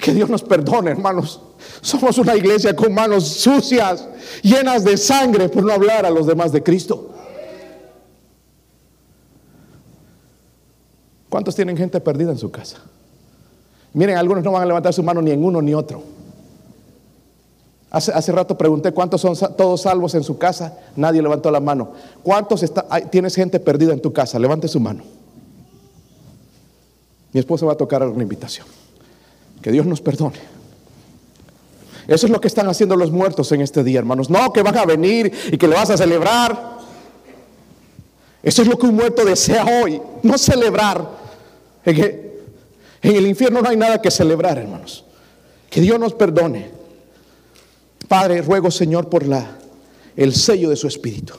que 0.00 0.12
Dios 0.12 0.30
nos 0.30 0.42
perdone, 0.42 0.92
hermanos. 0.92 1.40
Somos 1.80 2.18
una 2.18 2.36
iglesia 2.36 2.74
con 2.74 2.94
manos 2.94 3.26
sucias, 3.28 4.06
llenas 4.42 4.84
de 4.84 4.96
sangre, 4.96 5.48
por 5.48 5.64
no 5.64 5.72
hablar 5.72 6.06
a 6.06 6.10
los 6.10 6.26
demás 6.26 6.52
de 6.52 6.62
Cristo. 6.62 7.14
¿Cuántos 11.28 11.54
tienen 11.54 11.76
gente 11.76 12.00
perdida 12.00 12.30
en 12.30 12.38
su 12.38 12.50
casa? 12.50 12.78
Miren, 13.92 14.16
algunos 14.16 14.44
no 14.44 14.52
van 14.52 14.62
a 14.62 14.66
levantar 14.66 14.92
su 14.92 15.02
mano 15.02 15.20
ni 15.20 15.30
en 15.30 15.44
uno 15.44 15.60
ni 15.60 15.74
otro. 15.74 16.02
Hace, 17.90 18.32
rato 18.32 18.58
pregunté 18.58 18.92
cuántos 18.92 19.22
son 19.22 19.34
todos 19.56 19.82
salvos 19.82 20.14
en 20.14 20.22
su 20.22 20.36
casa. 20.36 20.78
Nadie 20.94 21.22
levantó 21.22 21.50
la 21.50 21.60
mano. 21.60 21.92
¿Cuántos 22.22 22.62
tienes 23.10 23.34
gente 23.34 23.60
perdida 23.60 23.94
en 23.94 24.00
tu 24.00 24.12
casa? 24.12 24.38
Levante 24.38 24.68
su 24.68 24.78
mano. 24.78 25.02
Mi 27.32 27.40
esposa 27.40 27.64
va 27.64 27.72
a 27.72 27.76
tocar 27.76 28.06
una 28.06 28.22
invitación. 28.22 28.66
Que 29.62 29.72
Dios 29.72 29.86
nos 29.86 30.02
perdone. 30.02 30.38
Eso 32.06 32.26
es 32.26 32.32
lo 32.32 32.40
que 32.40 32.48
están 32.48 32.68
haciendo 32.68 32.94
los 32.94 33.10
muertos 33.10 33.52
en 33.52 33.62
este 33.62 33.82
día, 33.82 33.98
hermanos. 33.98 34.28
No 34.28 34.52
que 34.52 34.62
van 34.62 34.76
a 34.76 34.84
venir 34.84 35.32
y 35.50 35.56
que 35.56 35.66
le 35.66 35.74
vas 35.74 35.88
a 35.90 35.96
celebrar. 35.96 36.78
Eso 38.42 38.62
es 38.62 38.68
lo 38.68 38.78
que 38.78 38.86
un 38.86 38.96
muerto 38.96 39.24
desea 39.24 39.64
hoy. 39.82 40.00
No 40.22 40.36
celebrar. 40.36 41.17
En 41.90 43.16
el 43.16 43.26
infierno 43.26 43.62
no 43.62 43.68
hay 43.68 43.76
nada 43.76 44.02
que 44.02 44.10
celebrar, 44.10 44.58
hermanos. 44.58 45.04
Que 45.70 45.80
Dios 45.80 45.98
nos 45.98 46.14
perdone. 46.14 46.70
Padre, 48.08 48.42
ruego 48.42 48.70
Señor 48.70 49.08
por 49.08 49.26
la, 49.26 49.58
el 50.16 50.34
sello 50.34 50.70
de 50.70 50.76
su 50.76 50.88
Espíritu. 50.88 51.34